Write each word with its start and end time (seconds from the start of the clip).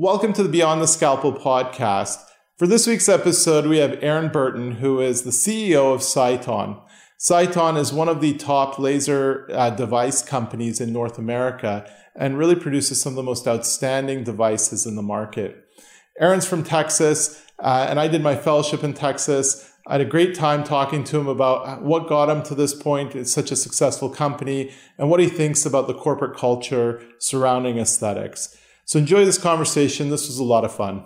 Welcome 0.00 0.32
to 0.34 0.44
the 0.44 0.48
Beyond 0.48 0.80
the 0.80 0.86
Scalpel 0.86 1.32
podcast. 1.32 2.24
For 2.56 2.68
this 2.68 2.86
week's 2.86 3.08
episode, 3.08 3.66
we 3.66 3.78
have 3.78 3.98
Aaron 4.00 4.28
Burton, 4.30 4.76
who 4.76 5.00
is 5.00 5.22
the 5.22 5.32
CEO 5.32 5.92
of 5.92 6.02
Sciton. 6.02 6.80
Sciton 7.18 7.76
is 7.76 7.92
one 7.92 8.08
of 8.08 8.20
the 8.20 8.34
top 8.34 8.78
laser 8.78 9.48
uh, 9.52 9.70
device 9.70 10.22
companies 10.22 10.80
in 10.80 10.92
North 10.92 11.18
America 11.18 11.84
and 12.14 12.38
really 12.38 12.54
produces 12.54 13.02
some 13.02 13.14
of 13.14 13.16
the 13.16 13.24
most 13.24 13.48
outstanding 13.48 14.22
devices 14.22 14.86
in 14.86 14.94
the 14.94 15.02
market. 15.02 15.64
Aaron's 16.20 16.46
from 16.46 16.62
Texas, 16.62 17.44
uh, 17.58 17.88
and 17.90 17.98
I 17.98 18.06
did 18.06 18.22
my 18.22 18.36
fellowship 18.36 18.84
in 18.84 18.94
Texas. 18.94 19.68
I 19.88 19.94
had 19.94 20.00
a 20.00 20.04
great 20.04 20.32
time 20.32 20.62
talking 20.62 21.02
to 21.02 21.18
him 21.18 21.26
about 21.26 21.82
what 21.82 22.08
got 22.08 22.30
him 22.30 22.44
to 22.44 22.54
this 22.54 22.72
point. 22.72 23.16
It's 23.16 23.32
such 23.32 23.50
a 23.50 23.56
successful 23.56 24.10
company 24.10 24.70
and 24.96 25.10
what 25.10 25.18
he 25.18 25.28
thinks 25.28 25.66
about 25.66 25.88
the 25.88 25.94
corporate 25.94 26.38
culture 26.38 27.02
surrounding 27.18 27.78
aesthetics. 27.78 28.56
So 28.88 28.98
enjoy 28.98 29.26
this 29.26 29.36
conversation. 29.36 30.08
This 30.08 30.28
was 30.28 30.38
a 30.38 30.44
lot 30.44 30.64
of 30.64 30.72
fun. 30.72 31.04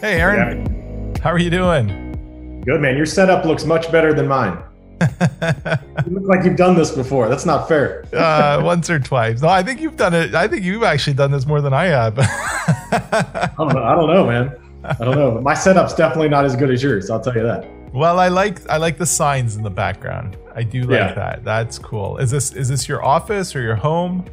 Hey, 0.00 0.20
Aaron. 0.20 1.16
How 1.16 1.32
are 1.32 1.40
you 1.40 1.50
doing? 1.50 2.62
Good, 2.64 2.80
man. 2.80 2.96
Your 2.96 3.04
setup 3.04 3.44
looks 3.44 3.64
much 3.64 3.90
better 3.90 4.14
than 4.14 4.28
mine. 4.28 4.62
you 6.06 6.12
look 6.12 6.24
like 6.24 6.44
you've 6.44 6.56
done 6.56 6.74
this 6.76 6.90
before. 6.90 7.28
That's 7.28 7.46
not 7.46 7.68
fair. 7.68 8.04
uh, 8.12 8.60
once 8.64 8.88
or 8.90 8.98
twice. 8.98 9.42
No, 9.42 9.48
I 9.48 9.62
think 9.62 9.80
you've 9.80 9.96
done 9.96 10.14
it. 10.14 10.34
I 10.34 10.48
think 10.48 10.62
you've 10.62 10.82
actually 10.82 11.14
done 11.14 11.30
this 11.30 11.46
more 11.46 11.60
than 11.60 11.72
I 11.72 11.86
have. 11.86 12.14
I, 12.18 13.50
don't 13.56 13.74
know, 13.74 13.82
I 13.82 13.94
don't 13.94 14.08
know, 14.08 14.26
man. 14.26 14.56
I 14.84 15.04
don't 15.04 15.16
know. 15.16 15.32
But 15.32 15.42
my 15.42 15.54
setup's 15.54 15.94
definitely 15.94 16.28
not 16.28 16.44
as 16.44 16.56
good 16.56 16.70
as 16.70 16.82
yours. 16.82 17.10
I'll 17.10 17.20
tell 17.20 17.34
you 17.34 17.42
that. 17.42 17.66
Well, 17.92 18.18
I 18.18 18.28
like 18.28 18.68
I 18.68 18.76
like 18.76 18.98
the 18.98 19.06
signs 19.06 19.56
in 19.56 19.62
the 19.62 19.70
background. 19.70 20.36
I 20.54 20.64
do 20.64 20.82
like 20.82 20.98
yeah. 20.98 21.14
that. 21.14 21.44
That's 21.44 21.78
cool. 21.78 22.18
Is 22.18 22.30
this 22.30 22.52
is 22.52 22.68
this 22.68 22.88
your 22.88 23.04
office 23.04 23.54
or 23.54 23.62
your 23.62 23.76
home? 23.76 24.24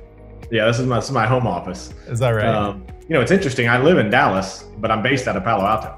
Yeah, 0.49 0.65
this 0.65 0.79
is 0.79 0.87
my 0.87 0.95
this 0.95 1.05
is 1.05 1.11
my 1.11 1.27
home 1.27 1.45
office. 1.45 1.93
Is 2.07 2.19
that 2.19 2.29
right? 2.29 2.45
Um, 2.45 2.85
you 3.07 3.13
know, 3.13 3.21
it's 3.21 3.31
interesting. 3.31 3.69
I 3.69 3.77
live 3.77 3.99
in 3.99 4.09
Dallas, 4.09 4.65
but 4.79 4.89
I'm 4.89 5.03
based 5.03 5.27
out 5.27 5.35
of 5.35 5.43
Palo 5.43 5.65
Alto. 5.65 5.95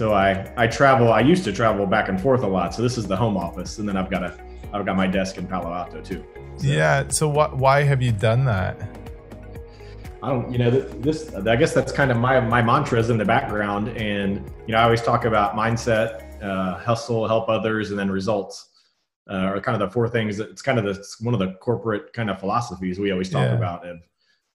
So 0.00 0.14
I 0.14 0.50
I 0.56 0.66
travel. 0.66 1.12
I 1.12 1.20
used 1.20 1.44
to 1.44 1.52
travel 1.52 1.84
back 1.84 2.08
and 2.08 2.18
forth 2.18 2.42
a 2.42 2.46
lot. 2.46 2.74
So 2.74 2.80
this 2.80 2.96
is 2.96 3.06
the 3.06 3.14
home 3.14 3.36
office, 3.36 3.76
and 3.80 3.86
then 3.86 3.98
I've 3.98 4.10
got 4.10 4.22
a 4.22 4.34
I've 4.72 4.86
got 4.86 4.96
my 4.96 5.06
desk 5.06 5.36
in 5.36 5.46
Palo 5.46 5.70
Alto 5.74 6.00
too. 6.00 6.24
So, 6.56 6.66
yeah. 6.66 7.06
So 7.08 7.28
what? 7.28 7.58
Why 7.58 7.82
have 7.82 8.00
you 8.00 8.10
done 8.10 8.46
that? 8.46 8.80
I 10.22 10.30
don't. 10.30 10.50
You 10.50 10.56
know, 10.56 10.70
this. 10.70 11.34
I 11.34 11.54
guess 11.54 11.74
that's 11.74 11.92
kind 11.92 12.10
of 12.10 12.16
my 12.16 12.40
my 12.40 12.62
mantras 12.62 13.10
in 13.10 13.18
the 13.18 13.26
background, 13.26 13.88
and 13.88 14.36
you 14.66 14.72
know, 14.72 14.78
I 14.78 14.84
always 14.84 15.02
talk 15.02 15.26
about 15.26 15.54
mindset, 15.54 16.42
uh, 16.42 16.78
hustle, 16.78 17.28
help 17.28 17.50
others, 17.50 17.90
and 17.90 17.98
then 17.98 18.10
results. 18.10 18.70
Uh, 19.30 19.52
are 19.52 19.60
kind 19.60 19.74
of 19.74 19.86
the 19.86 19.92
four 19.92 20.08
things. 20.08 20.38
That, 20.38 20.48
it's 20.48 20.62
kind 20.62 20.78
of 20.78 20.86
the 20.86 21.04
one 21.20 21.34
of 21.34 21.40
the 21.40 21.52
corporate 21.60 22.14
kind 22.14 22.30
of 22.30 22.40
philosophies 22.40 22.98
we 22.98 23.12
always 23.12 23.28
talk 23.28 23.42
yeah. 23.42 23.54
about. 23.54 23.86
And, 23.86 24.00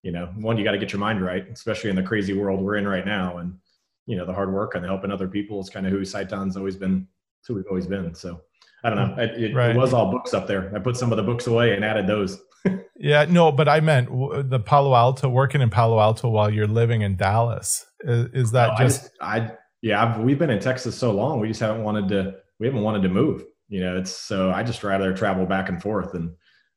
you 0.02 0.12
know, 0.12 0.26
one, 0.38 0.58
you 0.58 0.64
got 0.64 0.72
to 0.72 0.80
get 0.80 0.92
your 0.92 1.00
mind 1.00 1.24
right, 1.24 1.48
especially 1.50 1.92
in 1.92 1.96
the 1.96 2.02
crazy 2.02 2.34
world 2.34 2.60
we're 2.62 2.78
in 2.78 2.88
right 2.88 3.06
now, 3.06 3.38
and 3.38 3.60
you 4.06 4.16
know 4.16 4.26
the 4.26 4.34
hard 4.34 4.54
work 4.54 4.76
and 4.76 4.84
the 4.84 4.88
helping 4.88 5.12
other 5.12 5.28
people 5.28 5.60
is 5.60 5.70
kind 5.70 5.86
of 5.86 5.92
who 5.92 6.06
Sciton's 6.06 6.58
always 6.58 6.76
been. 6.76 7.08
It's 7.40 7.48
who 7.48 7.56
we've 7.56 7.66
always 7.70 7.88
been. 7.88 8.14
So 8.16 8.42
I 8.84 8.90
don't 8.90 8.98
know. 8.98 9.14
Hmm. 9.16 9.20
It, 9.20 9.44
it, 9.44 9.56
right. 9.56 9.72
it, 9.72 9.78
was 9.78 9.94
all 9.94 10.12
books 10.12 10.34
up 10.34 10.48
there. 10.48 10.72
I 10.76 10.80
put 10.80 10.98
some 10.98 11.12
of 11.12 11.18
the 11.18 11.24
books 11.24 11.48
away 11.48 11.76
and 11.76 11.84
added 11.84 12.08
those. 12.08 12.40
yeah, 12.96 13.26
no, 13.28 13.52
but 13.52 13.68
I 13.68 13.80
meant 13.80 14.10
the 14.50 14.60
Palo 14.60 14.96
Alto, 14.96 15.30
working 15.30 15.62
in 15.62 15.70
Palo 15.70 16.00
Alto 16.00 16.30
while 16.30 16.50
you're 16.50 16.68
living 16.68 17.02
in 17.02 17.16
Dallas. 17.16 17.86
Is, 18.02 18.28
is 18.34 18.52
that 18.52 18.78
no, 18.80 18.86
just... 18.86 19.10
I, 19.22 19.40
just, 19.40 19.52
I 19.52 19.58
yeah, 19.82 20.04
I've, 20.04 20.20
we've 20.20 20.40
been 20.40 20.50
in 20.50 20.60
Texas 20.60 20.98
so 20.98 21.12
long. 21.12 21.40
We 21.40 21.48
just 21.48 21.60
haven't 21.60 21.84
wanted 21.84 22.08
to. 22.10 22.36
We 22.60 22.68
haven't 22.68 22.82
wanted 22.82 23.04
to 23.04 23.10
move. 23.10 23.44
You 23.68 23.82
know, 23.82 23.98
it's 23.98 24.12
so 24.12 24.52
I 24.52 24.64
just 24.64 24.84
rather 24.84 25.14
travel 25.14 25.46
back 25.46 25.70
and 25.70 25.82
forth 25.82 26.14
and 26.14 26.32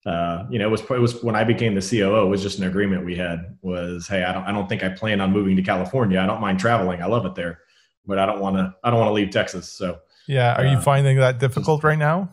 uh, 0.06 0.46
you 0.48 0.58
know, 0.58 0.66
it 0.66 0.70
was 0.70 0.80
it 0.82 1.00
was 1.00 1.22
when 1.22 1.36
I 1.36 1.44
became 1.44 1.74
the 1.74 1.80
COO. 1.80 2.22
It 2.24 2.28
was 2.28 2.42
just 2.42 2.58
an 2.58 2.64
agreement 2.66 3.04
we 3.04 3.16
had. 3.16 3.58
Was 3.62 4.06
hey, 4.06 4.24
I 4.24 4.32
don't 4.32 4.44
I 4.44 4.52
don't 4.52 4.68
think 4.68 4.82
I 4.82 4.88
plan 4.90 5.20
on 5.20 5.32
moving 5.32 5.56
to 5.56 5.62
California. 5.62 6.20
I 6.20 6.26
don't 6.26 6.40
mind 6.40 6.60
traveling. 6.60 7.02
I 7.02 7.06
love 7.06 7.26
it 7.26 7.34
there, 7.34 7.60
but 8.06 8.18
I 8.18 8.26
don't 8.26 8.40
want 8.40 8.56
to 8.56 8.74
I 8.84 8.90
don't 8.90 8.98
want 9.00 9.08
to 9.08 9.14
leave 9.14 9.30
Texas. 9.30 9.70
So 9.70 9.98
yeah, 10.26 10.54
are 10.54 10.66
uh, 10.66 10.72
you 10.72 10.80
finding 10.80 11.16
that 11.18 11.38
difficult 11.38 11.82
right 11.82 11.98
now? 11.98 12.30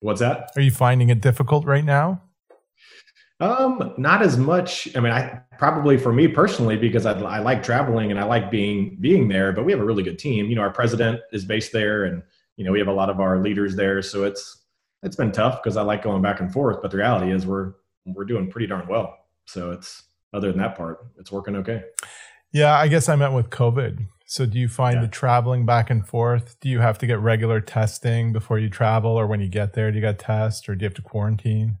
What's 0.00 0.20
that? 0.20 0.50
Are 0.56 0.62
you 0.62 0.72
finding 0.72 1.10
it 1.10 1.20
difficult 1.20 1.64
right 1.64 1.84
now? 1.84 2.22
Um, 3.38 3.94
not 3.96 4.22
as 4.22 4.36
much. 4.36 4.88
I 4.96 5.00
mean, 5.00 5.12
I 5.12 5.40
probably 5.58 5.96
for 5.96 6.12
me 6.12 6.28
personally 6.28 6.76
because 6.76 7.06
I, 7.06 7.12
I 7.20 7.38
like 7.38 7.62
traveling 7.62 8.10
and 8.10 8.18
I 8.18 8.24
like 8.24 8.50
being 8.50 8.96
being 9.00 9.28
there. 9.28 9.52
But 9.52 9.64
we 9.64 9.72
have 9.72 9.80
a 9.80 9.84
really 9.84 10.02
good 10.02 10.18
team. 10.18 10.46
You 10.46 10.56
know, 10.56 10.62
our 10.62 10.72
president 10.72 11.20
is 11.32 11.44
based 11.44 11.72
there, 11.72 12.04
and 12.04 12.22
you 12.56 12.64
know 12.64 12.72
we 12.72 12.78
have 12.80 12.88
a 12.88 12.92
lot 12.92 13.10
of 13.10 13.20
our 13.20 13.40
leaders 13.40 13.76
there. 13.76 14.02
So 14.02 14.24
it's 14.24 14.61
it's 15.02 15.16
been 15.16 15.32
tough 15.32 15.62
because 15.62 15.76
I 15.76 15.82
like 15.82 16.02
going 16.02 16.22
back 16.22 16.40
and 16.40 16.52
forth, 16.52 16.80
but 16.82 16.90
the 16.90 16.98
reality 16.98 17.32
is 17.32 17.46
we're 17.46 17.74
we're 18.06 18.24
doing 18.24 18.50
pretty 18.50 18.66
darn 18.66 18.86
well. 18.88 19.18
So 19.46 19.70
it's 19.70 20.04
other 20.32 20.50
than 20.50 20.60
that 20.60 20.76
part, 20.76 21.06
it's 21.18 21.30
working 21.30 21.56
okay. 21.56 21.84
Yeah, 22.52 22.76
I 22.78 22.88
guess 22.88 23.08
I 23.08 23.16
meant 23.16 23.32
with 23.32 23.50
COVID. 23.50 24.06
So 24.26 24.46
do 24.46 24.58
you 24.58 24.68
find 24.68 24.96
yeah. 24.96 25.02
the 25.02 25.08
traveling 25.08 25.66
back 25.66 25.90
and 25.90 26.06
forth? 26.06 26.58
Do 26.60 26.68
you 26.68 26.80
have 26.80 26.98
to 26.98 27.06
get 27.06 27.18
regular 27.20 27.60
testing 27.60 28.32
before 28.32 28.58
you 28.58 28.70
travel, 28.70 29.12
or 29.12 29.26
when 29.26 29.40
you 29.40 29.48
get 29.48 29.74
there, 29.74 29.90
do 29.90 29.96
you 29.96 30.02
got 30.02 30.18
test, 30.18 30.68
or 30.68 30.74
do 30.74 30.84
you 30.84 30.86
have 30.86 30.94
to 30.94 31.02
quarantine? 31.02 31.78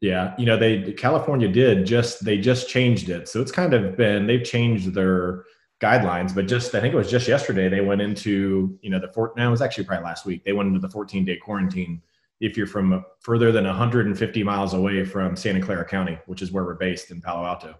Yeah, 0.00 0.34
you 0.36 0.44
know, 0.44 0.58
they 0.58 0.92
California 0.92 1.48
did 1.48 1.86
just 1.86 2.24
they 2.24 2.38
just 2.38 2.68
changed 2.68 3.08
it, 3.08 3.28
so 3.28 3.40
it's 3.40 3.52
kind 3.52 3.72
of 3.72 3.96
been 3.96 4.26
they've 4.26 4.44
changed 4.44 4.92
their 4.92 5.44
guidelines, 5.80 6.34
but 6.34 6.46
just 6.46 6.74
I 6.74 6.80
think 6.80 6.94
it 6.94 6.96
was 6.96 7.10
just 7.10 7.28
yesterday 7.28 7.68
they 7.68 7.80
went 7.80 8.00
into 8.00 8.78
you 8.82 8.90
know 8.90 8.98
the 8.98 9.08
fort 9.08 9.36
Now 9.36 9.48
it 9.48 9.50
was 9.50 9.62
actually 9.62 9.84
probably 9.84 10.04
last 10.04 10.26
week 10.26 10.44
they 10.44 10.52
went 10.52 10.68
into 10.68 10.80
the 10.80 10.90
14 10.90 11.24
day 11.24 11.36
quarantine 11.36 12.02
if 12.40 12.56
you're 12.56 12.66
from 12.66 13.04
further 13.20 13.52
than 13.52 13.64
150 13.64 14.42
miles 14.42 14.74
away 14.74 15.04
from 15.04 15.36
Santa 15.36 15.60
Clara 15.60 15.84
County, 15.84 16.18
which 16.26 16.42
is 16.42 16.52
where 16.52 16.64
we're 16.64 16.74
based 16.74 17.10
in 17.10 17.20
Palo 17.20 17.44
Alto. 17.46 17.76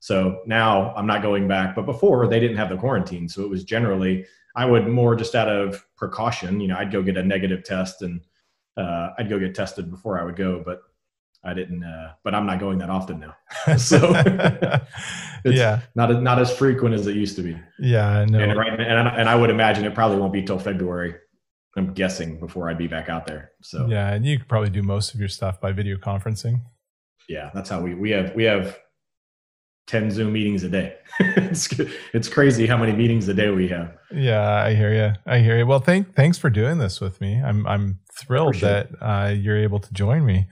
So 0.00 0.40
now 0.46 0.92
I'm 0.96 1.06
not 1.06 1.22
going 1.22 1.46
back, 1.46 1.76
but 1.76 1.86
before 1.86 2.26
they 2.26 2.40
didn't 2.40 2.56
have 2.56 2.68
the 2.68 2.76
quarantine. 2.76 3.28
So 3.28 3.42
it 3.42 3.48
was 3.48 3.62
generally, 3.62 4.26
I 4.56 4.64
would 4.64 4.88
more 4.88 5.14
just 5.14 5.34
out 5.36 5.48
of 5.48 5.86
precaution, 5.96 6.60
you 6.60 6.68
know, 6.68 6.76
I'd 6.76 6.90
go 6.90 7.02
get 7.02 7.16
a 7.16 7.22
negative 7.22 7.62
test 7.62 8.02
and 8.02 8.20
uh, 8.76 9.10
I'd 9.18 9.28
go 9.28 9.38
get 9.38 9.54
tested 9.54 9.90
before 9.90 10.18
I 10.18 10.24
would 10.24 10.34
go, 10.34 10.60
but 10.64 10.80
I 11.44 11.54
didn't, 11.54 11.84
uh, 11.84 12.14
but 12.24 12.34
I'm 12.34 12.46
not 12.46 12.58
going 12.58 12.78
that 12.78 12.90
often 12.90 13.20
now. 13.20 13.76
so 13.76 14.10
yeah, 15.44 15.80
not, 15.94 16.20
not 16.20 16.40
as 16.40 16.52
frequent 16.52 16.96
as 16.96 17.06
it 17.06 17.14
used 17.14 17.36
to 17.36 17.42
be. 17.42 17.56
Yeah. 17.78 18.24
No. 18.28 18.40
And, 18.40 18.58
right, 18.58 18.72
and, 18.72 19.08
and 19.08 19.28
I 19.28 19.36
would 19.36 19.50
imagine 19.50 19.84
it 19.84 19.94
probably 19.94 20.18
won't 20.18 20.32
be 20.32 20.42
till 20.42 20.58
February 20.58 21.14
I'm 21.76 21.94
guessing 21.94 22.38
before 22.38 22.68
I'd 22.68 22.78
be 22.78 22.86
back 22.86 23.08
out 23.08 23.26
there. 23.26 23.52
So 23.62 23.86
yeah, 23.88 24.12
and 24.12 24.24
you 24.26 24.38
could 24.38 24.48
probably 24.48 24.70
do 24.70 24.82
most 24.82 25.14
of 25.14 25.20
your 25.20 25.28
stuff 25.28 25.60
by 25.60 25.72
video 25.72 25.96
conferencing. 25.96 26.60
Yeah, 27.28 27.50
that's 27.54 27.70
how 27.70 27.80
we 27.80 27.94
we 27.94 28.10
have 28.10 28.34
we 28.34 28.44
have 28.44 28.78
ten 29.86 30.10
Zoom 30.10 30.32
meetings 30.32 30.64
a 30.64 30.68
day. 30.68 30.96
it's 31.20 31.68
it's 32.12 32.28
crazy 32.28 32.66
how 32.66 32.76
many 32.76 32.92
meetings 32.92 33.28
a 33.28 33.34
day 33.34 33.50
we 33.50 33.68
have. 33.68 33.96
Yeah, 34.12 34.64
I 34.64 34.74
hear 34.74 34.92
you. 34.92 35.12
I 35.26 35.38
hear 35.38 35.58
you. 35.58 35.66
Well, 35.66 35.80
thank 35.80 36.14
thanks 36.14 36.38
for 36.38 36.50
doing 36.50 36.78
this 36.78 37.00
with 37.00 37.20
me. 37.20 37.40
I'm 37.42 37.66
I'm 37.66 38.00
thrilled 38.18 38.56
that 38.56 38.90
uh, 39.00 39.34
you're 39.34 39.58
able 39.58 39.80
to 39.80 39.92
join 39.92 40.26
me. 40.26 40.46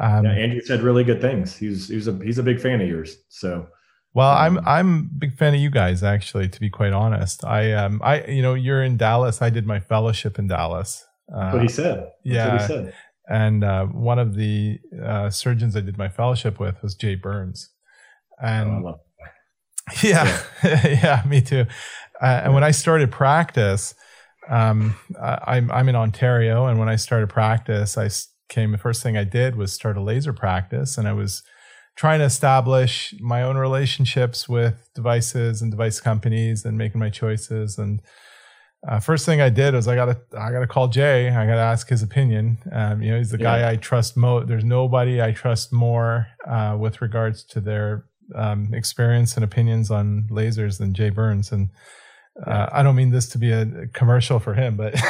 Um, 0.00 0.24
yeah, 0.24 0.32
Andrew 0.32 0.60
said 0.60 0.82
really 0.82 1.04
good 1.04 1.20
things. 1.20 1.56
He's 1.56 1.88
he's 1.88 2.08
a 2.08 2.18
he's 2.22 2.38
a 2.38 2.42
big 2.42 2.60
fan 2.60 2.80
of 2.80 2.88
yours. 2.88 3.16
So 3.28 3.66
well, 4.14 4.30
I'm 4.30 4.58
I'm 4.66 4.98
a 4.98 5.18
big 5.18 5.36
fan 5.36 5.54
of 5.54 5.60
you 5.60 5.70
guys 5.70 6.02
actually. 6.02 6.48
To 6.48 6.60
be 6.60 6.70
quite 6.70 6.92
honest, 6.92 7.44
I 7.44 7.72
um 7.72 8.00
I 8.02 8.24
you 8.26 8.42
know 8.42 8.54
you're 8.54 8.82
in 8.82 8.96
Dallas. 8.96 9.42
I 9.42 9.50
did 9.50 9.66
my 9.66 9.80
fellowship 9.80 10.38
in 10.38 10.48
Dallas. 10.48 11.04
Uh, 11.32 11.50
what 11.52 11.62
he 11.62 11.68
said. 11.68 11.98
That's 11.98 12.12
yeah. 12.24 12.60
He 12.60 12.66
said. 12.66 12.94
And 13.30 13.62
uh, 13.62 13.84
one 13.86 14.18
of 14.18 14.36
the 14.36 14.78
uh, 15.04 15.28
surgeons 15.28 15.76
I 15.76 15.80
did 15.80 15.98
my 15.98 16.08
fellowship 16.08 16.58
with 16.58 16.82
was 16.82 16.94
Jay 16.94 17.14
Burns, 17.14 17.70
and 18.42 18.86
oh, 18.86 19.00
yeah, 20.02 20.42
yeah, 20.64 20.86
yeah, 20.86 21.22
me 21.26 21.42
too. 21.42 21.66
Uh, 22.22 22.40
and 22.44 22.54
when 22.54 22.64
I 22.64 22.70
started 22.70 23.12
practice, 23.12 23.94
um, 24.48 24.96
I'm 25.20 25.70
I'm 25.70 25.90
in 25.90 25.94
Ontario, 25.94 26.66
and 26.66 26.78
when 26.78 26.88
I 26.88 26.96
started 26.96 27.28
practice, 27.28 27.98
I 27.98 28.08
came. 28.48 28.72
The 28.72 28.78
first 28.78 29.02
thing 29.02 29.18
I 29.18 29.24
did 29.24 29.56
was 29.56 29.74
start 29.74 29.98
a 29.98 30.02
laser 30.02 30.32
practice, 30.32 30.96
and 30.96 31.06
I 31.06 31.12
was 31.12 31.42
trying 31.98 32.20
to 32.20 32.24
establish 32.24 33.12
my 33.18 33.42
own 33.42 33.56
relationships 33.56 34.48
with 34.48 34.88
devices 34.94 35.60
and 35.60 35.72
device 35.72 36.00
companies 36.00 36.64
and 36.64 36.78
making 36.78 37.00
my 37.00 37.10
choices. 37.10 37.76
And 37.76 38.00
uh, 38.88 39.00
first 39.00 39.26
thing 39.26 39.40
I 39.40 39.48
did 39.48 39.74
was 39.74 39.88
I 39.88 39.96
gotta 39.96 40.20
I 40.38 40.52
gotta 40.52 40.68
call 40.68 40.86
Jay. 40.86 41.28
I 41.28 41.44
gotta 41.44 41.60
ask 41.60 41.88
his 41.88 42.04
opinion. 42.04 42.58
Um, 42.70 43.02
you 43.02 43.10
know, 43.10 43.18
he's 43.18 43.32
the 43.32 43.38
yeah. 43.38 43.62
guy 43.62 43.70
I 43.72 43.76
trust 43.76 44.16
most. 44.16 44.46
There's 44.46 44.62
nobody 44.62 45.20
I 45.20 45.32
trust 45.32 45.72
more 45.72 46.28
uh, 46.46 46.76
with 46.78 47.02
regards 47.02 47.42
to 47.46 47.60
their 47.60 48.04
um, 48.32 48.72
experience 48.74 49.34
and 49.34 49.42
opinions 49.42 49.90
on 49.90 50.28
lasers 50.30 50.78
than 50.78 50.94
Jay 50.94 51.10
Burns. 51.10 51.50
And 51.50 51.70
uh, 52.46 52.68
I 52.70 52.84
don't 52.84 52.94
mean 52.94 53.10
this 53.10 53.28
to 53.30 53.38
be 53.38 53.50
a 53.50 53.88
commercial 53.92 54.38
for 54.38 54.54
him, 54.54 54.76
but 54.76 54.92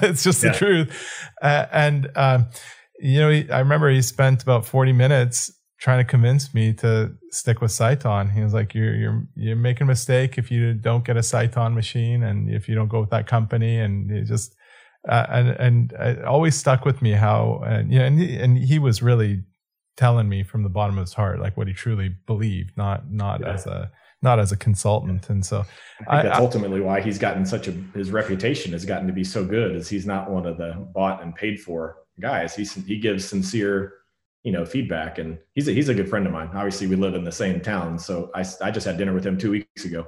it's 0.00 0.24
just 0.24 0.42
yeah. 0.42 0.52
the 0.52 0.56
truth. 0.56 1.30
Uh, 1.42 1.66
and 1.70 2.10
um, 2.16 2.46
you 2.98 3.20
know, 3.20 3.28
he, 3.28 3.50
I 3.50 3.58
remember 3.58 3.90
he 3.90 4.00
spent 4.00 4.42
about 4.42 4.64
40 4.64 4.92
minutes 4.92 5.52
trying 5.84 5.98
to 5.98 6.10
convince 6.10 6.54
me 6.54 6.72
to 6.72 7.12
stick 7.30 7.60
with 7.60 7.70
Sciton. 7.70 8.32
He 8.32 8.42
was 8.42 8.54
like, 8.54 8.74
"You're 8.74 8.94
you're 8.94 9.22
you're 9.36 9.54
making 9.54 9.82
a 9.82 9.88
mistake 9.88 10.38
if 10.38 10.50
you 10.50 10.72
don't 10.72 11.04
get 11.04 11.18
a 11.18 11.20
Sciton 11.20 11.74
machine, 11.74 12.22
and 12.22 12.48
if 12.48 12.70
you 12.70 12.74
don't 12.74 12.88
go 12.88 13.00
with 13.00 13.10
that 13.10 13.26
company." 13.26 13.78
And 13.78 14.10
it 14.10 14.24
just 14.24 14.56
uh, 15.06 15.26
and 15.28 15.48
and 15.50 15.92
it 15.92 16.24
always 16.24 16.54
stuck 16.54 16.86
with 16.86 17.02
me 17.02 17.12
how 17.12 17.62
and 17.66 17.92
you 17.92 17.98
know, 17.98 18.06
and 18.06 18.18
he, 18.18 18.36
and 18.36 18.56
he 18.56 18.78
was 18.78 19.02
really 19.02 19.42
telling 19.98 20.26
me 20.26 20.42
from 20.42 20.62
the 20.62 20.70
bottom 20.70 20.96
of 20.96 21.02
his 21.02 21.12
heart 21.12 21.38
like 21.38 21.54
what 21.58 21.68
he 21.68 21.74
truly 21.74 22.16
believed, 22.26 22.74
not 22.78 23.12
not 23.12 23.42
yeah. 23.42 23.52
as 23.52 23.66
a 23.66 23.90
not 24.22 24.40
as 24.40 24.52
a 24.52 24.56
consultant. 24.56 25.28
And 25.28 25.44
so 25.44 25.66
I 26.08 26.22
think 26.22 26.30
that's 26.30 26.38
I, 26.38 26.42
ultimately 26.42 26.80
why 26.80 27.02
he's 27.02 27.18
gotten 27.18 27.44
such 27.44 27.68
a 27.68 27.72
his 27.94 28.10
reputation 28.10 28.72
has 28.72 28.86
gotten 28.86 29.06
to 29.06 29.12
be 29.12 29.22
so 29.22 29.44
good, 29.44 29.76
is 29.76 29.90
he's 29.90 30.06
not 30.06 30.30
one 30.30 30.46
of 30.46 30.56
the 30.56 30.88
bought 30.94 31.22
and 31.22 31.34
paid 31.34 31.60
for 31.60 31.98
guys. 32.18 32.56
He 32.56 32.64
he 32.64 32.98
gives 32.98 33.26
sincere 33.26 33.92
you 34.44 34.52
know 34.52 34.64
feedback 34.64 35.18
and 35.18 35.38
he's 35.54 35.66
a, 35.68 35.72
he's 35.72 35.88
a 35.88 35.94
good 35.94 36.08
friend 36.08 36.26
of 36.26 36.32
mine. 36.32 36.50
Obviously 36.54 36.86
we 36.86 36.96
live 36.96 37.14
in 37.14 37.24
the 37.24 37.32
same 37.32 37.60
town 37.60 37.98
so 37.98 38.30
i, 38.34 38.44
I 38.62 38.70
just 38.70 38.86
had 38.86 38.96
dinner 38.96 39.12
with 39.12 39.26
him 39.26 39.36
two 39.36 39.50
weeks 39.50 39.84
ago. 39.84 40.06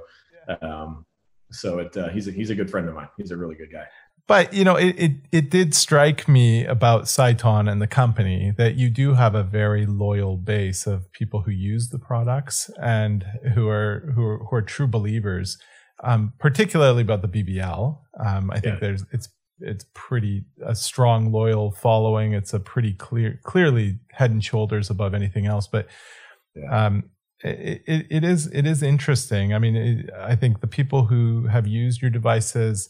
Um, 0.61 1.05
so 1.51 1.79
it 1.79 1.95
uh, 1.97 2.09
he's 2.09 2.27
a, 2.27 2.31
he's 2.31 2.49
a 2.49 2.55
good 2.55 2.69
friend 2.69 2.87
of 2.87 2.95
mine. 2.95 3.09
He's 3.17 3.31
a 3.31 3.37
really 3.37 3.55
good 3.55 3.71
guy. 3.71 3.85
But 4.27 4.53
you 4.53 4.63
know 4.63 4.75
it, 4.75 4.95
it, 4.97 5.11
it 5.31 5.49
did 5.49 5.73
strike 5.73 6.27
me 6.27 6.65
about 6.65 7.03
Sciton 7.03 7.69
and 7.69 7.81
the 7.81 7.87
company 7.87 8.53
that 8.57 8.75
you 8.75 8.89
do 8.89 9.13
have 9.13 9.35
a 9.35 9.43
very 9.43 9.85
loyal 9.85 10.37
base 10.37 10.85
of 10.85 11.11
people 11.13 11.41
who 11.41 11.51
use 11.51 11.89
the 11.89 11.99
products 11.99 12.69
and 12.81 13.25
who 13.55 13.67
are 13.67 14.11
who 14.15 14.23
are, 14.23 14.37
who 14.39 14.55
are 14.55 14.61
true 14.61 14.87
believers 14.87 15.57
um, 16.03 16.33
particularly 16.37 17.01
about 17.01 17.21
the 17.21 17.27
bbl 17.27 17.99
um, 18.23 18.51
i 18.51 18.59
think 18.59 18.75
yeah. 18.75 18.79
there's 18.79 19.03
it's 19.11 19.29
it's 19.59 19.85
pretty 19.93 20.45
a 20.65 20.75
strong 20.75 21.31
loyal 21.31 21.71
following. 21.71 22.33
It's 22.33 22.53
a 22.53 22.59
pretty 22.59 22.93
clear 22.93 23.39
clearly 23.43 23.99
head 24.11 24.31
and 24.31 24.43
shoulders 24.43 24.89
above 24.89 25.13
anything 25.13 25.45
else 25.45 25.67
but 25.67 25.87
um 26.71 27.03
it, 27.43 27.83
it, 27.85 28.07
it 28.09 28.23
is 28.23 28.47
it 28.47 28.65
is 28.65 28.81
interesting. 28.81 29.53
I 29.53 29.59
mean 29.59 29.75
it, 29.75 30.09
i 30.17 30.35
think 30.35 30.61
the 30.61 30.67
people 30.67 31.05
who 31.05 31.47
have 31.47 31.67
used 31.67 32.01
your 32.01 32.11
devices 32.11 32.89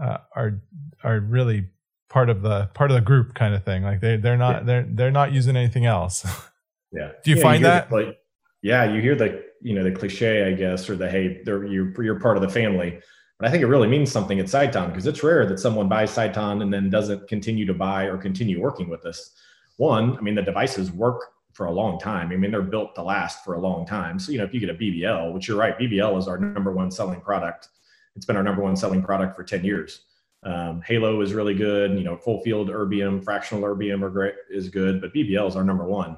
uh, 0.00 0.18
are 0.34 0.60
are 1.04 1.20
really 1.20 1.68
part 2.08 2.28
of 2.30 2.42
the 2.42 2.68
part 2.74 2.90
of 2.90 2.94
the 2.96 3.00
group 3.00 3.34
kind 3.34 3.54
of 3.54 3.64
thing. 3.64 3.82
Like 3.82 4.00
they 4.00 4.16
they're 4.16 4.36
not 4.36 4.56
yeah. 4.56 4.62
they're 4.64 4.86
they're 4.88 5.10
not 5.10 5.32
using 5.32 5.56
anything 5.56 5.86
else. 5.86 6.26
Yeah. 6.92 7.10
Do 7.24 7.30
you 7.30 7.36
yeah, 7.36 7.42
find 7.42 7.60
you 7.60 7.66
that? 7.66 7.90
the, 7.90 7.94
like 7.94 8.18
yeah 8.62 8.84
you 8.84 9.00
hear 9.02 9.14
the 9.14 9.44
you 9.60 9.74
know 9.74 9.82
the 9.82 9.92
cliche 9.92 10.46
i 10.46 10.52
guess 10.52 10.88
or 10.88 10.96
the 10.96 11.10
hey 11.10 11.42
they're 11.44 11.64
you're, 11.64 12.02
you're 12.02 12.20
part 12.20 12.36
of 12.36 12.42
the 12.42 12.48
family 12.48 12.98
but 13.38 13.48
I 13.48 13.50
think 13.50 13.62
it 13.62 13.66
really 13.66 13.88
means 13.88 14.10
something 14.10 14.40
at 14.40 14.46
Sciton 14.46 14.88
because 14.88 15.06
it's 15.06 15.22
rare 15.22 15.46
that 15.46 15.60
someone 15.60 15.88
buys 15.88 16.10
Sciton 16.10 16.62
and 16.62 16.72
then 16.72 16.88
doesn't 16.88 17.28
continue 17.28 17.66
to 17.66 17.74
buy 17.74 18.04
or 18.04 18.16
continue 18.16 18.60
working 18.60 18.88
with 18.88 19.04
us. 19.04 19.32
One, 19.76 20.16
I 20.16 20.20
mean, 20.22 20.34
the 20.34 20.42
devices 20.42 20.90
work 20.90 21.20
for 21.52 21.66
a 21.66 21.70
long 21.70 21.98
time. 21.98 22.32
I 22.32 22.36
mean, 22.36 22.50
they're 22.50 22.62
built 22.62 22.94
to 22.94 23.02
last 23.02 23.44
for 23.44 23.54
a 23.54 23.60
long 23.60 23.86
time. 23.86 24.18
So, 24.18 24.32
you 24.32 24.38
know, 24.38 24.44
if 24.44 24.54
you 24.54 24.60
get 24.60 24.70
a 24.70 24.74
BBL, 24.74 25.32
which 25.32 25.48
you're 25.48 25.58
right, 25.58 25.78
BBL 25.78 26.18
is 26.18 26.28
our 26.28 26.38
number 26.38 26.72
one 26.72 26.90
selling 26.90 27.20
product. 27.20 27.68
It's 28.14 28.24
been 28.24 28.36
our 28.36 28.42
number 28.42 28.62
one 28.62 28.76
selling 28.76 29.02
product 29.02 29.36
for 29.36 29.44
10 29.44 29.64
years. 29.64 30.02
Um, 30.42 30.80
Halo 30.86 31.20
is 31.20 31.34
really 31.34 31.54
good. 31.54 31.92
You 31.92 32.04
know, 32.04 32.16
full 32.16 32.40
field 32.42 32.68
erbium, 32.68 33.22
fractional 33.22 33.64
erbium 33.64 34.02
are 34.02 34.10
great, 34.10 34.34
is 34.50 34.68
good, 34.68 35.00
but 35.00 35.12
BBL 35.12 35.48
is 35.48 35.56
our 35.56 35.64
number 35.64 35.84
one 35.84 36.16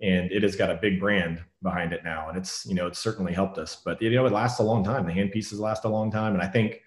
and 0.00 0.30
it 0.30 0.42
has 0.42 0.56
got 0.56 0.70
a 0.70 0.74
big 0.74 1.00
brand 1.00 1.42
behind 1.62 1.92
it 1.92 2.04
now 2.04 2.28
and 2.28 2.36
it's 2.36 2.66
you 2.66 2.74
know 2.74 2.86
it's 2.86 2.98
certainly 2.98 3.32
helped 3.32 3.58
us 3.58 3.80
but 3.84 4.00
you 4.00 4.10
know 4.10 4.26
it 4.26 4.32
lasts 4.32 4.60
a 4.60 4.62
long 4.62 4.84
time. 4.84 5.06
The 5.06 5.12
hand 5.12 5.32
pieces 5.32 5.58
last 5.58 5.84
a 5.84 5.88
long 5.88 6.10
time 6.10 6.34
and 6.34 6.42
i 6.42 6.46
think 6.46 6.80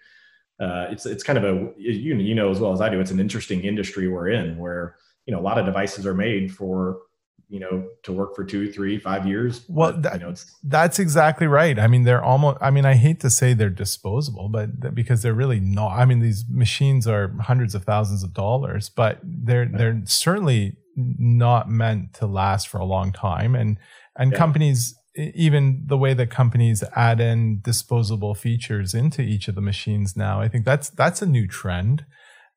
uh, 0.59 0.87
it's 0.89 1.05
it's 1.05 1.23
kind 1.23 1.37
of 1.37 1.45
a 1.45 1.71
you 1.77 2.17
you 2.17 2.35
know 2.35 2.51
as 2.51 2.59
well 2.59 2.73
as 2.73 2.81
i 2.81 2.89
do 2.89 2.99
it's 2.99 3.11
an 3.11 3.19
interesting 3.19 3.63
industry 3.63 4.07
we're 4.07 4.29
in 4.29 4.57
where 4.57 4.97
you 5.25 5.33
know 5.33 5.39
a 5.39 5.41
lot 5.41 5.57
of 5.57 5.65
devices 5.65 6.05
are 6.05 6.13
made 6.13 6.53
for 6.53 6.99
you 7.47 7.59
know 7.59 7.87
to 8.03 8.11
work 8.11 8.35
for 8.35 8.43
two 8.43 8.71
three 8.71 8.99
five 8.99 9.25
years 9.25 9.65
well 9.67 9.91
but, 9.91 10.03
that, 10.03 10.13
you 10.13 10.19
know, 10.19 10.29
it's 10.29 10.55
that's 10.63 10.99
exactly 10.99 11.47
right. 11.47 11.79
I 11.79 11.87
mean 11.87 12.03
they're 12.03 12.23
almost 12.23 12.57
i 12.61 12.69
mean 12.69 12.85
i 12.85 12.95
hate 12.95 13.19
to 13.21 13.29
say 13.29 13.53
they're 13.53 13.69
disposable 13.69 14.49
but 14.49 14.93
because 14.93 15.21
they're 15.21 15.33
really 15.33 15.59
not 15.59 15.91
i 15.91 16.05
mean 16.05 16.19
these 16.19 16.45
machines 16.49 17.07
are 17.07 17.35
hundreds 17.41 17.75
of 17.75 17.83
thousands 17.83 18.23
of 18.23 18.33
dollars 18.33 18.89
but 18.89 19.19
they're 19.23 19.65
they're 19.65 20.01
certainly 20.05 20.77
not 20.95 21.69
meant 21.69 22.13
to 22.15 22.27
last 22.27 22.67
for 22.67 22.79
a 22.79 22.85
long 22.85 23.11
time. 23.11 23.55
And 23.55 23.77
and 24.15 24.31
yeah. 24.31 24.37
companies 24.37 24.95
even 25.15 25.83
the 25.85 25.97
way 25.97 26.13
that 26.13 26.29
companies 26.29 26.83
add 26.95 27.19
in 27.19 27.61
disposable 27.61 28.35
features 28.35 28.93
into 28.93 29.21
each 29.21 29.47
of 29.47 29.55
the 29.55 29.61
machines 29.61 30.15
now 30.15 30.39
i 30.39 30.47
think 30.47 30.63
that's 30.63 30.89
that's 30.91 31.21
a 31.21 31.25
new 31.25 31.47
trend 31.47 32.05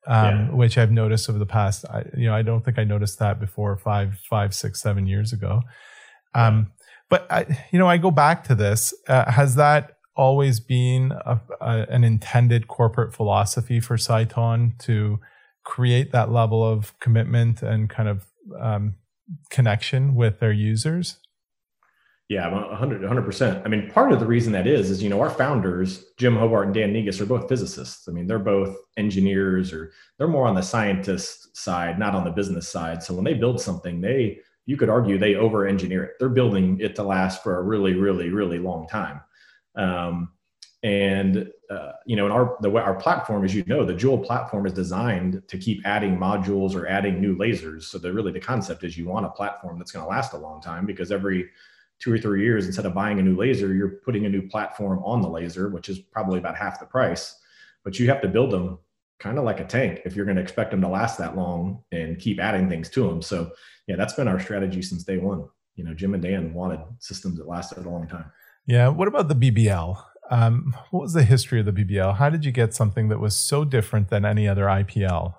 um, 0.07 0.25
yeah. 0.25 0.49
which 0.51 0.77
i've 0.77 0.91
noticed 0.91 1.29
over 1.29 1.39
the 1.39 1.45
past 1.45 1.85
I, 1.89 2.03
you 2.17 2.27
know 2.27 2.35
i 2.35 2.41
don't 2.41 2.63
think 2.63 2.79
i 2.79 2.83
noticed 2.83 3.19
that 3.19 3.39
before 3.39 3.77
five 3.77 4.19
five 4.29 4.53
six 4.53 4.81
seven 4.81 5.07
years 5.07 5.33
ago 5.33 5.61
um, 6.35 6.71
but 7.09 7.31
I, 7.31 7.45
you 7.71 7.79
know 7.79 7.87
i 7.87 7.97
go 7.97 8.11
back 8.11 8.43
to 8.45 8.55
this 8.55 8.93
uh, 9.07 9.31
has 9.31 9.55
that 9.55 9.97
always 10.15 10.59
been 10.59 11.11
a, 11.11 11.39
a, 11.61 11.85
an 11.89 12.03
intended 12.03 12.67
corporate 12.67 13.13
philosophy 13.13 13.79
for 13.79 13.97
Sciton 13.97 14.77
to 14.79 15.19
create 15.63 16.11
that 16.11 16.31
level 16.31 16.63
of 16.63 16.97
commitment 16.99 17.61
and 17.61 17.89
kind 17.89 18.09
of 18.09 18.25
um, 18.59 18.95
connection 19.49 20.15
with 20.15 20.39
their 20.39 20.51
users? 20.51 21.17
Yeah, 22.33 22.47
100 22.49 23.25
percent. 23.25 23.61
I 23.63 23.69
mean, 23.69 23.91
part 23.91 24.11
of 24.11 24.19
the 24.19 24.25
reason 24.25 24.53
that 24.53 24.65
is 24.65 24.89
is 24.89 25.03
you 25.03 25.09
know 25.09 25.21
our 25.21 25.29
founders, 25.29 26.05
Jim 26.17 26.35
Hobart 26.35 26.65
and 26.65 26.73
Dan 26.73 26.91
Negus, 26.91 27.21
are 27.21 27.27
both 27.27 27.47
physicists. 27.47 28.07
I 28.07 28.11
mean, 28.11 28.25
they're 28.25 28.39
both 28.39 28.75
engineers, 28.97 29.71
or 29.71 29.91
they're 30.17 30.27
more 30.27 30.47
on 30.47 30.55
the 30.55 30.63
scientist 30.63 31.55
side, 31.55 31.99
not 31.99 32.15
on 32.15 32.23
the 32.23 32.31
business 32.31 32.67
side. 32.67 33.03
So 33.03 33.13
when 33.13 33.23
they 33.23 33.35
build 33.35 33.61
something, 33.61 34.01
they 34.01 34.39
you 34.65 34.77
could 34.77 34.89
argue 34.89 35.19
they 35.19 35.35
over 35.35 35.67
engineer 35.67 36.05
it. 36.05 36.13
They're 36.19 36.29
building 36.29 36.79
it 36.79 36.95
to 36.95 37.03
last 37.03 37.43
for 37.43 37.59
a 37.59 37.61
really, 37.61 37.93
really, 37.93 38.29
really 38.29 38.57
long 38.57 38.87
time. 38.87 39.21
Um, 39.75 40.29
and 40.81 41.51
uh, 41.69 41.91
you 42.07 42.15
know, 42.15 42.25
in 42.25 42.31
our 42.31 42.57
the 42.61 42.69
way 42.71 42.81
our 42.81 42.95
platform, 42.95 43.45
as 43.45 43.53
you 43.53 43.63
know, 43.67 43.85
the 43.85 43.93
Joule 43.93 44.17
platform 44.17 44.65
is 44.65 44.73
designed 44.73 45.43
to 45.49 45.57
keep 45.59 45.85
adding 45.85 46.17
modules 46.17 46.73
or 46.73 46.87
adding 46.87 47.21
new 47.21 47.37
lasers. 47.37 47.83
So 47.83 47.99
the 47.99 48.11
really 48.11 48.31
the 48.31 48.39
concept 48.39 48.83
is 48.83 48.97
you 48.97 49.05
want 49.05 49.27
a 49.27 49.29
platform 49.29 49.77
that's 49.77 49.91
going 49.91 50.03
to 50.03 50.09
last 50.09 50.33
a 50.33 50.37
long 50.37 50.61
time 50.61 50.87
because 50.87 51.11
every 51.11 51.51
two 52.03 52.11
or 52.11 52.17
three 52.17 52.43
years, 52.43 52.65
instead 52.65 52.85
of 52.85 52.93
buying 52.93 53.19
a 53.19 53.21
new 53.21 53.35
laser, 53.35 53.73
you're 53.73 53.99
putting 54.03 54.25
a 54.25 54.29
new 54.29 54.47
platform 54.49 54.99
on 55.05 55.21
the 55.21 55.29
laser, 55.29 55.69
which 55.69 55.87
is 55.87 55.99
probably 55.99 56.37
about 56.37 56.57
half 56.57 56.79
the 56.79 56.85
price. 56.85 57.39
But 57.83 57.97
you 57.97 58.07
have 58.09 58.21
to 58.21 58.27
build 58.27 58.51
them 58.51 58.79
kind 59.19 59.37
of 59.37 59.45
like 59.45 59.59
a 59.59 59.65
tank 59.65 60.01
if 60.03 60.15
you're 60.15 60.25
going 60.25 60.35
to 60.35 60.41
expect 60.41 60.71
them 60.71 60.81
to 60.81 60.87
last 60.87 61.17
that 61.17 61.37
long 61.37 61.81
and 61.91 62.19
keep 62.19 62.39
adding 62.39 62.69
things 62.69 62.89
to 62.89 63.07
them. 63.07 63.21
So 63.21 63.51
yeah, 63.87 63.95
that's 63.95 64.13
been 64.13 64.27
our 64.27 64.39
strategy 64.39 64.81
since 64.81 65.03
day 65.03 65.17
one. 65.17 65.47
You 65.75 65.85
know, 65.85 65.93
Jim 65.93 66.13
and 66.13 66.21
Dan 66.21 66.53
wanted 66.53 66.79
systems 66.99 67.37
that 67.37 67.47
lasted 67.47 67.85
a 67.85 67.89
long 67.89 68.07
time. 68.07 68.25
Yeah. 68.65 68.89
What 68.89 69.07
about 69.07 69.29
the 69.29 69.35
BBL? 69.35 70.03
Um, 70.29 70.75
what 70.91 71.01
was 71.01 71.13
the 71.13 71.23
history 71.23 71.59
of 71.59 71.65
the 71.65 71.71
BBL? 71.71 72.17
How 72.17 72.29
did 72.29 72.43
you 72.43 72.51
get 72.51 72.73
something 72.73 73.09
that 73.09 73.19
was 73.19 73.35
so 73.35 73.63
different 73.63 74.09
than 74.09 74.25
any 74.25 74.47
other 74.47 74.65
IPL? 74.65 75.35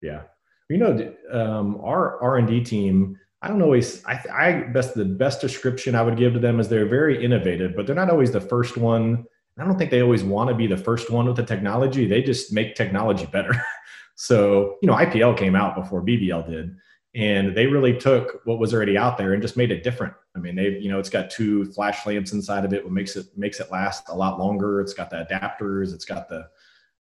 Yeah, 0.00 0.22
you 0.70 0.78
know, 0.78 1.14
um, 1.32 1.80
our 1.82 2.22
R 2.22 2.36
and 2.36 2.46
D 2.46 2.62
team. 2.62 3.18
I 3.40 3.48
don't 3.48 3.62
always. 3.62 4.04
I, 4.04 4.20
I 4.32 4.52
best 4.72 4.94
the 4.94 5.04
best 5.04 5.40
description 5.40 5.94
I 5.94 6.02
would 6.02 6.16
give 6.16 6.32
to 6.32 6.38
them 6.40 6.58
is 6.58 6.68
they're 6.68 6.88
very 6.88 7.24
innovative, 7.24 7.76
but 7.76 7.86
they're 7.86 7.94
not 7.94 8.10
always 8.10 8.32
the 8.32 8.40
first 8.40 8.76
one. 8.76 9.24
I 9.58 9.64
don't 9.64 9.78
think 9.78 9.90
they 9.90 10.02
always 10.02 10.24
want 10.24 10.48
to 10.48 10.54
be 10.54 10.66
the 10.66 10.76
first 10.76 11.10
one 11.10 11.26
with 11.26 11.36
the 11.36 11.44
technology. 11.44 12.06
They 12.06 12.22
just 12.22 12.52
make 12.52 12.74
technology 12.74 13.26
better. 13.26 13.60
so 14.16 14.76
you 14.82 14.88
know, 14.88 14.94
IPL 14.94 15.36
came 15.36 15.54
out 15.54 15.76
before 15.76 16.02
BBL 16.02 16.48
did, 16.48 16.76
and 17.14 17.56
they 17.56 17.66
really 17.66 17.96
took 17.96 18.40
what 18.44 18.58
was 18.58 18.74
already 18.74 18.96
out 18.96 19.18
there 19.18 19.34
and 19.34 19.42
just 19.42 19.56
made 19.56 19.70
it 19.70 19.84
different. 19.84 20.14
I 20.36 20.40
mean, 20.40 20.56
they 20.56 20.70
you 20.70 20.90
know 20.90 20.98
it's 20.98 21.10
got 21.10 21.30
two 21.30 21.64
flash 21.66 22.04
lamps 22.06 22.32
inside 22.32 22.64
of 22.64 22.72
it, 22.72 22.82
what 22.82 22.92
makes 22.92 23.14
it 23.14 23.26
makes 23.36 23.60
it 23.60 23.70
last 23.70 24.08
a 24.08 24.16
lot 24.16 24.40
longer. 24.40 24.80
It's 24.80 24.94
got 24.94 25.10
the 25.10 25.26
adapters, 25.30 25.94
it's 25.94 26.04
got 26.04 26.28
the 26.28 26.48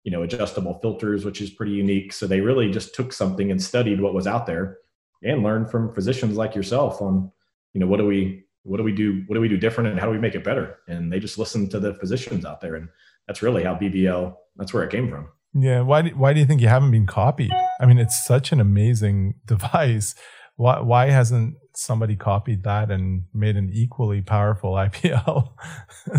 you 0.04 0.12
know 0.12 0.22
adjustable 0.22 0.78
filters, 0.82 1.26
which 1.26 1.42
is 1.42 1.50
pretty 1.50 1.74
unique. 1.74 2.14
So 2.14 2.28
they 2.28 2.42
really 2.42 2.70
just 2.70 2.94
took 2.94 3.12
something 3.12 3.50
and 3.50 3.62
studied 3.62 4.00
what 4.00 4.14
was 4.14 4.28
out 4.28 4.46
there 4.46 4.78
and 5.24 5.44
learn 5.44 5.66
from 5.66 5.94
physicians 5.94 6.38
like 6.38 6.56
yourself 6.56 7.02
on 7.02 7.32
you 7.74 7.80
know 7.80 7.88
what 7.88 7.98
do 7.98 8.06
we 8.06 8.44
what 8.64 8.78
do 8.78 8.84
we 8.84 8.92
do 8.92 9.24
what 9.28 9.36
do 9.36 9.42
we 9.42 9.48
do 9.48 9.58
different 9.58 9.90
and 9.90 10.00
how 10.00 10.06
do 10.06 10.12
we 10.12 10.18
make 10.18 10.36
it 10.36 10.44
better 10.44 10.80
and 10.88 11.12
they 11.12 11.20
just 11.20 11.38
listen 11.38 11.70
to 11.70 11.80
the 11.80 11.94
physicians 11.96 12.46
out 12.46 12.62
there 12.62 12.76
and 12.76 12.90
that's 13.28 13.42
really 13.42 13.64
how 13.64 13.76
bbl 13.76 14.36
that's 14.56 14.74
where 14.74 14.84
it 14.84 14.92
came 14.92 15.10
from 15.10 15.28
yeah 15.54 15.82
why 15.82 16.02
do, 16.02 16.10
why 16.12 16.34
do 16.34 16.40
you 16.40 16.46
think 16.46 16.62
you 16.62 16.68
haven't 16.68 16.92
been 16.92 17.08
copied 17.08 17.52
i 17.80 17.86
mean 17.86 17.98
it's 17.98 18.26
such 18.26 18.52
an 18.52 18.60
amazing 18.60 19.34
device 19.46 20.16
why 20.58 20.80
why 20.82 21.10
hasn't 21.10 21.56
somebody 21.76 22.16
copied 22.16 22.64
that 22.64 22.90
and 22.92 23.24
made 23.34 23.56
an 23.56 23.70
equally 23.72 24.22
powerful 24.22 24.74
IPL? 24.86 25.54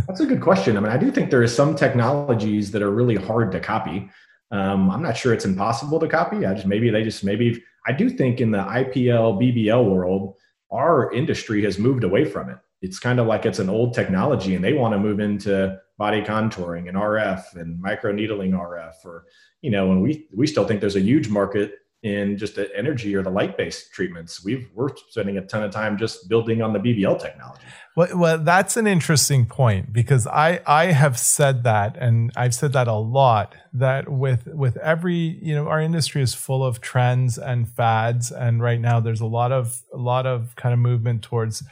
That's 0.06 0.20
a 0.20 0.26
good 0.26 0.40
question. 0.40 0.76
I 0.76 0.80
mean, 0.80 0.92
I 0.92 0.96
do 0.96 1.10
think 1.10 1.30
there 1.30 1.42
are 1.42 1.48
some 1.48 1.74
technologies 1.74 2.70
that 2.70 2.82
are 2.82 2.90
really 2.90 3.16
hard 3.16 3.52
to 3.52 3.60
copy. 3.60 4.08
Um, 4.50 4.90
I'm 4.90 5.02
not 5.02 5.16
sure 5.16 5.34
it's 5.34 5.44
impossible 5.44 6.00
to 6.00 6.08
copy. 6.08 6.46
I 6.46 6.54
just 6.54 6.66
maybe 6.66 6.88
they 6.88 7.02
just 7.02 7.22
maybe 7.22 7.62
I 7.88 7.92
do 7.92 8.10
think 8.10 8.42
in 8.42 8.50
the 8.50 8.58
IPL 8.58 9.40
BBL 9.40 9.90
world, 9.90 10.36
our 10.70 11.10
industry 11.10 11.64
has 11.64 11.78
moved 11.78 12.04
away 12.04 12.26
from 12.26 12.50
it. 12.50 12.58
It's 12.82 12.98
kind 12.98 13.18
of 13.18 13.26
like 13.26 13.46
it's 13.46 13.60
an 13.60 13.70
old 13.70 13.94
technology, 13.94 14.54
and 14.54 14.62
they 14.62 14.74
want 14.74 14.92
to 14.92 14.98
move 14.98 15.20
into 15.20 15.80
body 15.96 16.20
contouring 16.20 16.88
and 16.88 16.98
RF 16.98 17.56
and 17.56 17.80
micro 17.80 18.12
needling 18.12 18.52
RF, 18.52 18.92
or 19.06 19.24
you 19.62 19.70
know, 19.70 19.90
and 19.90 20.02
we 20.02 20.28
we 20.36 20.46
still 20.46 20.66
think 20.66 20.80
there's 20.82 20.96
a 20.96 21.00
huge 21.00 21.30
market 21.30 21.72
in 22.02 22.38
just 22.38 22.54
the 22.54 22.70
energy 22.76 23.14
or 23.16 23.22
the 23.22 23.30
light 23.30 23.56
based 23.56 23.92
treatments. 23.92 24.44
We've 24.44 24.68
we're 24.74 24.90
spending 25.08 25.36
a 25.36 25.42
ton 25.42 25.64
of 25.64 25.72
time 25.72 25.98
just 25.98 26.28
building 26.28 26.62
on 26.62 26.72
the 26.72 26.78
BBL 26.78 27.20
technology. 27.20 27.62
Well, 27.96 28.16
well, 28.16 28.38
that's 28.38 28.76
an 28.76 28.86
interesting 28.86 29.46
point 29.46 29.92
because 29.92 30.26
I 30.26 30.60
I 30.64 30.86
have 30.86 31.18
said 31.18 31.64
that 31.64 31.96
and 31.96 32.30
I've 32.36 32.54
said 32.54 32.72
that 32.74 32.86
a 32.86 32.94
lot 32.94 33.56
that 33.72 34.08
with 34.08 34.46
with 34.46 34.76
every 34.76 35.38
you 35.42 35.54
know 35.54 35.66
our 35.66 35.80
industry 35.80 36.22
is 36.22 36.34
full 36.34 36.64
of 36.64 36.80
trends 36.80 37.36
and 37.36 37.68
fads 37.68 38.30
and 38.30 38.62
right 38.62 38.80
now 38.80 39.00
there's 39.00 39.20
a 39.20 39.26
lot 39.26 39.50
of 39.50 39.82
a 39.92 39.98
lot 39.98 40.24
of 40.24 40.54
kind 40.54 40.72
of 40.72 40.78
movement 40.78 41.22
towards 41.22 41.64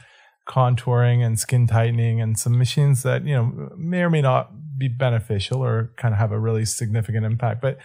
contouring 0.45 1.25
and 1.25 1.39
skin 1.39 1.67
tightening 1.67 2.19
and 2.19 2.37
some 2.37 2.57
machines 2.57 3.03
that 3.03 3.25
you 3.25 3.33
know 3.33 3.69
may 3.77 4.01
or 4.01 4.09
may 4.09 4.21
not 4.21 4.51
be 4.77 4.89
beneficial 4.89 5.63
or 5.63 5.91
kind 5.97 6.13
of 6.13 6.19
have 6.19 6.31
a 6.31 6.39
really 6.39 6.63
significant 6.63 7.25
impact 7.25 7.61
but 7.61 7.77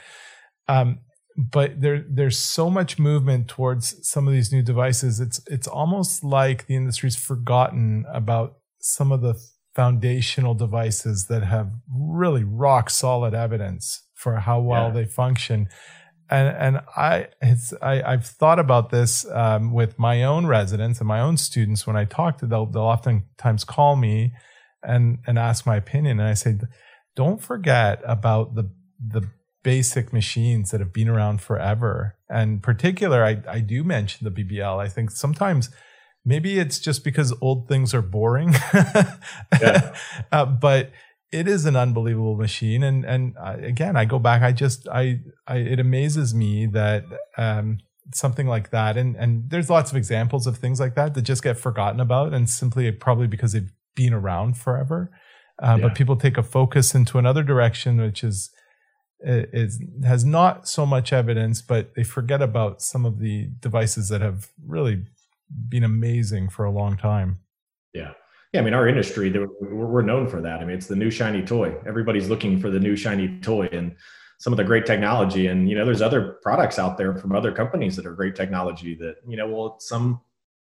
um 0.69 0.99
but 1.37 1.81
there 1.81 2.05
there's 2.09 2.39
so 2.39 2.69
much 2.69 2.99
movement 2.99 3.49
towards 3.49 4.07
some 4.07 4.27
of 4.27 4.35
these 4.35 4.53
new 4.53 4.63
devices. 4.63 5.21
It's 5.21 5.41
it's 5.47 5.67
almost 5.67 6.23
like 6.23 6.67
the 6.67 6.77
industry's 6.77 7.17
forgotten 7.17 8.05
about 8.13 8.57
some 8.81 9.13
of 9.13 9.23
the 9.23 9.41
foundational 9.75 10.55
devices 10.55 11.27
that 11.29 11.43
have 11.43 11.73
really 11.91 12.45
rock 12.45 12.91
solid 12.91 13.35
evidence 13.35 14.07
for 14.15 14.37
how 14.37 14.61
well 14.61 14.89
yeah. 14.89 14.95
they 14.95 15.05
function. 15.07 15.69
And 16.31 16.49
and 16.57 16.81
I 16.97 17.29
it's 17.41 17.73
I 17.81 18.03
I've 18.03 18.27
thought 18.27 18.59
about 18.59 18.91
this 18.91 19.27
um, 19.31 19.73
with 19.73 19.99
my 19.99 20.23
own 20.25 20.47
residents 20.47 20.99
and 21.01 21.09
my 21.09 21.21
own 21.21 21.37
students 21.37 21.87
when 21.87 21.97
I 21.97 22.05
talk 22.05 22.39
to 22.39 22.47
them 22.47 22.71
they'll 22.73 22.83
oftentimes 22.83 23.65
call 23.65 23.97
me 23.97 24.33
and 24.83 25.19
and 25.27 25.39
ask 25.39 25.67
my 25.67 25.77
opinion. 25.77 26.21
And 26.21 26.29
I 26.29 26.35
say 26.35 26.59
don't 27.17 27.41
forget 27.41 28.01
about 28.05 28.55
the 28.55 28.71
the 29.05 29.29
basic 29.63 30.13
machines 30.13 30.71
that 30.71 30.81
have 30.81 30.93
been 30.93 31.09
around 31.09 31.41
forever. 31.41 32.17
And 32.29 32.63
particular 32.63 33.25
I 33.25 33.43
I 33.49 33.61
do 33.61 33.85
mention 33.85 34.25
the 34.25 34.45
BBL 34.45 34.79
I 34.79 34.89
think 34.89 35.11
sometimes 35.11 35.71
maybe 36.25 36.59
it's 36.59 36.79
just 36.79 37.05
because 37.05 37.35
old 37.41 37.69
things 37.69 37.95
are 37.95 38.03
boring. 38.03 38.55
Yeah. 39.61 39.95
uh, 40.33 40.47
but 40.47 40.91
it 41.31 41.47
is 41.49 41.65
an 41.67 41.77
unbelievable 41.77 42.37
machine. 42.37 42.83
And 42.83 43.05
and 43.05 43.35
uh, 43.39 43.57
again 43.61 43.97
i 43.97 44.05
go 44.05 44.19
back 44.19 44.43
i 44.43 44.53
just 44.53 44.89
I, 44.89 45.21
I 45.47 45.57
it 45.57 45.79
amazes 45.79 46.35
me 46.35 46.67
that 46.67 47.05
um, 47.39 47.79
something 48.15 48.47
like 48.47 48.71
that. 48.71 48.97
And 48.97 49.17
and 49.17 49.49
there's 49.51 49.71
lots 49.71 49.91
of 49.91 49.97
examples 49.97 50.47
of 50.47 50.59
things 50.59 50.81
like 50.81 50.95
that 50.97 51.15
that 51.15 51.23
just 51.23 51.43
get 51.43 51.59
forgotten 51.59 52.01
about 52.01 52.35
and 52.35 52.49
simply 52.49 52.91
probably 52.93 53.27
because 53.27 53.53
they've 53.53 53.73
been 53.95 54.13
around 54.13 54.57
forever. 54.57 55.11
Uh, 55.63 55.77
yeah. 55.79 55.87
but 55.87 55.95
people 55.95 56.17
take 56.17 56.39
a 56.39 56.43
focus 56.43 56.95
into 56.95 57.19
another 57.19 57.43
direction 57.43 58.01
which 58.01 58.25
is 58.25 58.51
is 59.25 59.81
has 60.05 60.25
not 60.25 60.69
so 60.69 60.85
much 60.85 61.13
evidence 61.13 61.63
but 61.63 61.95
they 61.95 62.05
forget 62.05 62.43
about 62.43 62.83
some 62.83 63.05
of 63.05 63.19
the 63.19 63.49
devices 63.61 64.09
that 64.09 64.21
have 64.21 64.49
really 64.67 65.05
been 65.69 65.85
amazing 65.85 66.49
for 66.49 66.65
a 66.65 66.71
long 66.71 66.97
time 66.97 67.39
yeah 67.93 68.13
yeah, 68.53 68.61
I 68.61 68.65
mean, 68.65 68.75
our 68.75 68.87
industry, 68.87 69.33
we're 69.61 70.03
known 70.03 70.29
for 70.29 70.43
that. 70.43 70.61
I 70.61 70.65
mean, 70.65 70.77
it's 70.77 70.87
the 70.87 70.97
new 70.97 71.11
shiny 71.11 71.43
toy. 71.43 71.75
Everybody's 71.87 72.29
looking 72.29 72.61
for 72.61 72.69
the 72.69 72.79
new 72.79 72.97
shiny 72.97 73.41
toy 73.41 73.67
and 73.73 73.97
some 74.39 74.53
of 74.53 74.59
the 74.59 74.65
great 74.65 74.85
technology. 74.85 75.47
And, 75.47 75.71
you 75.71 75.75
know, 75.75 75.87
there's 75.87 76.03
other 76.03 76.39
products 76.43 76.79
out 76.79 76.99
there 76.99 77.15
from 77.17 77.35
other 77.35 77.51
companies 77.51 77.97
that 77.97 78.05
are 78.05 78.13
great 78.13 78.37
technology 78.37 78.95
that, 78.97 79.17
you 79.27 79.39
know, 79.39 79.47
well, 79.47 79.81
some, 79.81 80.21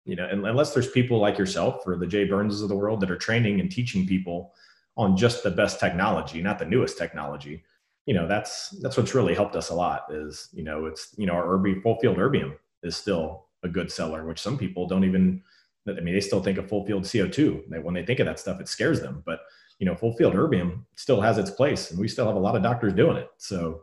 you 0.05 0.17
know, 0.17 0.29
unless 0.29 0.75
there's 0.75 0.91
people 0.91 1.19
like 1.19 1.39
yourself 1.39 1.87
or 1.87 1.97
the 1.97 2.09
Jay 2.09 2.25
Burns 2.25 2.61
of 2.61 2.69
the 2.69 2.77
world 2.77 3.01
that 3.03 3.11
are 3.11 3.17
training 3.17 3.61
and 3.61 3.71
teaching 3.71 4.05
people 4.05 4.53
on 4.97 5.17
just 5.17 5.45
the 5.45 5.51
best 5.51 5.79
technology, 5.79 6.43
not 6.43 6.59
the 6.59 6.65
newest 6.65 6.99
technology, 6.99 7.63
you 8.07 8.15
know, 8.15 8.27
that's, 8.27 8.71
that's 8.81 8.97
what's 8.97 9.15
really 9.15 9.35
helped 9.35 9.57
us 9.57 9.69
a 9.69 9.75
lot 9.75 10.07
is, 10.11 10.49
you 10.53 10.63
know, 10.63 10.87
it's, 10.87 11.15
you 11.17 11.27
know, 11.27 11.35
our 11.35 11.63
full 11.83 11.99
field 11.99 12.17
erbium 12.17 12.55
is 12.83 12.97
still 12.97 13.47
a 13.63 13.69
good 13.69 13.91
seller, 13.91 14.25
which 14.25 14.41
some 14.41 14.57
people 14.57 14.87
don't 14.87 15.05
even, 15.05 15.43
I 15.89 16.01
mean, 16.01 16.15
they 16.15 16.21
still 16.21 16.43
think 16.43 16.59
of 16.59 16.69
full 16.69 16.87
field 16.87 17.05
CO2. 17.05 17.69
They, 17.69 17.79
when 17.79 17.95
they 17.95 18.05
think 18.05 18.21
of 18.21 18.27
that 18.27 18.41
stuff, 18.41 18.61
it 18.61 18.69
scares 18.69 19.01
them. 19.01 19.23
But 19.27 19.41
you 19.79 19.87
know, 19.87 19.95
full 19.95 20.13
field 20.13 20.35
erbium 20.35 20.85
still 20.95 21.21
has 21.21 21.39
its 21.39 21.51
place, 21.51 21.91
and 21.91 22.01
we 22.01 22.09
still 22.09 22.27
have 22.27 22.37
a 22.37 22.41
lot 22.41 22.57
of 22.57 22.63
doctors 22.63 22.95
doing 22.95 23.17
it. 23.17 23.29
So, 23.37 23.83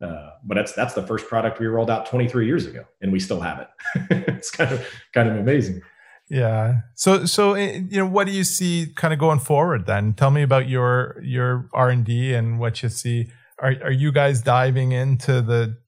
uh, 0.00 0.30
but 0.44 0.54
that's 0.54 0.72
that's 0.72 0.94
the 0.94 1.06
first 1.06 1.26
product 1.26 1.58
we 1.58 1.66
rolled 1.66 1.90
out 1.90 2.06
23 2.06 2.46
years 2.46 2.66
ago, 2.66 2.84
and 3.00 3.12
we 3.12 3.18
still 3.18 3.40
have 3.40 3.58
it. 3.58 3.68
it's 4.28 4.50
kind 4.50 4.72
of 4.72 4.86
kind 5.12 5.28
of 5.28 5.36
amazing. 5.36 5.82
Yeah. 6.28 6.82
So 6.94 7.24
so 7.24 7.54
eh, 7.54 7.82
you 7.88 7.98
know, 7.98 8.06
what 8.06 8.26
do 8.26 8.32
you 8.32 8.44
see 8.44 8.92
kind 8.94 9.12
of 9.12 9.18
going 9.18 9.40
forward? 9.40 9.86
Then 9.86 10.14
tell 10.14 10.30
me 10.30 10.42
about 10.42 10.68
your 10.68 11.20
your 11.22 11.68
R 11.72 11.90
and 11.90 12.04
D 12.04 12.34
and 12.34 12.58
what 12.58 12.82
you 12.82 12.88
see. 12.88 13.30
Are 13.62 13.74
are 13.84 13.92
you 13.92 14.12
guys 14.12 14.42
diving 14.42 14.92
into 14.92 15.40
the 15.40 15.78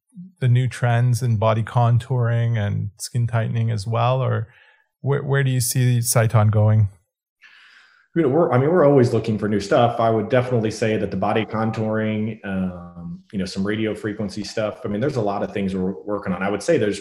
the 0.41 0.49
new 0.49 0.69
trends 0.69 1.23
in 1.23 1.37
body 1.37 1.63
contouring 1.63 2.57
and 2.57 2.91
skin 2.99 3.27
tightening 3.27 3.71
as 3.71 3.87
well, 3.87 4.23
or 4.23 4.49
where, 5.01 5.23
where 5.23 5.45
do 5.45 5.51
you 5.51 5.61
see 5.61 5.99
Sciton 5.99 6.51
going? 6.51 6.89
You 8.15 8.23
know, 8.23 8.29
we're, 8.29 8.53
I 8.53 8.59
mean, 8.59 8.71
we're 8.71 8.85
always 8.85 9.13
looking 9.13 9.39
for 9.39 9.49
new 9.49 9.61
stuff. 9.61 9.99
I 9.99 10.09
would 10.09 10.29
definitely 10.29 10.71
say 10.71 10.97
that 10.97 11.11
the 11.11 11.17
body 11.17 11.45
contouring, 11.45 12.45
um, 12.47 13.23
you 13.33 13.39
know, 13.39 13.45
some 13.45 13.67
radio 13.67 13.95
frequency 13.95 14.45
stuff. 14.45 14.81
I 14.85 14.89
mean, 14.89 15.01
there's 15.01 15.17
a 15.17 15.23
lot 15.23 15.43
of 15.43 15.53
things 15.53 15.75
we're 15.75 16.01
working 16.05 16.33
on. 16.33 16.43
I 16.43 16.49
would 16.49 16.63
say 16.63 16.79
there's 16.79 17.01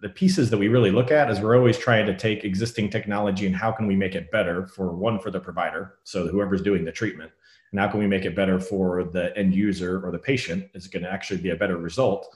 the 0.00 0.08
pieces 0.08 0.50
that 0.50 0.58
we 0.58 0.68
really 0.68 0.90
look 0.90 1.10
at 1.10 1.30
is 1.30 1.40
we're 1.40 1.56
always 1.56 1.78
trying 1.78 2.06
to 2.06 2.16
take 2.16 2.44
existing 2.44 2.90
technology 2.90 3.46
and 3.46 3.54
how 3.54 3.70
can 3.72 3.86
we 3.86 3.94
make 3.94 4.14
it 4.14 4.30
better 4.30 4.66
for 4.66 4.96
one 4.96 5.18
for 5.18 5.30
the 5.30 5.40
provider, 5.40 5.94
so 6.04 6.28
whoever's 6.28 6.62
doing 6.62 6.84
the 6.84 6.92
treatment, 6.92 7.30
and 7.74 7.80
how 7.80 7.88
can 7.88 7.98
we 7.98 8.06
make 8.06 8.24
it 8.24 8.36
better 8.36 8.60
for 8.60 9.02
the 9.02 9.36
end 9.36 9.52
user 9.52 10.00
or 10.06 10.12
the 10.12 10.18
patient 10.18 10.70
is 10.74 10.86
going 10.86 11.02
to 11.02 11.10
actually 11.10 11.40
be 11.40 11.50
a 11.50 11.56
better 11.56 11.76
result 11.76 12.32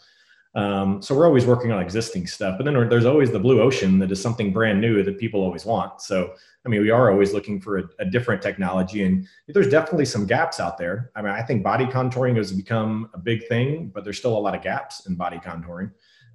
um, 0.55 1.03
so 1.03 1.15
we're 1.15 1.27
always 1.27 1.47
working 1.47 1.71
on 1.73 1.81
existing 1.81 2.27
stuff, 2.27 2.57
but 2.59 2.65
then 2.65 2.75
there's 2.89 3.05
always 3.05 3.31
the 3.31 3.39
blue 3.39 3.61
ocean 3.61 3.99
that 3.99 4.11
is 4.11 4.21
something 4.21 4.53
brand 4.53 4.81
new 4.81 5.03
that 5.03 5.19
people 5.19 5.43
always 5.43 5.65
want. 5.65 6.01
So, 6.01 6.35
I 6.65 6.69
mean, 6.69 6.81
we 6.81 6.91
are 6.91 7.11
always 7.11 7.33
looking 7.33 7.61
for 7.61 7.79
a, 7.79 7.85
a 8.01 8.05
different 8.07 8.41
technology, 8.41 9.05
and 9.05 9.27
there's 9.47 9.69
definitely 9.69 10.07
some 10.07 10.27
gaps 10.27 10.59
out 10.59 10.79
there. 10.79 11.11
I 11.15 11.23
mean, 11.23 11.33
I 11.33 11.43
think 11.43 11.63
body 11.63 11.85
contouring 11.85 12.37
has 12.37 12.51
become 12.51 13.11
a 13.15 13.19
big 13.19 13.47
thing, 13.47 13.93
but 13.95 14.05
there's 14.05 14.19
still 14.19 14.37
a 14.37 14.41
lot 14.41 14.55
of 14.55 14.63
gaps 14.63 15.07
in 15.07 15.15
body 15.17 15.39
contouring. 15.39 15.93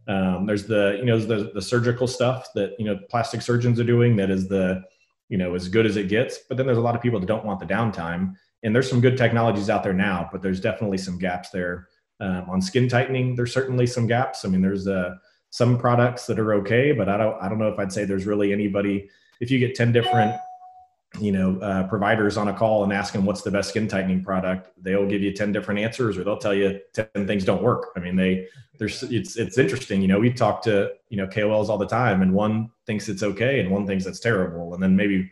Um, 0.07 0.45
there's 0.45 0.67
the 0.67 0.97
you 0.99 1.05
know 1.05 1.17
the 1.17 1.51
the 1.53 1.61
surgical 1.61 2.07
stuff 2.07 2.49
that 2.55 2.75
you 2.77 2.85
know 2.85 2.99
plastic 3.09 3.41
surgeons 3.41 3.79
are 3.79 3.85
doing 3.85 4.15
that 4.17 4.29
is 4.29 4.49
the 4.49 4.83
you 5.29 5.37
know 5.37 5.55
as 5.55 5.67
good 5.67 5.85
as 5.85 5.97
it 5.97 6.07
gets, 6.07 6.39
but 6.47 6.55
then 6.57 6.65
there's 6.65 6.77
a 6.77 6.81
lot 6.81 6.95
of 6.95 7.01
people 7.01 7.19
that 7.19 7.25
don't 7.25 7.45
want 7.45 7.59
the 7.59 7.65
downtime. 7.65 8.35
And 8.63 8.73
there's 8.73 8.89
some 8.89 9.01
good 9.01 9.17
technologies 9.17 9.69
out 9.69 9.83
there 9.83 9.93
now, 9.93 10.29
but 10.31 10.41
there's 10.41 10.59
definitely 10.59 10.97
some 10.97 11.17
gaps 11.17 11.49
there. 11.49 11.89
Um, 12.19 12.49
on 12.49 12.61
skin 12.61 12.87
tightening, 12.87 13.35
there's 13.35 13.53
certainly 13.53 13.85
some 13.85 14.07
gaps. 14.07 14.45
I 14.45 14.47
mean, 14.49 14.61
there's 14.61 14.87
uh, 14.87 15.15
some 15.49 15.77
products 15.77 16.25
that 16.27 16.39
are 16.39 16.53
okay, 16.55 16.91
but 16.91 17.09
I 17.09 17.17
don't 17.17 17.41
I 17.41 17.49
don't 17.49 17.59
know 17.59 17.67
if 17.67 17.77
I'd 17.79 17.91
say 17.91 18.05
there's 18.05 18.25
really 18.25 18.53
anybody. 18.53 19.09
If 19.39 19.51
you 19.51 19.59
get 19.59 19.75
ten 19.75 19.91
different 19.91 20.35
you 21.19 21.31
know 21.31 21.59
uh, 21.59 21.87
providers 21.87 22.37
on 22.37 22.47
a 22.47 22.53
call 22.53 22.83
and 22.83 22.91
ask 22.91 23.13
them 23.13 23.25
what's 23.25 23.43
the 23.43 23.51
best 23.51 23.69
skin 23.69 23.87
tightening 23.87 24.23
product 24.23 24.69
they'll 24.81 25.05
give 25.05 25.21
you 25.21 25.31
10 25.31 25.51
different 25.51 25.79
answers 25.79 26.17
or 26.17 26.23
they'll 26.23 26.37
tell 26.37 26.55
you 26.55 26.79
10 26.93 27.27
things 27.27 27.45
don't 27.45 27.61
work. 27.61 27.89
I 27.95 27.99
mean 27.99 28.15
they 28.15 28.47
there's 28.79 29.03
it's 29.03 29.35
it's 29.35 29.57
interesting. 29.57 30.01
You 30.01 30.07
know 30.07 30.19
we 30.19 30.33
talk 30.33 30.63
to 30.63 30.91
you 31.09 31.17
know 31.17 31.27
kols 31.27 31.69
all 31.69 31.77
the 31.77 31.87
time 31.87 32.21
and 32.21 32.33
one 32.33 32.71
thinks 32.87 33.09
it's 33.09 33.21
okay 33.21 33.59
and 33.59 33.69
one 33.69 33.85
thinks 33.85 34.05
it's 34.05 34.19
terrible. 34.19 34.73
And 34.73 34.81
then 34.81 34.95
maybe 34.95 35.31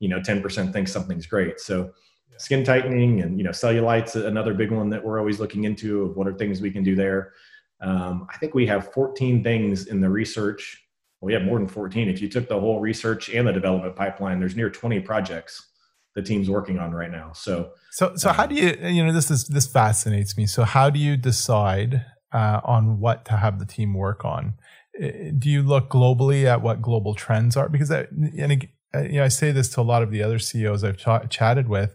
you 0.00 0.08
know 0.08 0.20
10% 0.20 0.72
thinks 0.72 0.92
something's 0.92 1.26
great. 1.26 1.60
So 1.60 1.92
skin 2.38 2.64
tightening 2.64 3.20
and 3.20 3.38
you 3.38 3.44
know 3.44 3.52
cellulite's 3.52 4.16
another 4.16 4.54
big 4.54 4.70
one 4.70 4.90
that 4.90 5.04
we're 5.04 5.18
always 5.18 5.40
looking 5.40 5.64
into 5.64 6.02
of 6.02 6.16
what 6.16 6.26
are 6.26 6.34
things 6.34 6.60
we 6.60 6.70
can 6.70 6.82
do 6.82 6.94
there. 6.94 7.32
Um, 7.80 8.28
i 8.32 8.36
think 8.36 8.54
we 8.54 8.66
have 8.66 8.92
14 8.92 9.42
things 9.42 9.86
in 9.86 10.00
the 10.00 10.08
research. 10.08 10.78
Well, 11.20 11.26
we 11.28 11.32
have 11.34 11.42
more 11.42 11.58
than 11.58 11.68
14 11.68 12.08
if 12.08 12.20
you 12.22 12.28
took 12.28 12.48
the 12.48 12.58
whole 12.58 12.80
research 12.80 13.28
and 13.28 13.46
the 13.46 13.52
development 13.52 13.96
pipeline 13.96 14.40
there's 14.40 14.56
near 14.56 14.70
20 14.70 15.00
projects 15.00 15.72
the 16.14 16.22
team's 16.22 16.50
working 16.50 16.78
on 16.78 16.92
right 16.92 17.10
now. 17.10 17.32
So 17.32 17.72
so 17.90 18.14
so 18.16 18.30
um, 18.30 18.36
how 18.36 18.46
do 18.46 18.54
you 18.54 18.76
you 18.82 19.04
know 19.04 19.12
this 19.12 19.30
is 19.30 19.46
this 19.46 19.66
fascinates 19.66 20.36
me. 20.36 20.46
So 20.46 20.64
how 20.64 20.90
do 20.90 20.98
you 20.98 21.16
decide 21.16 22.04
uh, 22.32 22.60
on 22.64 23.00
what 23.00 23.24
to 23.26 23.36
have 23.36 23.58
the 23.58 23.66
team 23.66 23.94
work 23.94 24.24
on? 24.24 24.54
Do 25.00 25.48
you 25.48 25.62
look 25.62 25.88
globally 25.88 26.44
at 26.44 26.60
what 26.60 26.82
global 26.82 27.14
trends 27.14 27.56
are? 27.56 27.68
Because 27.68 27.90
I, 27.90 28.06
and 28.38 28.68
you 28.94 29.12
know, 29.12 29.24
I 29.24 29.28
say 29.28 29.50
this 29.50 29.70
to 29.70 29.80
a 29.80 29.82
lot 29.82 30.02
of 30.02 30.10
the 30.10 30.22
other 30.22 30.38
CEOs 30.38 30.84
I've 30.84 30.98
ch- 30.98 31.30
chatted 31.30 31.68
with 31.68 31.94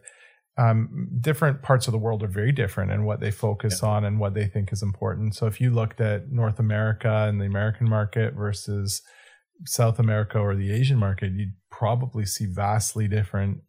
um, 0.57 1.09
different 1.21 1.61
parts 1.61 1.87
of 1.87 1.91
the 1.91 1.99
world 1.99 2.23
are 2.23 2.27
very 2.27 2.51
different 2.51 2.91
in 2.91 3.05
what 3.05 3.19
they 3.19 3.29
focus 3.29 3.81
yeah. 3.81 3.89
on 3.89 4.05
and 4.05 4.19
what 4.19 4.33
they 4.33 4.47
think 4.47 4.73
is 4.73 4.81
important. 4.81 5.35
So 5.35 5.45
if 5.45 5.61
you 5.61 5.69
looked 5.69 6.01
at 6.01 6.31
North 6.31 6.59
America 6.59 7.25
and 7.27 7.39
the 7.39 7.45
American 7.45 7.87
market 7.87 8.33
versus 8.33 9.01
South 9.65 9.99
America 9.99 10.39
or 10.39 10.55
the 10.55 10.71
Asian 10.71 10.97
market, 10.97 11.31
you'd 11.33 11.53
probably 11.69 12.25
see 12.25 12.45
vastly 12.45 13.07
different 13.07 13.59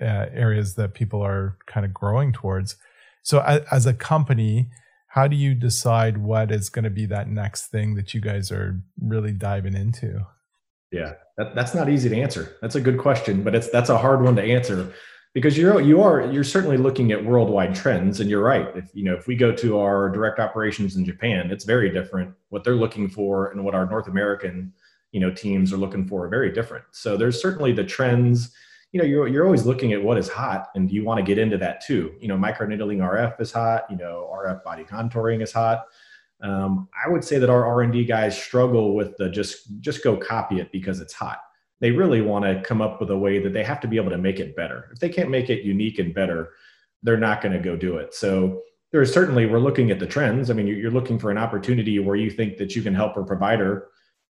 uh, 0.00 0.26
areas 0.32 0.74
that 0.74 0.94
people 0.94 1.22
are 1.22 1.56
kind 1.66 1.84
of 1.84 1.92
growing 1.92 2.32
towards. 2.32 2.76
So 3.22 3.40
as, 3.40 3.62
as 3.70 3.86
a 3.86 3.94
company, 3.94 4.70
how 5.08 5.26
do 5.26 5.36
you 5.36 5.54
decide 5.54 6.18
what 6.18 6.50
is 6.50 6.68
going 6.68 6.84
to 6.84 6.90
be 6.90 7.06
that 7.06 7.28
next 7.28 7.66
thing 7.66 7.94
that 7.96 8.14
you 8.14 8.20
guys 8.20 8.50
are 8.50 8.80
really 9.00 9.32
diving 9.32 9.74
into? 9.74 10.24
Yeah, 10.90 11.14
that, 11.36 11.54
that's 11.54 11.74
not 11.74 11.88
easy 11.88 12.08
to 12.08 12.16
answer. 12.16 12.56
That's 12.60 12.74
a 12.74 12.80
good 12.80 12.98
question, 12.98 13.42
but 13.42 13.54
it's 13.54 13.68
that's 13.70 13.90
a 13.90 13.98
hard 13.98 14.22
one 14.22 14.36
to 14.36 14.42
answer 14.42 14.92
because 15.34 15.56
you're 15.56 15.80
you 15.80 16.02
are 16.02 16.30
you're 16.30 16.44
certainly 16.44 16.76
looking 16.76 17.12
at 17.12 17.24
worldwide 17.24 17.74
trends 17.74 18.20
and 18.20 18.28
you're 18.28 18.42
right. 18.42 18.68
If 18.76 18.90
you 18.94 19.04
know 19.04 19.14
if 19.14 19.26
we 19.26 19.34
go 19.34 19.52
to 19.52 19.78
our 19.78 20.10
direct 20.10 20.38
operations 20.38 20.96
in 20.96 21.04
japan 21.04 21.50
it's 21.50 21.64
very 21.64 21.90
different. 21.90 22.34
What 22.50 22.64
they're 22.64 22.74
looking 22.74 23.08
for 23.08 23.50
and 23.50 23.64
what 23.64 23.74
our 23.74 23.86
north 23.86 24.08
american 24.08 24.72
you 25.12 25.20
know 25.20 25.30
teams 25.30 25.72
are 25.72 25.78
looking 25.78 26.06
for 26.06 26.26
are 26.26 26.28
very 26.28 26.52
different. 26.52 26.84
So 26.90 27.16
there's 27.16 27.40
certainly 27.40 27.72
the 27.72 27.84
trends. 27.84 28.52
You 28.92 29.00
know 29.00 29.06
you're, 29.06 29.26
you're 29.26 29.46
always 29.46 29.64
looking 29.64 29.94
at 29.94 30.02
what 30.02 30.18
is 30.18 30.28
hot 30.28 30.68
and 30.74 30.90
you 30.90 31.02
want 31.02 31.18
to 31.18 31.24
get 31.24 31.38
into 31.38 31.56
that 31.58 31.80
too. 31.80 32.14
You 32.20 32.28
know 32.28 32.36
microneedling 32.36 32.98
rf 32.98 33.40
is 33.40 33.52
hot 33.52 33.86
you 33.90 33.96
know 33.96 34.30
rf 34.34 34.62
body 34.62 34.84
contouring 34.84 35.42
is 35.42 35.52
hot. 35.52 35.86
Um, 36.42 36.88
i 37.04 37.08
would 37.08 37.24
say 37.24 37.38
that 37.38 37.48
our 37.48 37.64
r&d 37.64 38.04
guys 38.04 38.36
struggle 38.36 38.96
with 38.96 39.16
the 39.16 39.30
just 39.30 39.80
just 39.80 40.02
go 40.02 40.16
copy 40.16 40.58
it 40.58 40.72
because 40.72 41.00
it's 41.00 41.12
hot 41.12 41.38
they 41.82 41.90
really 41.90 42.22
want 42.22 42.44
to 42.44 42.62
come 42.62 42.80
up 42.80 43.00
with 43.00 43.10
a 43.10 43.18
way 43.18 43.40
that 43.40 43.52
they 43.52 43.64
have 43.64 43.80
to 43.80 43.88
be 43.88 43.96
able 43.96 44.10
to 44.10 44.16
make 44.16 44.38
it 44.38 44.54
better. 44.54 44.88
If 44.92 45.00
they 45.00 45.08
can't 45.08 45.30
make 45.30 45.50
it 45.50 45.64
unique 45.64 45.98
and 45.98 46.14
better, 46.14 46.50
they're 47.02 47.16
not 47.16 47.42
going 47.42 47.52
to 47.52 47.58
go 47.58 47.76
do 47.76 47.96
it. 47.96 48.14
So 48.14 48.62
there's 48.92 49.12
certainly 49.12 49.46
we're 49.46 49.58
looking 49.58 49.90
at 49.90 49.98
the 49.98 50.06
trends. 50.06 50.48
I 50.48 50.54
mean, 50.54 50.68
you're 50.68 50.92
looking 50.92 51.18
for 51.18 51.32
an 51.32 51.38
opportunity 51.38 51.98
where 51.98 52.14
you 52.14 52.30
think 52.30 52.56
that 52.58 52.76
you 52.76 52.82
can 52.82 52.94
help 52.94 53.16
a 53.16 53.24
provider 53.24 53.88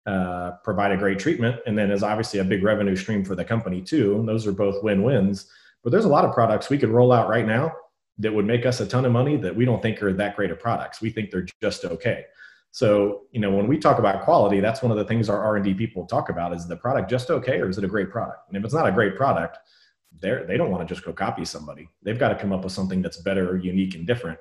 uh, 0.06 0.52
provide 0.62 0.92
a 0.92 0.96
great 0.96 1.18
treatment, 1.18 1.56
and 1.66 1.76
then 1.76 1.90
is 1.90 2.04
obviously 2.04 2.38
a 2.38 2.44
big 2.44 2.62
revenue 2.62 2.94
stream 2.94 3.24
for 3.24 3.34
the 3.34 3.44
company 3.44 3.82
too. 3.82 4.14
And 4.16 4.28
those 4.28 4.46
are 4.46 4.52
both 4.52 4.82
win-wins. 4.84 5.50
But 5.82 5.90
there's 5.90 6.04
a 6.04 6.08
lot 6.08 6.24
of 6.24 6.32
products 6.32 6.70
we 6.70 6.78
could 6.78 6.88
roll 6.88 7.10
out 7.10 7.28
right 7.28 7.46
now 7.46 7.72
that 8.18 8.32
would 8.32 8.46
make 8.46 8.64
us 8.64 8.80
a 8.80 8.86
ton 8.86 9.04
of 9.04 9.12
money 9.12 9.36
that 9.38 9.56
we 9.56 9.64
don't 9.64 9.82
think 9.82 10.00
are 10.02 10.12
that 10.12 10.36
great 10.36 10.52
of 10.52 10.60
products. 10.60 11.00
We 11.00 11.10
think 11.10 11.30
they're 11.30 11.46
just 11.60 11.84
okay. 11.84 12.26
So, 12.72 13.22
you 13.32 13.40
know, 13.40 13.50
when 13.50 13.66
we 13.66 13.78
talk 13.78 13.98
about 13.98 14.22
quality, 14.22 14.60
that's 14.60 14.82
one 14.82 14.92
of 14.92 14.98
the 14.98 15.04
things 15.04 15.28
our 15.28 15.42
R&D 15.42 15.74
people 15.74 16.06
talk 16.06 16.28
about 16.28 16.54
is 16.54 16.68
the 16.68 16.76
product 16.76 17.10
just 17.10 17.30
okay 17.30 17.60
or 17.60 17.68
is 17.68 17.78
it 17.78 17.84
a 17.84 17.88
great 17.88 18.10
product? 18.10 18.48
And 18.48 18.56
if 18.56 18.64
it's 18.64 18.74
not 18.74 18.86
a 18.86 18.92
great 18.92 19.16
product, 19.16 19.58
they're, 20.20 20.44
they 20.46 20.56
don't 20.56 20.70
want 20.70 20.86
to 20.86 20.94
just 20.94 21.04
go 21.04 21.12
copy 21.12 21.44
somebody. 21.44 21.88
They've 22.02 22.18
got 22.18 22.28
to 22.28 22.36
come 22.36 22.52
up 22.52 22.62
with 22.62 22.72
something 22.72 23.02
that's 23.02 23.16
better, 23.16 23.56
unique, 23.56 23.94
and 23.94 24.06
different. 24.06 24.38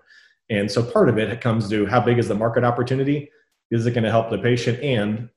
And 0.50 0.70
so 0.72 0.84
part 0.84 1.10
of 1.10 1.18
it 1.18 1.42
comes 1.42 1.70
to 1.70 1.86
how 1.86 2.02
big 2.02 2.20
is 2.20 2.28
the 2.28 2.36
market 2.36 2.64
opportunity? 2.64 3.32
Is 3.72 3.86
it 3.86 3.92
going 3.92 4.04
to 4.04 4.12
help 4.12 4.30
the 4.30 4.38
patient? 4.38 4.80
And 4.82 5.30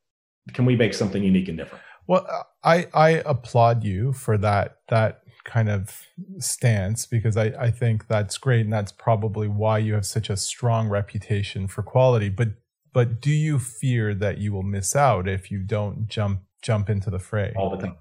can 0.52 0.64
we 0.64 0.76
make 0.76 0.94
something 0.94 1.22
unique 1.22 1.48
and 1.48 1.56
different? 1.56 1.84
Well, 2.06 2.26
I, 2.64 2.88
I 2.92 3.22
applaud 3.24 3.84
you 3.84 4.12
for 4.12 4.36
that, 4.38 4.78
that 4.88 5.22
kind 5.44 5.68
of 5.68 6.06
stance 6.38 7.06
because 7.06 7.36
I, 7.36 7.46
I 7.58 7.70
think 7.70 8.08
that's 8.08 8.38
great 8.38 8.62
and 8.62 8.72
that's 8.72 8.92
probably 8.92 9.48
why 9.48 9.78
you 9.78 9.94
have 9.94 10.06
such 10.06 10.30
a 10.30 10.36
strong 10.36 10.88
reputation 10.88 11.68
for 11.68 11.82
quality. 11.82 12.28
But 12.28 12.48
but 12.92 13.20
do 13.20 13.30
you 13.30 13.58
fear 13.58 14.14
that 14.14 14.38
you 14.38 14.52
will 14.52 14.62
miss 14.62 14.94
out 14.94 15.28
if 15.28 15.50
you 15.50 15.60
don't 15.60 16.08
jump 16.08 16.40
jump 16.62 16.90
into 16.90 17.10
the 17.10 17.18
fray? 17.18 17.52
All 17.56 17.70
the 17.70 17.82
time. 17.82 17.96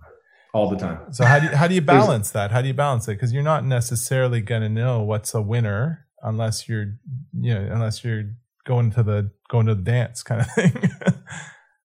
All 0.53 0.69
the 0.69 0.77
time. 0.77 1.13
So 1.13 1.23
how 1.23 1.39
do 1.39 1.45
you, 1.47 1.55
how 1.55 1.67
do 1.67 1.75
you 1.75 1.81
balance 1.97 2.31
that? 2.31 2.51
How 2.51 2.61
do 2.61 2.67
you 2.67 2.73
balance 2.73 3.07
it? 3.07 3.13
Because 3.13 3.31
you're 3.31 3.43
not 3.43 3.65
necessarily 3.65 4.41
going 4.41 4.61
to 4.61 4.69
know 4.69 5.01
what's 5.01 5.33
a 5.33 5.41
winner 5.41 6.07
unless 6.21 6.67
you're 6.67 6.97
you 7.33 7.53
know 7.53 7.67
unless 7.71 8.03
you're 8.03 8.25
going 8.65 8.91
to 8.91 9.03
the 9.03 9.31
going 9.49 9.65
to 9.67 9.75
the 9.75 9.81
dance 9.81 10.23
kind 10.23 10.41
of 10.41 10.47
thing. 10.55 10.91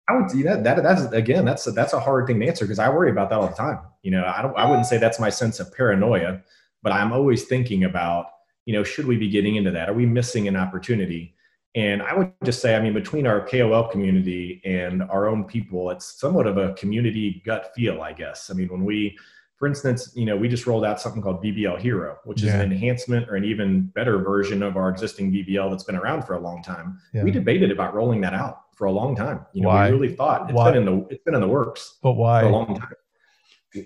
I 0.08 0.16
would 0.16 0.30
see 0.30 0.42
that 0.42 0.64
that 0.64 0.82
that's 0.82 1.02
again 1.12 1.44
that's 1.44 1.66
a, 1.66 1.72
that's 1.72 1.92
a 1.92 2.00
hard 2.00 2.26
thing 2.26 2.40
to 2.40 2.46
answer 2.46 2.64
because 2.64 2.78
I 2.78 2.88
worry 2.88 3.10
about 3.10 3.30
that 3.30 3.38
all 3.38 3.48
the 3.48 3.54
time. 3.54 3.78
You 4.02 4.10
know, 4.10 4.24
I 4.24 4.42
don't 4.42 4.56
I 4.56 4.68
wouldn't 4.68 4.86
say 4.86 4.98
that's 4.98 5.20
my 5.20 5.30
sense 5.30 5.60
of 5.60 5.72
paranoia, 5.72 6.42
but 6.82 6.92
I'm 6.92 7.12
always 7.12 7.44
thinking 7.44 7.84
about 7.84 8.26
you 8.64 8.72
know 8.72 8.82
should 8.82 9.06
we 9.06 9.16
be 9.16 9.28
getting 9.28 9.56
into 9.56 9.70
that? 9.70 9.88
Are 9.88 9.94
we 9.94 10.06
missing 10.06 10.48
an 10.48 10.56
opportunity? 10.56 11.35
And 11.76 12.02
I 12.02 12.14
would 12.14 12.32
just 12.42 12.62
say, 12.62 12.74
I 12.74 12.80
mean, 12.80 12.94
between 12.94 13.26
our 13.26 13.46
KOL 13.46 13.88
community 13.88 14.62
and 14.64 15.02
our 15.02 15.28
own 15.28 15.44
people, 15.44 15.90
it's 15.90 16.18
somewhat 16.18 16.46
of 16.46 16.56
a 16.56 16.72
community 16.72 17.42
gut 17.44 17.70
feel, 17.76 18.00
I 18.00 18.14
guess. 18.14 18.50
I 18.50 18.54
mean, 18.54 18.68
when 18.68 18.82
we, 18.82 19.18
for 19.56 19.68
instance, 19.68 20.10
you 20.16 20.24
know, 20.24 20.38
we 20.38 20.48
just 20.48 20.66
rolled 20.66 20.86
out 20.86 20.98
something 21.02 21.20
called 21.20 21.44
BBL 21.44 21.78
Hero, 21.78 22.16
which 22.24 22.42
is 22.42 22.48
an 22.48 22.62
enhancement 22.62 23.28
or 23.28 23.36
an 23.36 23.44
even 23.44 23.92
better 23.94 24.18
version 24.22 24.62
of 24.62 24.78
our 24.78 24.88
existing 24.88 25.30
BBL 25.30 25.70
that's 25.70 25.84
been 25.84 25.96
around 25.96 26.22
for 26.22 26.32
a 26.32 26.40
long 26.40 26.62
time. 26.62 26.98
Yeah. 27.12 27.24
We 27.24 27.30
debated 27.30 27.70
about 27.70 27.94
rolling 27.94 28.22
that 28.22 28.32
out 28.32 28.62
for 28.74 28.86
a 28.86 28.92
long 28.92 29.14
time. 29.14 29.44
You 29.52 29.60
know, 29.62 29.68
why? 29.68 29.90
we 29.90 29.98
really 29.98 30.14
thought 30.14 30.48
it's 30.48 30.56
why? 30.56 30.72
been 30.72 30.80
in 30.80 30.86
the 30.86 31.06
it's 31.10 31.24
been 31.24 31.34
in 31.34 31.42
the 31.42 31.48
works. 31.48 31.98
But 32.02 32.12
why? 32.12 32.40
For 32.40 32.46
a 32.46 32.52
long 32.52 32.78
time. 32.78 32.94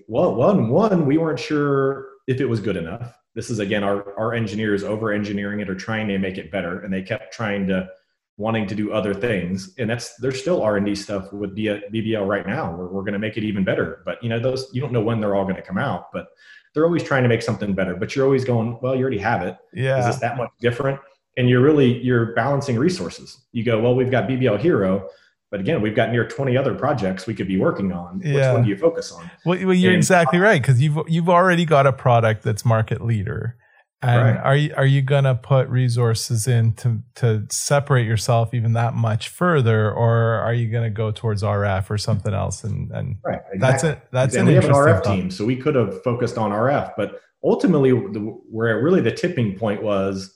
Well, 0.06 0.36
one, 0.36 0.68
one, 0.68 1.06
we 1.06 1.18
weren't 1.18 1.40
sure 1.40 2.06
if 2.28 2.40
it 2.40 2.46
was 2.46 2.60
good 2.60 2.76
enough 2.76 3.19
this 3.34 3.50
is 3.50 3.58
again 3.58 3.84
our, 3.84 4.18
our 4.18 4.34
engineers 4.34 4.82
over 4.82 5.12
engineering 5.12 5.60
it 5.60 5.70
or 5.70 5.74
trying 5.74 6.08
to 6.08 6.18
make 6.18 6.38
it 6.38 6.50
better 6.50 6.80
and 6.80 6.92
they 6.92 7.02
kept 7.02 7.32
trying 7.32 7.66
to 7.66 7.88
wanting 8.36 8.66
to 8.66 8.74
do 8.74 8.92
other 8.92 9.12
things 9.12 9.74
and 9.78 9.88
that's 9.88 10.16
there's 10.16 10.40
still 10.40 10.62
r&d 10.62 10.94
stuff 10.94 11.32
with 11.32 11.56
bbl 11.56 12.26
right 12.26 12.46
now. 12.46 12.74
Where 12.74 12.86
we're 12.86 13.02
going 13.02 13.12
to 13.12 13.18
make 13.18 13.36
it 13.36 13.44
even 13.44 13.64
better 13.64 14.02
but 14.04 14.22
you 14.22 14.28
know 14.28 14.38
those 14.38 14.68
you 14.72 14.80
don't 14.80 14.92
know 14.92 15.02
when 15.02 15.20
they're 15.20 15.34
all 15.34 15.44
going 15.44 15.56
to 15.56 15.62
come 15.62 15.78
out 15.78 16.12
but 16.12 16.28
they're 16.72 16.84
always 16.84 17.02
trying 17.02 17.22
to 17.22 17.28
make 17.28 17.42
something 17.42 17.74
better 17.74 17.94
but 17.94 18.14
you're 18.14 18.24
always 18.24 18.44
going 18.44 18.78
well 18.82 18.94
you 18.94 19.02
already 19.02 19.18
have 19.18 19.42
it. 19.42 19.56
Yeah. 19.72 19.98
Is 19.98 20.06
this 20.06 20.16
that 20.16 20.36
much 20.36 20.50
different? 20.60 20.98
And 21.36 21.48
you're 21.48 21.62
really 21.62 22.02
you're 22.02 22.34
balancing 22.34 22.78
resources. 22.78 23.42
You 23.52 23.64
go 23.64 23.80
well 23.80 23.94
we've 23.94 24.10
got 24.10 24.28
bbl 24.28 24.58
hero 24.58 25.08
but 25.50 25.58
again, 25.58 25.82
we've 25.82 25.96
got 25.96 26.10
near 26.10 26.26
20 26.26 26.56
other 26.56 26.74
projects 26.74 27.26
we 27.26 27.34
could 27.34 27.48
be 27.48 27.58
working 27.58 27.92
on. 27.92 28.20
Yeah. 28.24 28.34
Which 28.34 28.54
one 28.54 28.62
do 28.62 28.68
you 28.68 28.76
focus 28.76 29.10
on? 29.10 29.28
Well, 29.44 29.58
well 29.66 29.74
you're 29.74 29.92
and, 29.92 29.98
exactly 29.98 30.38
right 30.38 30.62
because 30.62 30.80
you've 30.80 30.98
you've 31.08 31.28
already 31.28 31.64
got 31.64 31.86
a 31.86 31.92
product 31.92 32.44
that's 32.44 32.64
market 32.64 33.00
leader. 33.00 33.56
And 34.02 34.36
right. 34.36 34.44
are 34.44 34.56
you 34.56 34.74
are 34.76 34.86
you 34.86 35.02
gonna 35.02 35.34
put 35.34 35.68
resources 35.68 36.46
in 36.46 36.72
to 36.74 37.00
to 37.16 37.46
separate 37.50 38.06
yourself 38.06 38.54
even 38.54 38.72
that 38.72 38.94
much 38.94 39.28
further, 39.28 39.92
or 39.92 40.36
are 40.36 40.54
you 40.54 40.70
gonna 40.70 40.88
go 40.88 41.10
towards 41.10 41.42
RF 41.42 41.90
or 41.90 41.98
something 41.98 42.32
else? 42.32 42.64
And 42.64 42.90
and 42.92 43.16
right, 43.22 43.40
exactly. 43.52 43.58
that's 43.58 43.84
it. 43.84 44.08
That's 44.10 44.36
and 44.36 44.48
we 44.48 44.54
have 44.54 44.64
an 44.64 44.70
RF 44.70 45.04
thought. 45.04 45.14
team, 45.14 45.30
so 45.30 45.44
we 45.44 45.56
could 45.56 45.74
have 45.74 46.02
focused 46.02 46.38
on 46.38 46.50
RF, 46.50 46.94
but 46.96 47.20
ultimately, 47.44 47.90
the, 47.90 48.20
where 48.50 48.82
really 48.82 49.02
the 49.02 49.12
tipping 49.12 49.58
point 49.58 49.82
was, 49.82 50.34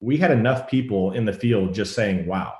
we 0.00 0.16
had 0.16 0.32
enough 0.32 0.68
people 0.68 1.12
in 1.12 1.24
the 1.24 1.32
field 1.32 1.74
just 1.74 1.94
saying, 1.94 2.26
"Wow, 2.26 2.54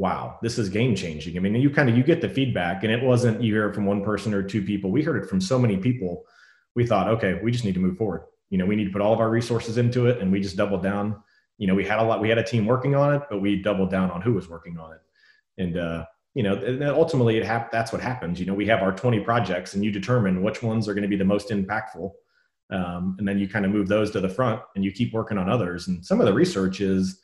wow, 0.00 0.38
this 0.40 0.58
is 0.58 0.70
game 0.70 0.96
changing. 0.96 1.36
I 1.36 1.40
mean, 1.40 1.54
you 1.56 1.68
kind 1.68 1.90
of 1.90 1.94
you 1.94 2.02
get 2.02 2.22
the 2.22 2.28
feedback, 2.28 2.84
and 2.84 2.90
it 2.90 3.02
wasn't 3.02 3.42
you 3.42 3.52
hear 3.52 3.68
it 3.68 3.74
from 3.74 3.84
one 3.84 4.02
person 4.02 4.32
or 4.32 4.42
two 4.42 4.62
people. 4.62 4.90
We 4.90 5.02
heard 5.02 5.22
it 5.22 5.28
from 5.28 5.42
so 5.42 5.58
many 5.58 5.76
people. 5.76 6.24
We 6.74 6.86
thought, 6.86 7.08
okay, 7.08 7.38
we 7.42 7.52
just 7.52 7.66
need 7.66 7.74
to 7.74 7.80
move 7.80 7.98
forward. 7.98 8.22
You 8.48 8.56
know, 8.56 8.64
we 8.64 8.76
need 8.76 8.86
to 8.86 8.90
put 8.90 9.02
all 9.02 9.12
of 9.12 9.20
our 9.20 9.28
resources 9.28 9.76
into 9.76 10.06
it, 10.06 10.18
and 10.18 10.32
we 10.32 10.40
just 10.40 10.56
doubled 10.56 10.82
down. 10.82 11.22
You 11.58 11.66
know, 11.66 11.74
we 11.74 11.84
had 11.84 11.98
a 11.98 12.02
lot. 12.02 12.22
We 12.22 12.30
had 12.30 12.38
a 12.38 12.42
team 12.42 12.64
working 12.64 12.94
on 12.94 13.14
it, 13.14 13.22
but 13.28 13.42
we 13.42 13.60
doubled 13.60 13.90
down 13.90 14.10
on 14.10 14.22
who 14.22 14.32
was 14.32 14.48
working 14.48 14.78
on 14.78 14.92
it, 14.92 15.00
and 15.62 15.76
uh, 15.76 16.06
you 16.32 16.44
know, 16.44 16.54
and 16.54 16.82
ultimately, 16.82 17.36
it 17.36 17.44
hap- 17.44 17.70
That's 17.70 17.92
what 17.92 18.00
happens. 18.00 18.40
You 18.40 18.46
know, 18.46 18.54
we 18.54 18.66
have 18.68 18.80
our 18.80 18.92
20 18.92 19.20
projects, 19.20 19.74
and 19.74 19.84
you 19.84 19.92
determine 19.92 20.42
which 20.42 20.62
ones 20.62 20.88
are 20.88 20.94
going 20.94 21.02
to 21.02 21.08
be 21.08 21.16
the 21.16 21.24
most 21.26 21.50
impactful. 21.50 22.10
Um, 22.70 23.16
and 23.18 23.28
then 23.28 23.38
you 23.38 23.48
kind 23.48 23.66
of 23.66 23.70
move 23.70 23.88
those 23.88 24.12
to 24.12 24.20
the 24.20 24.28
front 24.28 24.62
and 24.76 24.84
you 24.84 24.92
keep 24.92 25.12
working 25.12 25.36
on 25.38 25.50
others. 25.50 25.88
And 25.88 26.06
some 26.06 26.20
of 26.20 26.26
the 26.26 26.32
research 26.32 26.80
is 26.80 27.18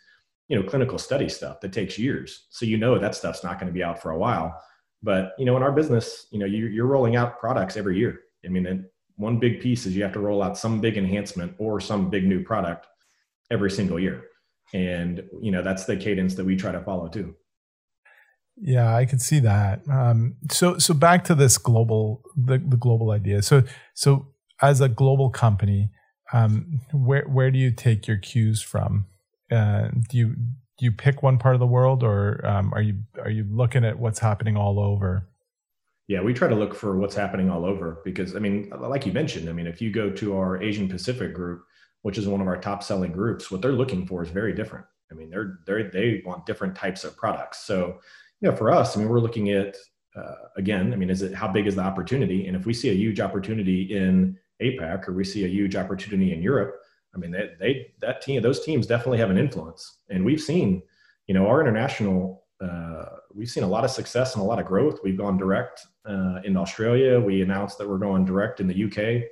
you 0.48 0.56
know 0.56 0.68
clinical 0.68 0.98
study 0.98 1.28
stuff 1.28 1.60
that 1.60 1.72
takes 1.72 1.98
years. 1.98 2.46
So 2.50 2.66
you 2.66 2.76
know 2.76 2.98
that 2.98 3.14
stuff's 3.14 3.42
not 3.42 3.58
going 3.58 3.68
to 3.68 3.72
be 3.72 3.82
out 3.82 4.00
for 4.00 4.10
a 4.10 4.18
while. 4.18 4.60
But 5.02 5.32
you 5.38 5.44
know 5.44 5.56
in 5.56 5.62
our 5.62 5.72
business 5.72 6.26
you 6.30 6.38
know 6.38 6.46
you, 6.46 6.66
you're 6.66 6.86
rolling 6.86 7.16
out 7.16 7.38
products 7.38 7.76
every 7.76 7.98
year. 7.98 8.20
I 8.44 8.48
mean 8.48 8.86
one 9.16 9.38
big 9.38 9.60
piece 9.60 9.86
is 9.86 9.96
you 9.96 10.02
have 10.02 10.12
to 10.12 10.20
roll 10.20 10.42
out 10.42 10.58
some 10.58 10.80
big 10.80 10.96
enhancement 10.96 11.54
or 11.58 11.80
some 11.80 12.10
big 12.10 12.26
new 12.26 12.42
product 12.44 12.86
every 13.50 13.70
single 13.70 13.98
year. 13.98 14.24
And 14.74 15.22
you 15.40 15.50
know 15.50 15.62
that's 15.62 15.84
the 15.84 15.96
cadence 15.96 16.34
that 16.34 16.44
we 16.44 16.56
try 16.56 16.72
to 16.72 16.80
follow 16.80 17.08
too. 17.08 17.34
Yeah 18.58 18.94
i 18.96 19.04
can 19.04 19.18
see 19.18 19.40
that. 19.40 19.82
Um, 19.88 20.36
so 20.50 20.78
so 20.78 20.94
back 20.94 21.24
to 21.24 21.34
this 21.34 21.58
global 21.58 22.22
the, 22.36 22.58
the 22.58 22.76
global 22.76 23.10
idea. 23.10 23.42
So 23.42 23.64
so 23.94 24.28
as 24.62 24.80
a 24.80 24.88
global 24.88 25.30
company 25.30 25.90
um, 26.32 26.80
where 26.92 27.24
where 27.28 27.50
do 27.50 27.58
you 27.58 27.70
take 27.70 28.06
your 28.06 28.16
cues 28.16 28.62
from 28.62 29.06
uh, 29.50 29.88
do 30.08 30.16
you 30.16 30.36
do 30.78 30.84
you 30.84 30.92
pick 30.92 31.22
one 31.22 31.38
part 31.38 31.54
of 31.54 31.60
the 31.60 31.66
world, 31.66 32.02
or 32.02 32.44
um, 32.46 32.72
are 32.74 32.82
you 32.82 32.96
are 33.22 33.30
you 33.30 33.46
looking 33.50 33.84
at 33.84 33.98
what's 33.98 34.18
happening 34.18 34.56
all 34.56 34.78
over? 34.78 35.28
Yeah, 36.08 36.20
we 36.20 36.34
try 36.34 36.48
to 36.48 36.54
look 36.54 36.74
for 36.74 36.96
what's 36.96 37.16
happening 37.16 37.50
all 37.50 37.64
over 37.64 38.00
because 38.04 38.36
I 38.36 38.38
mean, 38.38 38.70
like 38.78 39.06
you 39.06 39.12
mentioned, 39.12 39.48
I 39.48 39.52
mean, 39.52 39.66
if 39.66 39.80
you 39.80 39.90
go 39.90 40.10
to 40.10 40.36
our 40.36 40.62
Asian 40.62 40.88
Pacific 40.88 41.34
group, 41.34 41.64
which 42.02 42.18
is 42.18 42.28
one 42.28 42.40
of 42.40 42.46
our 42.46 42.58
top 42.58 42.82
selling 42.82 43.12
groups, 43.12 43.50
what 43.50 43.62
they're 43.62 43.72
looking 43.72 44.06
for 44.06 44.22
is 44.22 44.30
very 44.30 44.52
different. 44.52 44.86
I 45.10 45.14
mean, 45.14 45.30
they're 45.30 45.58
they 45.66 45.82
they 45.84 46.22
want 46.24 46.46
different 46.46 46.76
types 46.76 47.04
of 47.04 47.16
products. 47.16 47.64
So, 47.64 48.00
know, 48.42 48.54
for 48.54 48.70
us, 48.70 48.96
I 48.96 49.00
mean, 49.00 49.08
we're 49.08 49.20
looking 49.20 49.50
at 49.50 49.76
uh, 50.16 50.34
again, 50.56 50.92
I 50.92 50.96
mean, 50.96 51.10
is 51.10 51.22
it 51.22 51.34
how 51.34 51.48
big 51.48 51.66
is 51.66 51.76
the 51.76 51.82
opportunity? 51.82 52.46
And 52.46 52.56
if 52.56 52.66
we 52.66 52.72
see 52.72 52.90
a 52.90 52.94
huge 52.94 53.20
opportunity 53.20 53.82
in 53.94 54.38
APAC 54.62 55.08
or 55.08 55.12
we 55.12 55.24
see 55.24 55.44
a 55.44 55.48
huge 55.48 55.76
opportunity 55.76 56.32
in 56.32 56.42
Europe, 56.42 56.80
I 57.16 57.18
mean, 57.18 57.30
they, 57.30 57.50
they 57.58 57.86
that 58.00 58.20
team, 58.20 58.42
those 58.42 58.64
teams 58.64 58.86
definitely 58.86 59.18
have 59.18 59.30
an 59.30 59.38
influence, 59.38 60.00
and 60.10 60.24
we've 60.24 60.40
seen, 60.40 60.82
you 61.26 61.34
know, 61.34 61.46
our 61.46 61.60
international, 61.62 62.44
uh, 62.62 63.06
we've 63.34 63.48
seen 63.48 63.64
a 63.64 63.68
lot 63.68 63.84
of 63.84 63.90
success 63.90 64.34
and 64.34 64.42
a 64.44 64.46
lot 64.46 64.58
of 64.58 64.66
growth. 64.66 64.98
We've 65.02 65.16
gone 65.16 65.38
direct 65.38 65.80
uh, 66.04 66.40
in 66.44 66.56
Australia. 66.56 67.18
We 67.18 67.40
announced 67.40 67.78
that 67.78 67.88
we're 67.88 67.98
going 67.98 68.26
direct 68.26 68.60
in 68.60 68.66
the 68.66 68.84
UK. 68.84 69.30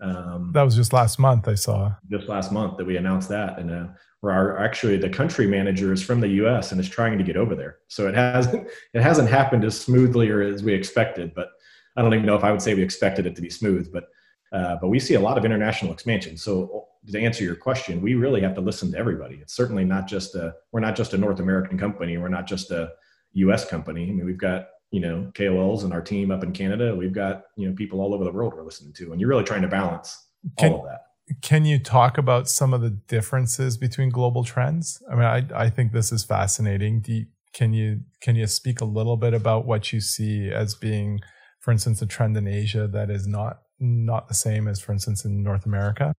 Um, 0.00 0.50
that 0.54 0.62
was 0.62 0.76
just 0.76 0.92
last 0.92 1.18
month. 1.18 1.46
I 1.46 1.54
saw 1.54 1.92
just 2.10 2.28
last 2.28 2.52
month 2.52 2.78
that 2.78 2.86
we 2.86 2.96
announced 2.96 3.28
that, 3.28 3.58
and 3.58 3.70
uh, 3.70 3.86
where 4.20 4.32
our 4.32 4.58
actually 4.58 4.96
the 4.96 5.10
country 5.10 5.46
manager 5.46 5.92
is 5.92 6.02
from 6.02 6.20
the 6.20 6.28
U.S. 6.28 6.72
and 6.72 6.80
is 6.80 6.88
trying 6.88 7.18
to 7.18 7.24
get 7.24 7.36
over 7.36 7.54
there. 7.54 7.78
So 7.88 8.08
it 8.08 8.14
hasn't 8.14 8.68
it 8.94 9.02
hasn't 9.02 9.28
happened 9.28 9.64
as 9.64 9.78
smoothly 9.78 10.30
or 10.30 10.40
as 10.40 10.62
we 10.62 10.72
expected, 10.72 11.34
but 11.34 11.48
I 11.96 12.02
don't 12.02 12.14
even 12.14 12.26
know 12.26 12.36
if 12.36 12.44
I 12.44 12.52
would 12.52 12.62
say 12.62 12.74
we 12.74 12.82
expected 12.82 13.26
it 13.26 13.36
to 13.36 13.42
be 13.42 13.50
smooth, 13.50 13.92
but 13.92 14.04
Uh, 14.52 14.76
but 14.80 14.88
we 14.88 14.98
see 15.00 15.16
a 15.16 15.20
lot 15.20 15.36
of 15.38 15.44
international 15.44 15.92
expansion. 15.92 16.36
So 16.36 16.86
to 17.10 17.20
answer 17.20 17.44
your 17.44 17.56
question, 17.56 18.00
we 18.00 18.14
really 18.14 18.40
have 18.40 18.54
to 18.54 18.60
listen 18.60 18.92
to 18.92 18.98
everybody. 18.98 19.36
It's 19.36 19.54
certainly 19.54 19.84
not 19.84 20.06
just 20.06 20.34
a 20.34 20.54
we're 20.72 20.80
not 20.80 20.96
just 20.96 21.14
a 21.14 21.18
North 21.18 21.40
American 21.40 21.78
company. 21.78 22.16
We're 22.18 22.28
not 22.28 22.46
just 22.46 22.70
a 22.70 22.92
U.S. 23.34 23.68
company. 23.68 24.04
I 24.04 24.12
mean, 24.12 24.26
we've 24.26 24.38
got 24.38 24.68
you 24.90 25.00
know 25.00 25.30
KOLs 25.34 25.84
and 25.84 25.92
our 25.92 26.00
team 26.00 26.30
up 26.30 26.42
in 26.42 26.52
Canada. 26.52 26.94
We've 26.94 27.14
got 27.14 27.44
you 27.56 27.68
know 27.68 27.74
people 27.74 28.00
all 28.00 28.14
over 28.14 28.24
the 28.24 28.32
world 28.32 28.54
we're 28.54 28.64
listening 28.64 28.92
to, 28.94 29.12
and 29.12 29.20
you're 29.20 29.30
really 29.30 29.44
trying 29.44 29.62
to 29.62 29.68
balance 29.68 30.26
can, 30.58 30.72
all 30.72 30.80
of 30.80 30.86
that. 30.86 31.00
Can 31.42 31.64
you 31.64 31.78
talk 31.78 32.18
about 32.18 32.48
some 32.48 32.72
of 32.72 32.80
the 32.80 32.90
differences 32.90 33.76
between 33.76 34.10
global 34.10 34.44
trends? 34.44 35.02
I 35.10 35.14
mean, 35.14 35.24
I 35.24 35.44
I 35.54 35.70
think 35.70 35.92
this 35.92 36.12
is 36.12 36.24
fascinating. 36.24 37.04
You, 37.06 37.26
can 37.52 37.72
you 37.72 38.00
can 38.20 38.36
you 38.36 38.46
speak 38.46 38.80
a 38.80 38.84
little 38.84 39.16
bit 39.16 39.34
about 39.34 39.66
what 39.66 39.92
you 39.92 40.00
see 40.00 40.50
as 40.50 40.74
being, 40.74 41.20
for 41.60 41.70
instance, 41.70 42.02
a 42.02 42.06
trend 42.06 42.36
in 42.36 42.46
Asia 42.46 42.86
that 42.88 43.10
is 43.10 43.26
not 43.26 43.60
not 43.78 44.28
the 44.28 44.34
same 44.34 44.68
as, 44.68 44.80
for 44.80 44.92
instance, 44.92 45.24
in 45.24 45.42
North 45.42 45.66
America? 45.66 46.14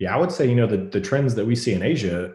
Yeah, 0.00 0.14
I 0.14 0.18
would 0.18 0.32
say 0.32 0.48
you 0.48 0.56
know 0.56 0.66
the 0.66 0.78
the 0.78 1.00
trends 1.00 1.36
that 1.36 1.46
we 1.46 1.54
see 1.54 1.72
in 1.74 1.82
Asia 1.82 2.34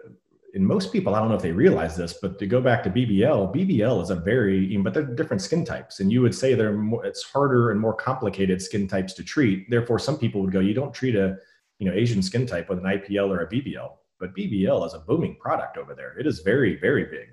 and 0.55 0.65
most 0.65 0.93
people, 0.93 1.13
I 1.13 1.19
don't 1.19 1.27
know 1.27 1.35
if 1.35 1.41
they 1.41 1.51
realize 1.51 1.97
this, 1.97 2.13
but 2.13 2.39
to 2.39 2.47
go 2.47 2.61
back 2.61 2.81
to 2.83 2.89
BBL, 2.89 3.53
BBL 3.53 4.01
is 4.01 4.09
a 4.09 4.15
very, 4.15 4.77
but 4.77 4.93
they're 4.93 5.03
different 5.03 5.41
skin 5.41 5.65
types. 5.65 5.99
And 5.99 6.09
you 6.09 6.21
would 6.21 6.33
say 6.33 6.53
they're 6.53 6.71
more, 6.71 7.05
it's 7.05 7.23
harder 7.23 7.71
and 7.71 7.79
more 7.79 7.93
complicated 7.93 8.61
skin 8.61 8.87
types 8.87 9.11
to 9.15 9.23
treat. 9.23 9.69
Therefore, 9.69 9.99
some 9.99 10.17
people 10.17 10.41
would 10.41 10.53
go, 10.53 10.61
you 10.61 10.73
don't 10.73 10.93
treat 10.93 11.17
a, 11.17 11.35
you 11.79 11.85
know, 11.85 11.93
Asian 11.93 12.23
skin 12.23 12.47
type 12.47 12.69
with 12.69 12.79
an 12.79 12.85
IPL 12.85 13.29
or 13.29 13.41
a 13.41 13.49
BBL, 13.49 13.91
but 14.17 14.33
BBL 14.33 14.87
is 14.87 14.93
a 14.93 14.99
booming 14.99 15.35
product 15.41 15.77
over 15.77 15.93
there. 15.93 16.17
It 16.17 16.25
is 16.25 16.39
very, 16.39 16.77
very 16.79 17.03
big. 17.03 17.27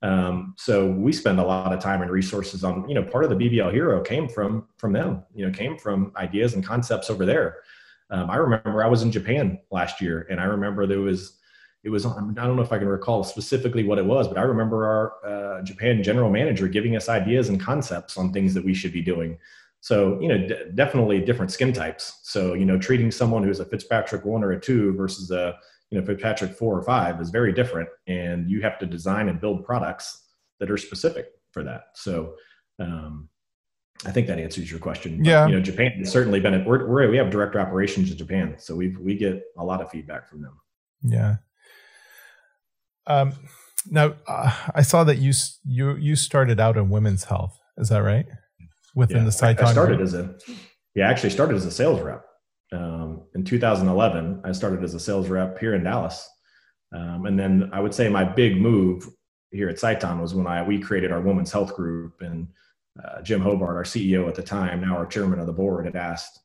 Um, 0.00 0.54
so 0.56 0.90
we 0.90 1.12
spend 1.12 1.40
a 1.40 1.44
lot 1.44 1.74
of 1.74 1.78
time 1.78 2.00
and 2.00 2.10
resources 2.10 2.64
on, 2.64 2.88
you 2.88 2.94
know, 2.94 3.02
part 3.02 3.24
of 3.24 3.30
the 3.30 3.36
BBL 3.36 3.70
hero 3.70 4.00
came 4.00 4.28
from, 4.28 4.66
from 4.78 4.94
them, 4.94 5.24
you 5.34 5.46
know, 5.46 5.52
came 5.52 5.76
from 5.76 6.10
ideas 6.16 6.54
and 6.54 6.64
concepts 6.64 7.10
over 7.10 7.26
there. 7.26 7.58
Um, 8.12 8.30
I 8.30 8.36
remember 8.36 8.84
I 8.84 8.88
was 8.88 9.02
in 9.02 9.10
Japan 9.10 9.58
last 9.70 10.00
year 10.00 10.26
and 10.30 10.38
I 10.38 10.44
remember 10.44 10.86
there 10.86 11.00
was, 11.00 11.38
it 11.82 11.88
was 11.88 12.04
I 12.04 12.10
don't 12.10 12.34
know 12.34 12.62
if 12.62 12.70
I 12.70 12.78
can 12.78 12.86
recall 12.86 13.24
specifically 13.24 13.84
what 13.84 13.98
it 13.98 14.04
was, 14.04 14.28
but 14.28 14.36
I 14.36 14.42
remember 14.42 14.86
our 14.86 15.58
uh, 15.58 15.62
Japan 15.62 16.02
general 16.02 16.30
manager 16.30 16.68
giving 16.68 16.94
us 16.94 17.08
ideas 17.08 17.48
and 17.48 17.58
concepts 17.58 18.16
on 18.16 18.32
things 18.32 18.54
that 18.54 18.64
we 18.64 18.74
should 18.74 18.92
be 18.92 19.02
doing. 19.02 19.38
So 19.80 20.20
you 20.20 20.28
know, 20.28 20.46
d- 20.46 20.56
definitely 20.74 21.20
different 21.20 21.50
skin 21.50 21.72
types. 21.72 22.20
So 22.22 22.54
you 22.54 22.66
know, 22.66 22.78
treating 22.78 23.10
someone 23.10 23.42
who's 23.42 23.58
a 23.58 23.64
Fitzpatrick 23.64 24.24
one 24.24 24.44
or 24.44 24.52
a 24.52 24.60
two 24.60 24.92
versus 24.92 25.32
a 25.32 25.58
you 25.90 25.98
know 25.98 26.06
Fitzpatrick 26.06 26.52
four 26.52 26.78
or 26.78 26.82
five 26.82 27.20
is 27.20 27.30
very 27.30 27.52
different, 27.52 27.88
and 28.06 28.48
you 28.48 28.60
have 28.60 28.78
to 28.78 28.86
design 28.86 29.28
and 29.28 29.40
build 29.40 29.64
products 29.64 30.26
that 30.60 30.70
are 30.70 30.76
specific 30.76 31.28
for 31.50 31.64
that. 31.64 31.86
So. 31.94 32.34
Um, 32.78 33.28
I 34.04 34.10
think 34.10 34.26
that 34.26 34.38
answers 34.38 34.70
your 34.70 34.80
question. 34.80 35.18
But, 35.18 35.26
yeah. 35.26 35.46
You 35.46 35.54
know, 35.54 35.60
Japan 35.60 35.92
has 35.98 36.10
certainly 36.10 36.40
been. 36.40 36.54
A, 36.54 36.64
we're, 36.64 36.88
we're, 36.88 37.08
we 37.10 37.16
have 37.16 37.30
direct 37.30 37.54
operations 37.54 38.10
in 38.10 38.16
Japan, 38.16 38.56
so 38.58 38.74
we 38.74 38.96
we 38.96 39.16
get 39.16 39.42
a 39.56 39.64
lot 39.64 39.80
of 39.80 39.90
feedback 39.90 40.28
from 40.28 40.42
them. 40.42 40.58
Yeah. 41.02 41.36
Um, 43.06 43.32
now, 43.90 44.14
uh, 44.26 44.52
I 44.74 44.82
saw 44.82 45.04
that 45.04 45.18
you 45.18 45.32
you 45.64 45.96
you 45.96 46.16
started 46.16 46.60
out 46.60 46.76
in 46.76 46.90
women's 46.90 47.24
health. 47.24 47.58
Is 47.78 47.88
that 47.88 47.98
right? 47.98 48.26
Within 48.94 49.18
yeah, 49.18 49.24
the 49.24 49.32
site. 49.32 49.60
I, 49.60 49.68
I 49.68 49.72
started 49.72 49.98
group? 49.98 50.06
as 50.06 50.14
a 50.14 50.36
yeah, 50.94 51.08
I 51.08 51.10
actually 51.10 51.30
started 51.30 51.56
as 51.56 51.64
a 51.64 51.70
sales 51.70 52.00
rep. 52.00 52.24
Um, 52.72 53.22
in 53.34 53.44
2011, 53.44 54.42
I 54.44 54.52
started 54.52 54.82
as 54.82 54.94
a 54.94 55.00
sales 55.00 55.28
rep 55.28 55.58
here 55.58 55.74
in 55.74 55.84
Dallas, 55.84 56.28
um, 56.92 57.26
and 57.26 57.38
then 57.38 57.70
I 57.72 57.80
would 57.80 57.94
say 57.94 58.08
my 58.08 58.24
big 58.24 58.60
move 58.60 59.08
here 59.50 59.68
at 59.68 59.76
Sciton 59.76 60.20
was 60.20 60.34
when 60.34 60.46
I 60.46 60.62
we 60.62 60.78
created 60.80 61.12
our 61.12 61.20
women's 61.20 61.52
health 61.52 61.74
group, 61.74 62.20
and 62.20 62.48
uh, 63.02 63.22
Jim 63.22 63.40
Hobart, 63.40 63.76
our 63.76 63.84
CEO 63.84 64.28
at 64.28 64.34
the 64.34 64.42
time, 64.42 64.80
now 64.80 64.96
our 64.96 65.06
chairman 65.06 65.38
of 65.38 65.46
the 65.46 65.52
board, 65.52 65.86
had 65.86 65.96
asked 65.96 66.40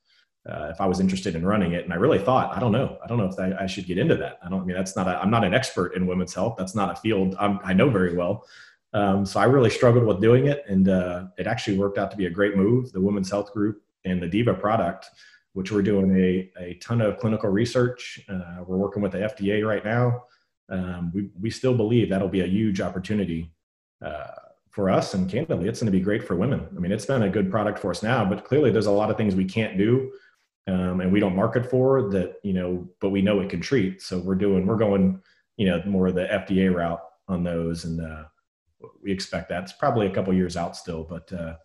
uh, 0.49 0.69
if 0.71 0.79
I 0.79 0.85
was 0.85 0.99
interested 0.99 1.35
in 1.35 1.45
running 1.45 1.73
it. 1.73 1.83
And 1.83 1.93
I 1.93 1.97
really 1.97 2.19
thought, 2.19 2.55
I 2.55 2.59
don't 2.59 2.71
know, 2.71 2.97
I 3.03 3.07
don't 3.07 3.17
know 3.17 3.25
if 3.25 3.37
I, 3.37 3.63
I 3.63 3.67
should 3.67 3.85
get 3.85 3.97
into 3.97 4.15
that. 4.15 4.39
I 4.43 4.49
don't 4.49 4.61
I 4.61 4.65
mean 4.65 4.75
that's 4.75 4.95
not. 4.95 5.07
i 5.07 5.21
am 5.21 5.29
not 5.29 5.43
an 5.43 5.53
expert 5.53 5.95
in 5.95 6.07
women's 6.07 6.33
health. 6.33 6.55
That's 6.57 6.75
not 6.75 6.91
a 6.91 6.95
field 6.95 7.35
I'm, 7.39 7.59
i 7.63 7.73
know 7.73 7.89
very 7.89 8.15
well. 8.15 8.45
Um, 8.93 9.25
so 9.25 9.39
I 9.39 9.45
really 9.45 9.69
struggled 9.69 10.05
with 10.05 10.21
doing 10.21 10.47
it, 10.47 10.63
and 10.67 10.87
uh, 10.87 11.25
it 11.37 11.45
actually 11.45 11.77
worked 11.77 11.97
out 11.97 12.09
to 12.11 12.17
be 12.17 12.27
a 12.27 12.29
great 12.29 12.55
move. 12.55 12.91
The 12.93 13.01
women's 13.01 13.29
health 13.29 13.51
group 13.51 13.81
and 14.05 14.21
the 14.21 14.27
Diva 14.27 14.53
product, 14.53 15.07
which 15.53 15.71
we're 15.71 15.81
doing 15.81 16.17
a, 16.17 16.51
a 16.59 16.75
ton 16.75 17.01
of 17.01 17.17
clinical 17.17 17.49
research. 17.49 18.19
Uh, 18.29 18.63
we're 18.65 18.77
working 18.77 19.01
with 19.01 19.11
the 19.11 19.19
FDA 19.19 19.67
right 19.67 19.83
now. 19.83 20.23
Um, 20.69 21.11
we 21.13 21.29
we 21.39 21.49
still 21.49 21.75
believe 21.75 22.09
that'll 22.09 22.29
be 22.29 22.41
a 22.41 22.47
huge 22.47 22.79
opportunity. 22.79 23.51
Uh, 24.03 24.27
for 24.77 24.91
us 24.91 25.15
and 25.15 25.27
candidly 25.27 25.67
it's 25.67 25.79
going 25.79 25.91
to 25.91 25.97
be 25.97 26.03
great 26.03 26.23
for 26.23 26.35
women. 26.35 26.67
I 26.75 26.79
mean 26.79 26.91
it's 26.91 27.07
been 27.07 27.23
a 27.23 27.29
good 27.29 27.49
product 27.49 27.79
for 27.79 27.89
us 27.89 28.03
now 28.03 28.23
but 28.23 28.45
clearly 28.45 28.69
there's 28.69 28.85
a 28.85 28.91
lot 28.91 29.09
of 29.09 29.17
things 29.17 29.33
we 29.33 29.43
can't 29.43 29.75
do 29.75 30.11
um, 30.67 31.01
and 31.01 31.11
we 31.11 31.19
don't 31.19 31.35
market 31.35 31.65
for 31.67 32.11
that 32.11 32.35
you 32.43 32.53
know 32.53 32.87
but 33.01 33.09
we 33.09 33.23
know 33.23 33.39
it 33.39 33.49
can 33.49 33.59
treat. 33.59 34.03
So 34.03 34.19
we're 34.19 34.35
doing 34.35 34.67
we're 34.67 34.77
going 34.77 35.19
you 35.57 35.65
know 35.67 35.81
more 35.87 36.05
of 36.05 36.13
the 36.13 36.27
fda 36.27 36.71
route 36.71 37.01
on 37.27 37.43
those 37.43 37.85
and 37.85 37.99
uh, 37.99 38.25
we 39.01 39.11
expect 39.11 39.49
that. 39.49 39.63
It's 39.63 39.73
probably 39.73 40.05
a 40.05 40.11
couple 40.11 40.31
years 40.31 40.55
out 40.55 40.77
still 40.77 41.03
but 41.03 41.33
uh, 41.33 41.55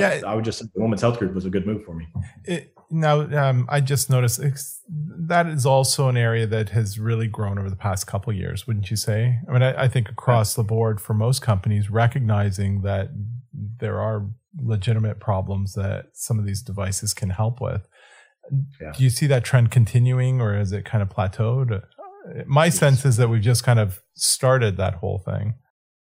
yeah, 0.00 0.14
was, 0.14 0.24
I 0.24 0.34
would 0.34 0.44
just 0.44 0.58
say 0.58 0.66
the 0.74 0.82
women's 0.82 1.02
health 1.02 1.18
group 1.18 1.34
was 1.34 1.44
a 1.44 1.50
good 1.50 1.66
move 1.66 1.84
for 1.84 1.94
me. 1.94 2.06
It, 2.44 2.74
now, 2.90 3.20
um, 3.20 3.66
I 3.70 3.80
just 3.80 4.10
noticed 4.10 4.40
that 4.88 5.46
is 5.46 5.64
also 5.64 6.08
an 6.08 6.16
area 6.16 6.46
that 6.46 6.70
has 6.70 6.98
really 6.98 7.26
grown 7.26 7.58
over 7.58 7.70
the 7.70 7.76
past 7.76 8.06
couple 8.06 8.32
years, 8.32 8.66
wouldn't 8.66 8.90
you 8.90 8.96
say? 8.96 9.38
I 9.48 9.52
mean, 9.52 9.62
I, 9.62 9.84
I 9.84 9.88
think 9.88 10.10
across 10.10 10.56
yeah. 10.56 10.62
the 10.62 10.66
board 10.66 11.00
for 11.00 11.14
most 11.14 11.40
companies, 11.40 11.90
recognizing 11.90 12.82
that 12.82 13.08
there 13.52 13.98
are 13.98 14.28
legitimate 14.60 15.20
problems 15.20 15.74
that 15.74 16.06
some 16.12 16.38
of 16.38 16.44
these 16.44 16.62
devices 16.62 17.14
can 17.14 17.30
help 17.30 17.60
with. 17.60 17.88
Yeah. 18.80 18.92
Do 18.92 19.02
you 19.02 19.10
see 19.10 19.26
that 19.28 19.44
trend 19.44 19.70
continuing 19.70 20.40
or 20.40 20.58
is 20.58 20.72
it 20.72 20.84
kind 20.84 21.02
of 21.02 21.08
plateaued? 21.08 21.82
My 22.46 22.68
sense 22.68 23.04
is 23.04 23.16
that 23.16 23.28
we've 23.28 23.42
just 23.42 23.64
kind 23.64 23.78
of 23.78 24.02
started 24.14 24.76
that 24.76 24.94
whole 24.94 25.18
thing. 25.18 25.54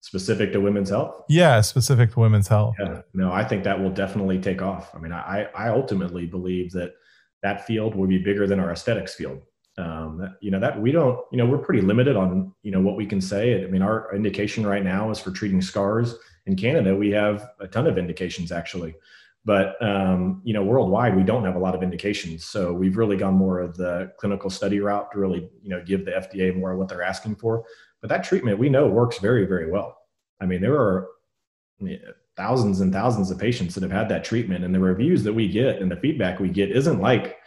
Specific 0.03 0.51
to 0.51 0.59
women's 0.59 0.89
health? 0.89 1.23
Yeah, 1.29 1.61
specific 1.61 2.11
to 2.11 2.19
women's 2.19 2.49
health. 2.49 2.75
Yeah, 2.77 3.03
no, 3.13 3.31
I 3.31 3.45
think 3.45 3.63
that 3.63 3.79
will 3.79 3.89
definitely 3.89 4.37
take 4.37 4.61
off. 4.61 4.93
I 4.93 4.99
mean, 4.99 5.13
I, 5.13 5.47
I 5.55 5.69
ultimately 5.69 6.25
believe 6.25 6.73
that 6.73 6.91
that 7.41 7.65
field 7.65 7.95
will 7.95 8.07
be 8.07 8.17
bigger 8.17 8.45
than 8.45 8.59
our 8.59 8.69
aesthetics 8.69 9.15
field. 9.15 9.41
Um, 9.77 10.35
you 10.41 10.51
know 10.51 10.59
that 10.59 10.79
we 10.79 10.91
don't, 10.91 11.19
you 11.31 11.37
know, 11.37 11.45
we're 11.45 11.57
pretty 11.57 11.79
limited 11.79 12.17
on, 12.17 12.53
you 12.63 12.71
know, 12.71 12.81
what 12.81 12.97
we 12.97 13.05
can 13.05 13.21
say. 13.21 13.63
I 13.63 13.67
mean, 13.67 13.81
our 13.81 14.13
indication 14.13 14.67
right 14.67 14.83
now 14.83 15.09
is 15.09 15.19
for 15.19 15.31
treating 15.31 15.61
scars. 15.61 16.15
In 16.47 16.57
Canada, 16.57 16.93
we 16.93 17.09
have 17.11 17.51
a 17.61 17.67
ton 17.67 17.87
of 17.87 17.97
indications 17.97 18.51
actually 18.51 18.95
but 19.45 19.81
um, 19.83 20.41
you 20.43 20.53
know 20.53 20.63
worldwide 20.63 21.15
we 21.15 21.23
don't 21.23 21.43
have 21.43 21.55
a 21.55 21.59
lot 21.59 21.75
of 21.75 21.83
indications. 21.83 22.45
So 22.45 22.73
we've 22.73 22.97
really 22.97 23.17
gone 23.17 23.33
more 23.33 23.59
of 23.59 23.75
the 23.75 24.11
clinical 24.17 24.49
study 24.49 24.79
route 24.79 25.11
to 25.11 25.19
really 25.19 25.49
you 25.61 25.69
know 25.69 25.83
give 25.83 26.05
the 26.05 26.11
fda 26.11 26.55
more 26.55 26.71
of 26.71 26.79
what 26.79 26.87
they're 26.87 27.03
asking 27.03 27.35
for. 27.35 27.65
But 28.01 28.09
that 28.09 28.23
treatment 28.23 28.59
we 28.59 28.69
know 28.69 28.87
works 28.87 29.19
very 29.19 29.45
very 29.45 29.69
well. 29.69 29.97
I 30.41 30.45
mean 30.45 30.61
there 30.61 30.79
are 30.79 31.09
thousands 32.37 32.79
and 32.79 32.93
thousands 32.93 33.29
of 33.29 33.37
patients 33.37 33.75
that 33.75 33.83
have 33.83 33.91
had 33.91 34.09
that 34.09 34.23
treatment 34.23 34.63
and 34.63 34.73
the 34.73 34.79
reviews 34.79 35.23
that 35.23 35.33
we 35.33 35.47
get 35.47 35.81
and 35.81 35.91
the 35.91 35.97
feedback 35.97 36.39
we 36.39 36.49
get 36.49 36.71
isn't 36.71 37.01
like 37.01 37.37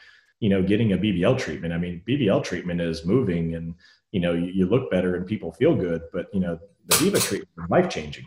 you 0.41 0.51
know 0.51 0.63
getting 0.63 0.93
a 0.93 0.99
bbl 0.99 1.39
treatment. 1.39 1.73
I 1.73 1.79
mean 1.79 2.03
bbl 2.07 2.45
treatment 2.45 2.81
is 2.81 3.07
moving 3.07 3.55
and 3.55 3.75
you 4.13 4.21
know 4.21 4.35
you, 4.35 4.47
you 4.47 4.67
look 4.67 4.91
better 4.91 5.17
and 5.17 5.27
people 5.27 5.53
feel 5.53 5.75
good 5.75 6.03
but 6.13 6.27
you 6.33 6.41
know 6.41 6.59
the 6.87 6.97
diva 6.99 7.19
treatment 7.19 7.51
is 7.65 7.71
life 7.71 7.89
changing 7.89 8.27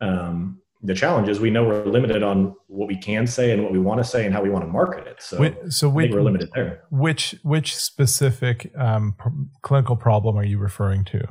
um, 0.00 0.60
the 0.82 0.94
challenge 0.94 1.28
is 1.28 1.38
we 1.38 1.50
know 1.50 1.64
we're 1.64 1.84
limited 1.84 2.22
on 2.22 2.54
what 2.66 2.88
we 2.88 2.96
can 2.96 3.26
say 3.26 3.52
and 3.52 3.62
what 3.62 3.72
we 3.72 3.78
want 3.78 3.98
to 4.02 4.04
say 4.04 4.26
and 4.26 4.34
how 4.34 4.42
we 4.42 4.50
want 4.50 4.64
to 4.64 4.70
market 4.70 5.06
it. 5.06 5.22
So, 5.22 5.54
so 5.68 5.88
which, 5.88 6.10
we're 6.10 6.22
limited 6.22 6.50
there. 6.54 6.82
Which 6.90 7.36
which 7.42 7.76
specific 7.76 8.72
um, 8.76 9.14
clinical 9.62 9.96
problem 9.96 10.36
are 10.36 10.44
you 10.44 10.58
referring 10.58 11.04
to? 11.04 11.28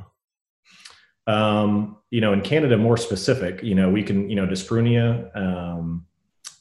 Um, 1.26 1.98
you 2.10 2.20
know, 2.20 2.32
in 2.32 2.40
Canada, 2.40 2.76
more 2.78 2.96
specific. 2.96 3.62
You 3.62 3.74
know, 3.74 3.90
we 3.90 4.02
can 4.02 4.28
you 4.30 4.36
know 4.36 4.46
dyspareunia, 4.46 5.34
um, 5.36 6.06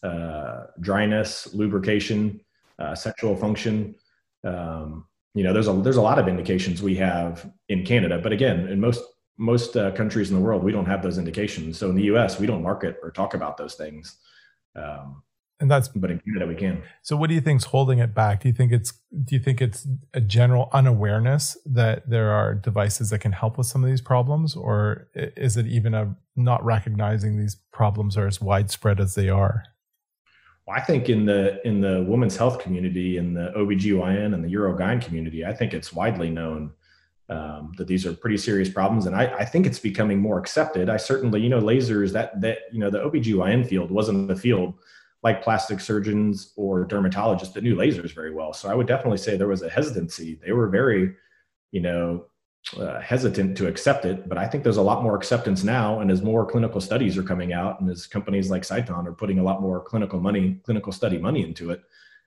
uh, 0.04 0.66
dryness, 0.82 1.54
lubrication, 1.54 2.42
uh, 2.78 2.94
sexual 2.94 3.38
function. 3.38 3.96
Um, 4.44 5.06
you 5.34 5.44
know, 5.44 5.54
there's 5.54 5.70
a 5.70 5.74
there's 5.74 5.98
a 5.98 6.02
lot 6.02 6.20
of 6.20 6.28
indications 6.28 6.84
we 6.84 6.96
have 6.96 7.50
in 7.70 7.86
Canada, 7.86 8.20
but 8.22 8.34
again, 8.34 8.68
in 8.68 8.82
most 8.82 9.02
most 9.42 9.76
uh, 9.76 9.90
countries 9.92 10.30
in 10.30 10.36
the 10.36 10.42
world, 10.42 10.64
we 10.64 10.72
don't 10.72 10.86
have 10.86 11.02
those 11.02 11.18
indications. 11.18 11.78
So 11.80 11.90
in 11.90 11.96
the 11.96 12.04
U.S., 12.04 12.40
we 12.40 12.46
don't 12.46 12.62
market 12.62 12.98
or 13.02 13.10
talk 13.10 13.34
about 13.34 13.58
those 13.58 13.74
things. 13.74 14.18
Um, 14.76 15.24
and 15.60 15.70
that's 15.70 15.88
but 15.90 16.10
in 16.10 16.20
Canada 16.20 16.48
we 16.48 16.56
can. 16.56 16.82
So 17.02 17.16
what 17.16 17.28
do 17.28 17.36
you 17.36 17.42
think 17.42 17.62
is 17.62 17.66
holding 17.66 18.00
it 18.00 18.16
back? 18.16 18.42
Do 18.42 18.50
you 18.50 18.54
think 18.54 18.72
it's 18.72 18.94
do 19.24 19.36
you 19.36 19.42
think 19.42 19.62
it's 19.62 19.88
a 20.14 20.22
general 20.22 20.70
unawareness 20.74 21.58
that 21.66 22.10
there 22.10 22.32
are 22.32 22.54
devices 22.56 23.10
that 23.10 23.20
can 23.20 23.32
help 23.32 23.58
with 23.58 23.68
some 23.68 23.84
of 23.84 23.90
these 23.90 24.02
problems, 24.02 24.56
or 24.56 25.08
is 25.14 25.58
it 25.58 25.68
even 25.68 25.94
a 25.94 26.16
not 26.36 26.64
recognizing 26.64 27.38
these 27.38 27.58
problems 27.72 28.18
are 28.18 28.28
as 28.28 28.42
widespread 28.42 29.00
as 29.00 29.14
they 29.16 29.30
are? 29.30 29.64
Well, 30.68 30.78
I 30.78 30.82
think 30.82 31.10
in 31.10 31.26
the 31.26 31.66
in 31.68 31.82
the 31.82 32.04
women's 32.08 32.38
health 32.38 32.60
community, 32.60 33.18
in 33.18 33.34
the 33.34 33.54
OBGYN 33.56 34.34
and 34.34 34.44
the 34.44 34.54
Urogyn 34.54 35.00
community, 35.00 35.46
I 35.46 35.54
think 35.54 35.74
it's 35.74 35.94
widely 35.94 36.30
known 36.30 36.72
um, 37.32 37.72
that 37.78 37.88
these 37.88 38.06
are 38.06 38.14
pretty 38.14 38.36
serious 38.36 38.70
problems. 38.70 39.06
And 39.06 39.16
I, 39.16 39.26
I, 39.38 39.46
think 39.46 39.66
it's 39.66 39.80
becoming 39.80 40.20
more 40.20 40.38
accepted. 40.38 40.90
I 40.90 40.98
certainly, 40.98 41.40
you 41.40 41.48
know, 41.48 41.62
lasers 41.62 42.12
that, 42.12 42.40
that, 42.42 42.60
you 42.74 42.80
know, 42.80 42.90
the 42.90 43.00
OBGYN 43.00 43.66
field 43.66 43.90
wasn't 43.90 44.28
the 44.28 44.36
field 44.36 44.74
like 45.24 45.42
plastic 45.42 45.80
surgeons 45.80 46.52
or 46.58 46.86
dermatologists 46.86 47.54
that 47.54 47.64
knew 47.64 47.76
lasers 47.76 48.14
very 48.14 48.34
well. 48.34 48.52
So 48.52 48.70
I 48.70 48.76
would 48.76 48.86
definitely 48.86 49.18
say 49.18 49.38
there 49.38 49.48
was 49.48 49.62
a 49.62 49.70
hesitancy. 49.70 50.40
They 50.44 50.52
were 50.52 50.68
very, 50.68 51.16
you 51.72 51.80
know, 51.80 52.26
uh, 52.78 53.00
hesitant 53.00 53.56
to 53.58 53.68
accept 53.68 54.04
it, 54.04 54.28
but 54.28 54.38
I 54.38 54.46
think 54.46 54.64
there's 54.64 54.78
a 54.78 54.82
lot 54.82 55.02
more 55.02 55.16
acceptance 55.16 55.64
now. 55.64 56.02
And 56.02 56.12
as 56.12 56.22
more 56.22 56.46
clinical 56.46 56.82
studies 56.82 57.18
are 57.18 57.24
coming 57.24 57.54
out, 57.54 57.80
and 57.80 57.90
as 57.90 58.08
companies 58.08 58.52
like 58.52 58.64
Sciton 58.64 59.06
are 59.06 59.14
putting 59.14 59.40
a 59.40 59.44
lot 59.44 59.62
more 59.62 59.80
clinical 59.80 60.20
money, 60.20 60.60
clinical 60.64 60.92
study 60.92 61.18
money 61.18 61.44
into 61.44 61.72
it, 61.72 61.82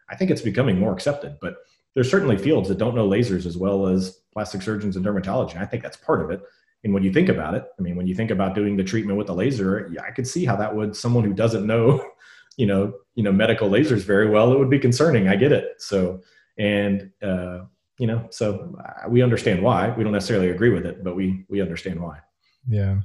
I 0.08 0.16
think 0.16 0.30
it's 0.30 0.42
becoming 0.42 0.78
more 0.78 0.94
accepted. 0.94 1.36
But 1.42 1.58
there's 1.94 2.10
certainly 2.10 2.36
fields 2.36 2.68
that 2.68 2.78
don't 2.78 2.94
know 2.94 3.08
lasers 3.08 3.46
as 3.46 3.56
well 3.56 3.86
as 3.86 4.20
plastic 4.32 4.62
surgeons 4.62 4.96
and 4.96 5.04
dermatology. 5.04 5.56
I 5.56 5.64
think 5.64 5.82
that's 5.82 5.96
part 5.96 6.22
of 6.22 6.30
it. 6.30 6.42
And 6.82 6.92
when 6.92 7.02
you 7.02 7.12
think 7.12 7.28
about 7.28 7.54
it, 7.54 7.64
I 7.78 7.82
mean, 7.82 7.96
when 7.96 8.06
you 8.06 8.14
think 8.14 8.30
about 8.30 8.54
doing 8.54 8.76
the 8.76 8.84
treatment 8.84 9.16
with 9.16 9.28
the 9.28 9.34
laser, 9.34 9.90
yeah, 9.92 10.02
I 10.02 10.10
could 10.10 10.26
see 10.26 10.44
how 10.44 10.56
that 10.56 10.74
would 10.74 10.94
someone 10.94 11.24
who 11.24 11.32
doesn't 11.32 11.66
know, 11.66 12.04
you 12.56 12.66
know, 12.66 12.92
you 13.14 13.22
know, 13.22 13.32
medical 13.32 13.70
lasers 13.70 14.02
very 14.02 14.28
well, 14.28 14.52
it 14.52 14.58
would 14.58 14.70
be 14.70 14.78
concerning. 14.78 15.28
I 15.28 15.36
get 15.36 15.52
it. 15.52 15.76
So, 15.78 16.20
and 16.58 17.10
uh, 17.22 17.60
you 17.98 18.06
know, 18.06 18.26
so 18.30 18.76
uh, 18.84 19.08
we 19.08 19.22
understand 19.22 19.62
why. 19.62 19.94
We 19.96 20.04
don't 20.04 20.12
necessarily 20.12 20.50
agree 20.50 20.70
with 20.70 20.84
it, 20.84 21.02
but 21.02 21.16
we 21.16 21.44
we 21.48 21.62
understand 21.62 22.00
why. 22.00 22.18
Yeah. 22.68 23.00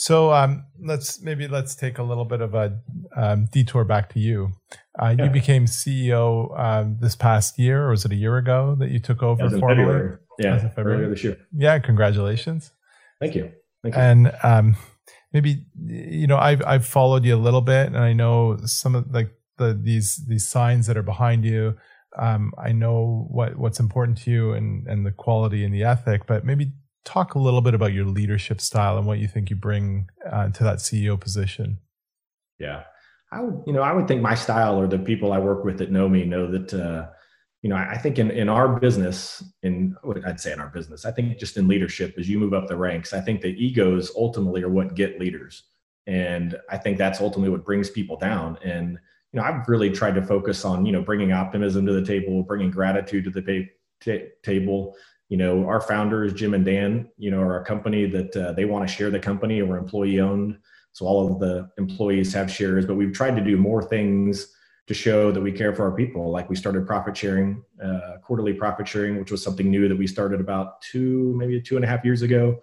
So 0.00 0.32
um, 0.32 0.64
let's 0.82 1.20
maybe 1.20 1.46
let's 1.46 1.74
take 1.74 1.98
a 1.98 2.02
little 2.02 2.24
bit 2.24 2.40
of 2.40 2.54
a 2.54 2.80
um, 3.14 3.48
detour 3.52 3.84
back 3.84 4.10
to 4.14 4.18
you. 4.18 4.52
Uh, 4.98 5.14
yeah. 5.18 5.24
You 5.24 5.30
became 5.30 5.66
CEO 5.66 6.58
um, 6.58 6.96
this 7.02 7.14
past 7.14 7.58
year, 7.58 7.84
or 7.84 7.90
was 7.90 8.06
it 8.06 8.12
a 8.12 8.14
year 8.14 8.38
ago 8.38 8.74
that 8.78 8.90
you 8.90 8.98
took 8.98 9.22
over 9.22 9.44
As 9.44 9.52
formally? 9.58 9.84
February. 9.84 10.18
Yeah, 10.38 10.54
As 10.54 10.74
February 10.74 11.06
this 11.10 11.22
year. 11.22 11.36
Yeah, 11.54 11.78
congratulations. 11.80 12.72
Thank 13.20 13.34
you. 13.34 13.52
Thank 13.82 13.94
you. 13.94 14.00
And 14.00 14.32
um, 14.42 14.76
maybe 15.34 15.66
you 15.84 16.26
know 16.26 16.38
I've 16.38 16.62
I've 16.66 16.86
followed 16.86 17.26
you 17.26 17.34
a 17.34 17.36
little 17.36 17.60
bit, 17.60 17.88
and 17.88 17.98
I 17.98 18.14
know 18.14 18.56
some 18.64 18.94
of 18.94 19.12
like 19.12 19.34
the 19.58 19.78
these 19.78 20.24
these 20.26 20.48
signs 20.48 20.86
that 20.86 20.96
are 20.96 21.02
behind 21.02 21.44
you 21.44 21.76
um, 22.18 22.52
I 22.58 22.72
know 22.72 23.26
what 23.30 23.56
what's 23.56 23.80
important 23.80 24.16
to 24.22 24.30
you 24.30 24.52
and 24.52 24.86
and 24.86 25.04
the 25.04 25.12
quality 25.12 25.62
and 25.62 25.74
the 25.74 25.84
ethic, 25.84 26.26
but 26.26 26.44
maybe 26.44 26.72
talk 27.04 27.34
a 27.34 27.38
little 27.38 27.60
bit 27.60 27.74
about 27.74 27.92
your 27.92 28.04
leadership 28.04 28.60
style 28.60 28.98
and 28.98 29.06
what 29.06 29.18
you 29.18 29.28
think 29.28 29.50
you 29.50 29.56
bring 29.56 30.08
uh, 30.30 30.48
to 30.50 30.64
that 30.64 30.78
CEO 30.78 31.18
position. 31.18 31.78
Yeah, 32.58 32.84
I 33.32 33.40
would 33.40 33.62
you 33.66 33.72
know 33.72 33.82
I 33.82 33.92
would 33.92 34.08
think 34.08 34.22
my 34.22 34.34
style 34.34 34.78
or 34.78 34.86
the 34.86 34.98
people 34.98 35.32
I 35.32 35.38
work 35.38 35.64
with 35.64 35.78
that 35.78 35.90
know 35.90 36.08
me 36.08 36.24
know 36.24 36.50
that 36.50 36.74
uh, 36.74 37.06
you 37.62 37.70
know 37.70 37.76
I 37.76 37.96
think 37.96 38.18
in 38.18 38.30
in 38.30 38.48
our 38.48 38.80
business 38.80 39.42
in 39.62 39.96
I'd 40.24 40.40
say 40.40 40.52
in 40.52 40.60
our 40.60 40.68
business 40.68 41.04
I 41.04 41.12
think 41.12 41.38
just 41.38 41.56
in 41.56 41.68
leadership 41.68 42.14
as 42.18 42.28
you 42.28 42.38
move 42.38 42.54
up 42.54 42.68
the 42.68 42.76
ranks 42.76 43.12
I 43.12 43.20
think 43.20 43.40
the 43.40 43.48
egos 43.48 44.12
ultimately 44.16 44.62
are 44.62 44.68
what 44.68 44.94
get 44.94 45.18
leaders 45.18 45.64
and 46.06 46.58
I 46.70 46.76
think 46.76 46.98
that's 46.98 47.20
ultimately 47.20 47.50
what 47.50 47.64
brings 47.64 47.90
people 47.90 48.16
down 48.16 48.58
and 48.64 48.98
you 49.32 49.40
know, 49.40 49.46
I've 49.46 49.68
really 49.68 49.90
tried 49.90 50.14
to 50.16 50.22
focus 50.22 50.64
on, 50.64 50.84
you 50.84 50.92
know, 50.92 51.02
bringing 51.02 51.32
optimism 51.32 51.86
to 51.86 51.92
the 51.92 52.04
table, 52.04 52.42
bringing 52.42 52.70
gratitude 52.70 53.24
to 53.24 53.30
the 53.30 53.68
ta- 54.00 54.26
table. 54.42 54.96
You 55.30 55.38
know, 55.38 55.66
our 55.66 55.80
founders, 55.80 56.34
Jim 56.34 56.52
and 56.52 56.64
Dan, 56.64 57.08
you 57.16 57.30
know, 57.30 57.40
are 57.40 57.62
a 57.62 57.64
company 57.64 58.04
that 58.06 58.36
uh, 58.36 58.52
they 58.52 58.66
want 58.66 58.86
to 58.86 58.94
share 58.94 59.10
the 59.10 59.18
company. 59.18 59.62
We're 59.62 59.78
employee 59.78 60.20
owned. 60.20 60.58
So 60.92 61.06
all 61.06 61.32
of 61.32 61.38
the 61.38 61.70
employees 61.78 62.34
have 62.34 62.50
shares, 62.50 62.84
but 62.84 62.96
we've 62.96 63.14
tried 63.14 63.36
to 63.36 63.42
do 63.42 63.56
more 63.56 63.82
things 63.82 64.54
to 64.86 64.92
show 64.92 65.32
that 65.32 65.40
we 65.40 65.52
care 65.52 65.74
for 65.74 65.84
our 65.84 65.96
people. 65.96 66.30
Like 66.30 66.50
we 66.50 66.56
started 66.56 66.86
profit 66.86 67.16
sharing, 67.16 67.62
uh, 67.82 68.18
quarterly 68.22 68.52
profit 68.52 68.86
sharing, 68.86 69.18
which 69.18 69.30
was 69.30 69.42
something 69.42 69.70
new 69.70 69.88
that 69.88 69.96
we 69.96 70.06
started 70.06 70.40
about 70.40 70.82
two, 70.82 71.32
maybe 71.36 71.62
two 71.62 71.76
and 71.76 71.84
a 71.84 71.88
half 71.88 72.04
years 72.04 72.22
ago. 72.22 72.60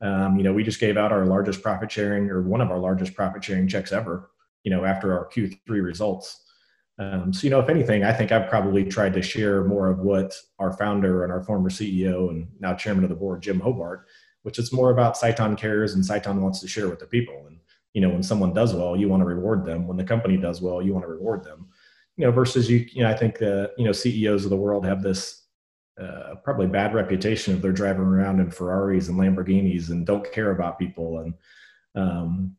Um, 0.00 0.36
you 0.36 0.42
know, 0.42 0.52
we 0.52 0.64
just 0.64 0.80
gave 0.80 0.96
out 0.96 1.12
our 1.12 1.26
largest 1.26 1.62
profit 1.62 1.92
sharing 1.92 2.30
or 2.30 2.42
one 2.42 2.60
of 2.60 2.70
our 2.70 2.78
largest 2.78 3.14
profit 3.14 3.44
sharing 3.44 3.68
checks 3.68 3.92
ever 3.92 4.30
you 4.66 4.70
know, 4.70 4.84
after 4.84 5.16
our 5.16 5.28
Q3 5.28 5.58
results. 5.68 6.42
Um, 6.98 7.32
so, 7.32 7.44
you 7.44 7.50
know, 7.50 7.60
if 7.60 7.68
anything, 7.68 8.04
I 8.04 8.12
think 8.12 8.32
I've 8.32 8.48
probably 8.48 8.84
tried 8.84 9.12
to 9.14 9.22
share 9.22 9.64
more 9.64 9.90
of 9.90 9.98
what 9.98 10.34
our 10.58 10.72
founder 10.72 11.24
and 11.24 11.32
our 11.32 11.42
former 11.42 11.68
CEO 11.68 12.30
and 12.30 12.48
now 12.58 12.74
chairman 12.74 13.04
of 13.04 13.10
the 13.10 13.16
board, 13.16 13.42
Jim 13.42 13.60
Hobart, 13.60 14.06
which 14.42 14.58
is 14.58 14.72
more 14.72 14.90
about 14.90 15.16
Sciton 15.16 15.58
cares 15.58 15.94
and 15.94 16.02
Sciton 16.02 16.40
wants 16.40 16.60
to 16.60 16.68
share 16.68 16.88
with 16.88 16.98
the 16.98 17.06
people. 17.06 17.44
And, 17.48 17.58
you 17.92 18.00
know, 18.00 18.08
when 18.08 18.22
someone 18.22 18.54
does 18.54 18.74
well, 18.74 18.96
you 18.96 19.08
want 19.08 19.20
to 19.20 19.26
reward 19.26 19.64
them. 19.64 19.86
When 19.86 19.96
the 19.96 20.04
company 20.04 20.36
does 20.38 20.62
well, 20.62 20.80
you 20.80 20.94
want 20.94 21.04
to 21.04 21.10
reward 21.10 21.44
them. 21.44 21.68
You 22.16 22.24
know, 22.24 22.32
versus 22.32 22.70
you, 22.70 22.86
you 22.90 23.02
know, 23.02 23.10
I 23.10 23.14
think 23.14 23.38
the, 23.38 23.72
you 23.76 23.84
know, 23.84 23.92
CEOs 23.92 24.44
of 24.44 24.50
the 24.50 24.56
world 24.56 24.86
have 24.86 25.02
this 25.02 25.42
uh, 26.00 26.36
probably 26.44 26.66
bad 26.66 26.94
reputation 26.94 27.52
of 27.52 27.60
they're 27.60 27.72
driving 27.72 28.02
around 28.02 28.40
in 28.40 28.50
Ferraris 28.50 29.08
and 29.08 29.18
Lamborghinis 29.18 29.90
and 29.90 30.06
don't 30.06 30.30
care 30.32 30.50
about 30.50 30.78
people. 30.78 31.18
And, 31.20 31.34
um, 31.94 32.56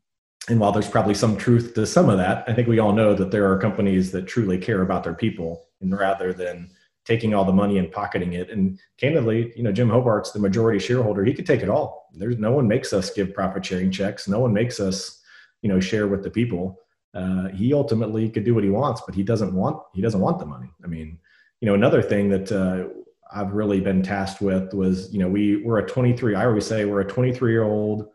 and 0.48 0.58
while 0.58 0.72
there's 0.72 0.88
probably 0.88 1.14
some 1.14 1.36
truth 1.36 1.74
to 1.74 1.86
some 1.86 2.08
of 2.08 2.18
that, 2.18 2.44
I 2.48 2.54
think 2.54 2.68
we 2.68 2.78
all 2.78 2.92
know 2.92 3.14
that 3.14 3.30
there 3.30 3.50
are 3.50 3.58
companies 3.58 4.10
that 4.12 4.26
truly 4.26 4.58
care 4.58 4.82
about 4.82 5.04
their 5.04 5.14
people, 5.14 5.66
and 5.80 5.96
rather 5.96 6.32
than 6.32 6.70
taking 7.08 7.32
all 7.32 7.44
the 7.44 7.52
money 7.52 7.78
and 7.78 7.90
pocketing 7.90 8.34
it. 8.34 8.50
And 8.50 8.78
candidly, 8.98 9.50
you 9.56 9.62
know, 9.62 9.72
Jim 9.72 9.88
Hobart's 9.88 10.32
the 10.32 10.38
majority 10.38 10.78
shareholder. 10.78 11.24
He 11.24 11.32
could 11.32 11.46
take 11.46 11.62
it 11.62 11.70
all. 11.70 12.10
There's 12.12 12.36
no 12.36 12.52
one 12.52 12.68
makes 12.68 12.92
us 12.92 13.10
give 13.10 13.32
profit 13.32 13.64
sharing 13.64 13.90
checks. 13.90 14.28
No 14.28 14.40
one 14.40 14.52
makes 14.52 14.78
us, 14.78 15.22
you 15.62 15.70
know, 15.70 15.80
share 15.80 16.06
with 16.06 16.22
the 16.22 16.30
people. 16.30 16.78
Uh, 17.14 17.48
he 17.48 17.72
ultimately 17.72 18.28
could 18.28 18.44
do 18.44 18.54
what 18.54 18.62
he 18.62 18.68
wants, 18.68 19.00
but 19.06 19.14
he 19.14 19.22
doesn't 19.22 19.54
want 19.54 19.82
he 19.94 20.02
doesn't 20.02 20.20
want 20.20 20.38
the 20.38 20.44
money. 20.44 20.70
I 20.84 20.86
mean, 20.86 21.18
you 21.60 21.66
know, 21.66 21.72
another 21.74 22.02
thing 22.02 22.28
that 22.28 22.52
uh, 22.52 22.88
I've 23.32 23.54
really 23.54 23.80
been 23.80 24.02
tasked 24.02 24.42
with 24.42 24.74
was, 24.74 25.10
you 25.10 25.18
know, 25.18 25.28
we 25.28 25.62
we're 25.62 25.78
a 25.78 25.86
23. 25.86 26.34
I 26.34 26.44
always 26.44 26.66
say 26.66 26.84
we're 26.84 27.00
a 27.00 27.08
23 27.08 27.50
year 27.50 27.64
old 27.64 28.08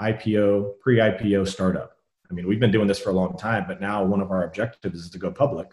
IPO, 0.00 0.80
pre 0.80 0.98
IPO 0.98 1.48
startup. 1.48 1.96
I 2.30 2.34
mean, 2.34 2.46
we've 2.46 2.60
been 2.60 2.70
doing 2.70 2.86
this 2.86 2.98
for 2.98 3.10
a 3.10 3.14
long 3.14 3.36
time, 3.36 3.64
but 3.66 3.80
now 3.80 4.04
one 4.04 4.20
of 4.20 4.30
our 4.30 4.44
objectives 4.44 5.00
is 5.00 5.10
to 5.10 5.18
go 5.18 5.30
public. 5.30 5.68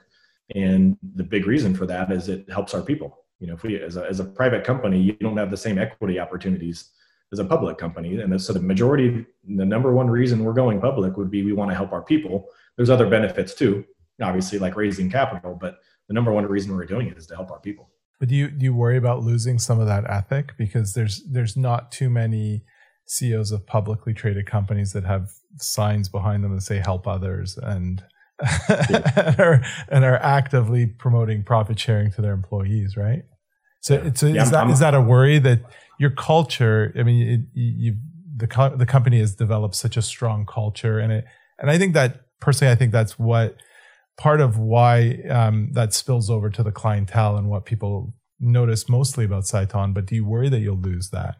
And 0.56 0.98
the 1.16 1.24
big 1.24 1.46
reason 1.46 1.76
for 1.76 1.86
that 1.86 2.12
is 2.12 2.30
it 2.30 2.50
helps 2.50 2.74
our 2.74 2.82
people. 2.82 3.26
You 3.40 3.48
know, 3.48 3.54
if 3.54 3.63
we, 3.63 3.80
as 3.80 3.98
a, 3.98 4.06
as 4.06 4.20
a 4.20 4.26
private 4.26 4.63
company, 4.63 5.00
you 5.00 5.13
don't 5.13 5.38
have 5.38 5.52
the 5.52 5.58
same 5.58 5.78
equity 5.78 6.20
opportunities 6.20 6.92
as 7.32 7.40
a 7.40 7.46
public 7.46 7.78
company. 7.78 8.20
And 8.20 8.42
so 8.42 8.54
the 8.54 8.60
majority, 8.60 9.26
the 9.44 9.66
number 9.66 9.94
one 9.94 10.10
reason 10.10 10.44
we're 10.44 10.54
going 10.54 10.80
public 10.82 11.18
would 11.18 11.30
be 11.30 11.44
we 11.44 11.54
want 11.54 11.70
to 11.70 11.76
help 11.76 11.92
our 11.92 12.02
people. 12.02 12.48
There's 12.76 12.90
other 12.90 13.08
benefits 13.10 13.54
too, 13.54 13.86
obviously, 14.22 14.60
like 14.60 14.76
raising 14.76 15.12
capital, 15.12 15.58
but 15.60 15.80
the 16.08 16.13
number 16.13 16.32
one 16.32 16.46
reason 16.46 16.76
we're 16.76 16.86
doing 16.86 17.08
it 17.08 17.18
is 17.18 17.28
to 17.28 17.36
help 17.36 17.52
our 17.52 17.60
people. 17.60 17.90
But 18.20 18.30
do 18.30 18.36
you 18.36 18.50
do 18.50 18.63
you 18.63 18.74
worry 18.74 18.98
about 18.98 19.22
losing 19.22 19.60
some 19.60 19.80
of 19.80 19.86
that 19.88 20.10
ethic 20.10 20.54
because 20.58 20.94
there's 20.94 21.24
there's 21.24 21.56
not 21.56 21.92
too 21.92 22.10
many 22.10 22.63
CEOs 23.08 23.52
of 23.52 23.65
publicly 23.65 24.13
traded 24.13 24.46
companies 24.46 24.93
that 24.93 25.06
have 25.06 25.32
signs 25.58 26.10
behind 26.10 26.43
them 26.43 26.54
that 26.54 26.62
say 26.62 26.78
help 26.78 27.08
others 27.08 27.58
and 27.58 28.04
and, 28.70 29.39
are, 29.39 29.63
and 29.89 30.06
are 30.06 30.17
actively 30.17 30.86
promoting 30.86 31.43
profit 31.43 31.80
sharing 31.80 32.12
to 32.12 32.22
their 32.22 32.34
employees, 32.34 32.96
right? 32.96 33.24
So, 33.82 33.96
yeah. 33.96 34.02
it's 34.06 34.22
a, 34.22 34.32
yeah, 34.32 34.43
is 34.43 34.52
that 34.52 34.65
I'm, 34.65 34.70
is 34.70 34.80
that 34.80 34.93
a 34.93 35.02
worry 35.02 35.39
that 35.39 35.62
your 35.98 36.12
culture? 36.12 36.93
I 36.96 37.02
mean, 37.02 37.28
it, 37.28 37.41
you 37.60 37.96
the 38.36 38.46
co- 38.46 38.76
the 38.76 38.86
company 38.86 39.20
has 39.20 39.34
developed 39.34 39.74
such 39.74 39.98
a 39.98 40.04
strong 40.04 40.46
culture, 40.46 41.00
and 41.00 41.12
it 41.12 41.26
and 41.58 41.72
I 41.72 41.80
think 41.80 41.96
that 41.96 42.22
personally, 42.39 42.72
I 42.72 42.76
think 42.76 42.91
that's 42.91 43.17
what 43.17 43.56
part 44.17 44.39
of 44.39 44.60
why 44.60 45.22
um, 45.30 45.70
that 45.74 45.93
spills 45.93 46.30
over 46.30 46.50
to 46.52 46.62
the 46.62 46.72
clientele 46.72 47.38
and 47.38 47.50
what 47.50 47.65
people 47.65 48.13
notice 48.39 48.88
mostly 48.88 49.26
about 49.26 49.43
Sciton. 49.43 49.93
But 49.93 50.06
do 50.06 50.15
you 50.15 50.26
worry 50.26 50.50
that 50.50 50.60
you'll 50.60 50.78
lose 50.78 51.10
that? 51.10 51.38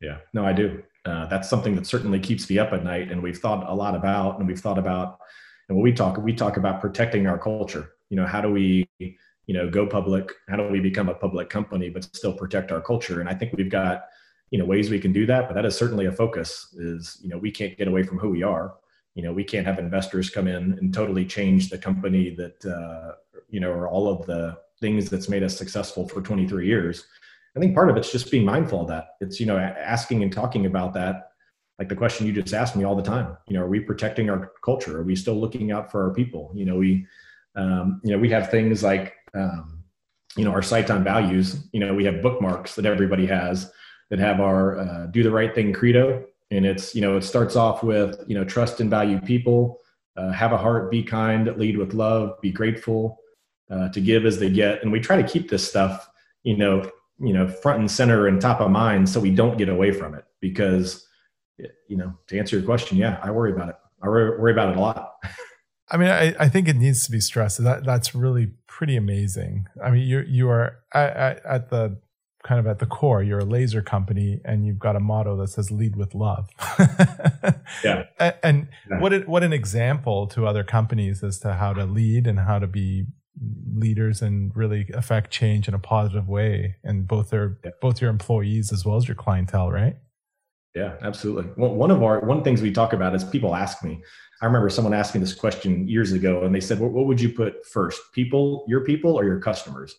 Yeah, 0.00 0.18
no, 0.32 0.44
I 0.44 0.52
do. 0.52 0.82
Uh, 1.04 1.26
that's 1.26 1.48
something 1.48 1.74
that 1.74 1.86
certainly 1.86 2.20
keeps 2.20 2.48
me 2.48 2.58
up 2.58 2.72
at 2.72 2.84
night, 2.84 3.10
and 3.10 3.22
we've 3.22 3.38
thought 3.38 3.68
a 3.68 3.74
lot 3.74 3.94
about, 3.94 4.38
and 4.38 4.46
we've 4.46 4.60
thought 4.60 4.78
about, 4.78 5.18
and 5.68 5.76
when 5.76 5.82
we 5.82 5.92
talk, 5.92 6.18
we 6.18 6.32
talk 6.32 6.56
about 6.56 6.80
protecting 6.80 7.26
our 7.26 7.38
culture. 7.38 7.92
You 8.10 8.16
know, 8.16 8.26
how 8.26 8.40
do 8.40 8.50
we, 8.50 8.88
you 8.98 9.54
know, 9.54 9.68
go 9.68 9.86
public? 9.86 10.32
How 10.48 10.56
do 10.56 10.68
we 10.68 10.80
become 10.80 11.08
a 11.08 11.14
public 11.14 11.50
company 11.50 11.90
but 11.90 12.04
still 12.04 12.32
protect 12.32 12.72
our 12.72 12.80
culture? 12.80 13.20
And 13.20 13.28
I 13.28 13.34
think 13.34 13.52
we've 13.54 13.70
got, 13.70 14.04
you 14.50 14.58
know, 14.58 14.64
ways 14.64 14.90
we 14.90 14.98
can 14.98 15.12
do 15.12 15.26
that. 15.26 15.46
But 15.46 15.54
that 15.54 15.66
is 15.66 15.76
certainly 15.76 16.06
a 16.06 16.12
focus. 16.12 16.74
Is 16.78 17.18
you 17.22 17.28
know, 17.28 17.38
we 17.38 17.50
can't 17.50 17.76
get 17.76 17.88
away 17.88 18.02
from 18.02 18.18
who 18.18 18.30
we 18.30 18.42
are. 18.42 18.74
You 19.14 19.22
know, 19.24 19.32
we 19.32 19.44
can't 19.44 19.66
have 19.66 19.78
investors 19.78 20.30
come 20.30 20.46
in 20.46 20.72
and 20.78 20.94
totally 20.94 21.24
change 21.24 21.68
the 21.68 21.78
company 21.78 22.30
that, 22.36 22.64
uh, 22.64 23.14
you 23.50 23.60
know, 23.60 23.70
or 23.70 23.88
all 23.88 24.08
of 24.08 24.26
the 24.26 24.56
things 24.80 25.10
that's 25.10 25.28
made 25.28 25.42
us 25.42 25.56
successful 25.56 26.08
for 26.08 26.22
23 26.22 26.66
years 26.66 27.04
I 27.58 27.60
think 27.60 27.74
part 27.74 27.90
of 27.90 27.96
it's 27.96 28.12
just 28.12 28.30
being 28.30 28.44
mindful 28.44 28.82
of 28.82 28.86
that. 28.86 29.16
It's, 29.20 29.40
you 29.40 29.46
know, 29.46 29.58
asking 29.58 30.22
and 30.22 30.32
talking 30.32 30.64
about 30.66 30.94
that. 30.94 31.30
Like 31.80 31.88
the 31.88 31.96
question 31.96 32.24
you 32.24 32.32
just 32.32 32.54
asked 32.54 32.76
me 32.76 32.84
all 32.84 32.94
the 32.94 33.02
time, 33.02 33.36
you 33.48 33.56
know, 33.56 33.64
are 33.64 33.68
we 33.68 33.80
protecting 33.80 34.30
our 34.30 34.52
culture? 34.64 35.00
Are 35.00 35.02
we 35.02 35.16
still 35.16 35.34
looking 35.34 35.72
out 35.72 35.90
for 35.90 36.04
our 36.04 36.14
people? 36.14 36.52
You 36.54 36.66
know, 36.66 36.76
we, 36.76 37.04
um, 37.56 38.00
you 38.04 38.12
know, 38.12 38.18
we 38.18 38.30
have 38.30 38.48
things 38.48 38.84
like, 38.84 39.14
um, 39.34 39.82
you 40.36 40.44
know, 40.44 40.52
our 40.52 40.60
Sciton 40.60 41.02
values, 41.02 41.66
you 41.72 41.80
know, 41.80 41.92
we 41.94 42.04
have 42.04 42.22
bookmarks 42.22 42.76
that 42.76 42.86
everybody 42.86 43.26
has 43.26 43.72
that 44.10 44.20
have 44.20 44.40
our 44.40 44.78
uh, 44.78 45.06
do 45.06 45.24
the 45.24 45.30
right 45.32 45.52
thing 45.52 45.72
credo. 45.72 46.24
And 46.52 46.64
it's, 46.64 46.94
you 46.94 47.00
know, 47.00 47.16
it 47.16 47.24
starts 47.24 47.56
off 47.56 47.82
with, 47.82 48.22
you 48.28 48.36
know, 48.36 48.44
trust 48.44 48.78
and 48.80 48.88
value 48.88 49.20
people, 49.20 49.80
uh, 50.16 50.30
have 50.30 50.52
a 50.52 50.56
heart, 50.58 50.92
be 50.92 51.02
kind, 51.02 51.52
lead 51.56 51.76
with 51.76 51.92
love, 51.92 52.40
be 52.40 52.52
grateful, 52.52 53.18
uh, 53.68 53.88
to 53.88 54.00
give 54.00 54.26
as 54.26 54.38
they 54.38 54.48
get. 54.48 54.84
And 54.84 54.92
we 54.92 55.00
try 55.00 55.20
to 55.20 55.28
keep 55.28 55.50
this 55.50 55.68
stuff, 55.68 56.08
you 56.44 56.56
know, 56.56 56.88
you 57.20 57.32
know 57.32 57.48
front 57.48 57.80
and 57.80 57.90
center 57.90 58.26
and 58.26 58.40
top 58.40 58.60
of 58.60 58.70
mind 58.70 59.08
so 59.08 59.20
we 59.20 59.30
don't 59.30 59.58
get 59.58 59.68
away 59.68 59.92
from 59.92 60.14
it 60.14 60.24
because 60.40 61.06
you 61.88 61.96
know 61.96 62.12
to 62.26 62.38
answer 62.38 62.56
your 62.56 62.64
question 62.64 62.96
yeah 62.96 63.18
i 63.22 63.30
worry 63.30 63.52
about 63.52 63.68
it 63.68 63.76
i 64.02 64.08
worry 64.08 64.52
about 64.52 64.70
it 64.70 64.76
a 64.76 64.80
lot 64.80 65.16
I 65.90 65.96
mean, 65.96 66.10
I, 66.10 66.34
I 66.38 66.48
think 66.48 66.68
it 66.68 66.76
needs 66.76 67.04
to 67.06 67.10
be 67.10 67.20
stressed. 67.20 67.62
That 67.62 67.84
that's 67.84 68.14
really 68.14 68.52
pretty 68.66 68.96
amazing. 68.96 69.66
I 69.82 69.90
mean, 69.90 70.06
you 70.06 70.20
you 70.20 70.48
are 70.50 70.76
at, 70.92 71.44
at, 71.44 71.70
the 71.70 71.98
kind 72.42 72.60
of 72.60 72.66
at 72.66 72.78
the 72.78 72.86
core. 72.86 73.22
You're 73.22 73.38
a 73.38 73.44
laser 73.44 73.80
company, 73.80 74.40
and 74.44 74.66
you've 74.66 74.78
got 74.78 74.96
a 74.96 75.00
motto 75.00 75.36
that 75.38 75.48
says 75.48 75.70
"Lead 75.70 75.96
with 75.96 76.14
love." 76.14 76.50
yeah. 77.84 78.04
And, 78.42 78.68
yeah. 78.90 79.00
what 79.00 79.26
what 79.26 79.42
an 79.42 79.54
example 79.54 80.26
to 80.28 80.46
other 80.46 80.62
companies 80.62 81.22
as 81.22 81.38
to 81.40 81.54
how 81.54 81.72
to 81.72 81.84
lead 81.84 82.26
and 82.26 82.40
how 82.40 82.58
to 82.58 82.66
be 82.66 83.06
leaders 83.74 84.22
and 84.22 84.54
really 84.56 84.88
affect 84.94 85.30
change 85.30 85.68
in 85.68 85.74
a 85.74 85.78
positive 85.78 86.28
way, 86.28 86.76
and 86.84 87.06
both 87.06 87.30
their 87.30 87.58
yeah. 87.64 87.70
both 87.80 88.00
your 88.00 88.10
employees 88.10 88.72
as 88.72 88.84
well 88.84 88.96
as 88.96 89.06
your 89.06 89.14
clientele, 89.14 89.70
right? 89.70 89.96
Yeah, 90.74 90.94
absolutely. 91.02 91.44
one 91.56 91.90
of 91.90 92.02
our 92.02 92.20
one 92.20 92.44
things 92.44 92.62
we 92.62 92.72
talk 92.72 92.92
about 92.92 93.14
is 93.14 93.24
people 93.24 93.54
ask 93.54 93.82
me. 93.82 94.02
I 94.40 94.46
remember 94.46 94.70
someone 94.70 94.94
asked 94.94 95.14
me 95.14 95.20
this 95.20 95.34
question 95.34 95.88
years 95.88 96.12
ago, 96.12 96.44
and 96.44 96.54
they 96.54 96.60
said, 96.60 96.78
"What, 96.78 96.92
what 96.92 97.06
would 97.06 97.20
you 97.20 97.30
put 97.30 97.66
first, 97.66 98.00
people, 98.12 98.64
your 98.68 98.84
people, 98.84 99.18
or 99.18 99.24
your 99.24 99.40
customers?" 99.40 99.96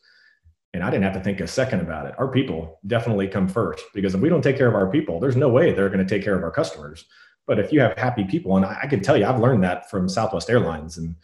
And 0.74 0.84
I 0.84 0.92
didn't 0.92 1.04
have 1.04 1.16
to 1.16 1.20
think 1.22 1.40
a 1.40 1.48
second 1.48 1.82
about 1.82 2.06
it. 2.06 2.14
Our 2.20 2.28
people 2.28 2.80
definitely 2.86 3.28
come 3.28 3.48
first 3.48 3.84
because 3.94 4.14
if 4.14 4.22
we 4.22 4.30
don't 4.30 4.44
take 4.44 4.58
care 4.58 4.68
of 4.68 4.76
our 4.76 4.90
people, 4.90 5.20
there's 5.20 5.36
no 5.36 5.50
way 5.50 5.74
they're 5.74 5.90
going 5.90 6.06
to 6.06 6.16
take 6.16 6.24
care 6.24 6.36
of 6.36 6.44
our 6.44 6.52
customers. 6.52 7.06
But 7.48 7.58
if 7.58 7.74
you 7.74 7.80
have 7.82 7.98
happy 7.98 8.24
people, 8.24 8.56
and 8.56 8.66
I, 8.66 8.82
I 8.84 8.88
can 8.88 9.02
tell 9.02 9.18
you, 9.18 9.26
I've 9.26 9.40
learned 9.40 9.64
that 9.64 9.90
from 9.90 10.08
Southwest 10.08 10.50
Airlines, 10.50 10.98
and 10.98 11.16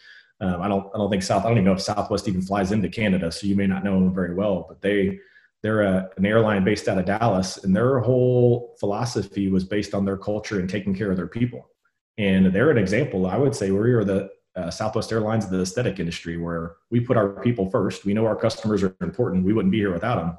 um, 0.41 0.61
I 0.61 0.67
don't, 0.67 0.87
I 0.93 0.97
don't 0.97 1.09
think 1.09 1.23
South, 1.23 1.45
I 1.45 1.49
don't 1.49 1.57
even 1.57 1.65
know 1.65 1.73
if 1.73 1.81
Southwest 1.81 2.27
even 2.27 2.41
flies 2.41 2.71
into 2.71 2.89
Canada, 2.89 3.31
so 3.31 3.47
you 3.47 3.55
may 3.55 3.67
not 3.67 3.83
know 3.83 3.93
them 3.93 4.13
very 4.13 4.33
well, 4.33 4.65
but 4.67 4.81
they 4.81 5.19
they're 5.63 5.81
a, 5.81 6.09
an 6.17 6.25
airline 6.27 6.63
based 6.63 6.87
out 6.87 6.99
of 6.99 7.05
Dallas, 7.05 7.63
and 7.63 7.75
their 7.75 7.99
whole 7.99 8.75
philosophy 8.79 9.49
was 9.49 9.63
based 9.63 9.95
on 9.95 10.05
their 10.05 10.17
culture 10.17 10.59
and 10.59 10.69
taking 10.69 10.93
care 10.93 11.09
of 11.09 11.17
their 11.17 11.27
people. 11.27 11.71
And 12.17 12.53
they're 12.53 12.69
an 12.69 12.77
example. 12.77 13.25
I 13.25 13.35
would 13.37 13.55
say 13.55 13.71
we 13.71 13.91
are 13.93 14.03
the 14.03 14.29
uh, 14.55 14.69
Southwest 14.69 15.11
Airlines 15.11 15.45
of 15.45 15.51
the 15.51 15.61
aesthetic 15.61 15.99
industry, 15.99 16.37
where 16.37 16.75
we 16.91 16.99
put 16.99 17.17
our 17.17 17.41
people 17.41 17.69
first. 17.69 18.05
We 18.05 18.13
know 18.13 18.25
our 18.25 18.35
customers 18.35 18.83
are 18.83 18.95
important. 19.01 19.43
We 19.43 19.53
wouldn't 19.53 19.71
be 19.71 19.79
here 19.79 19.91
without 19.91 20.17
them, 20.17 20.37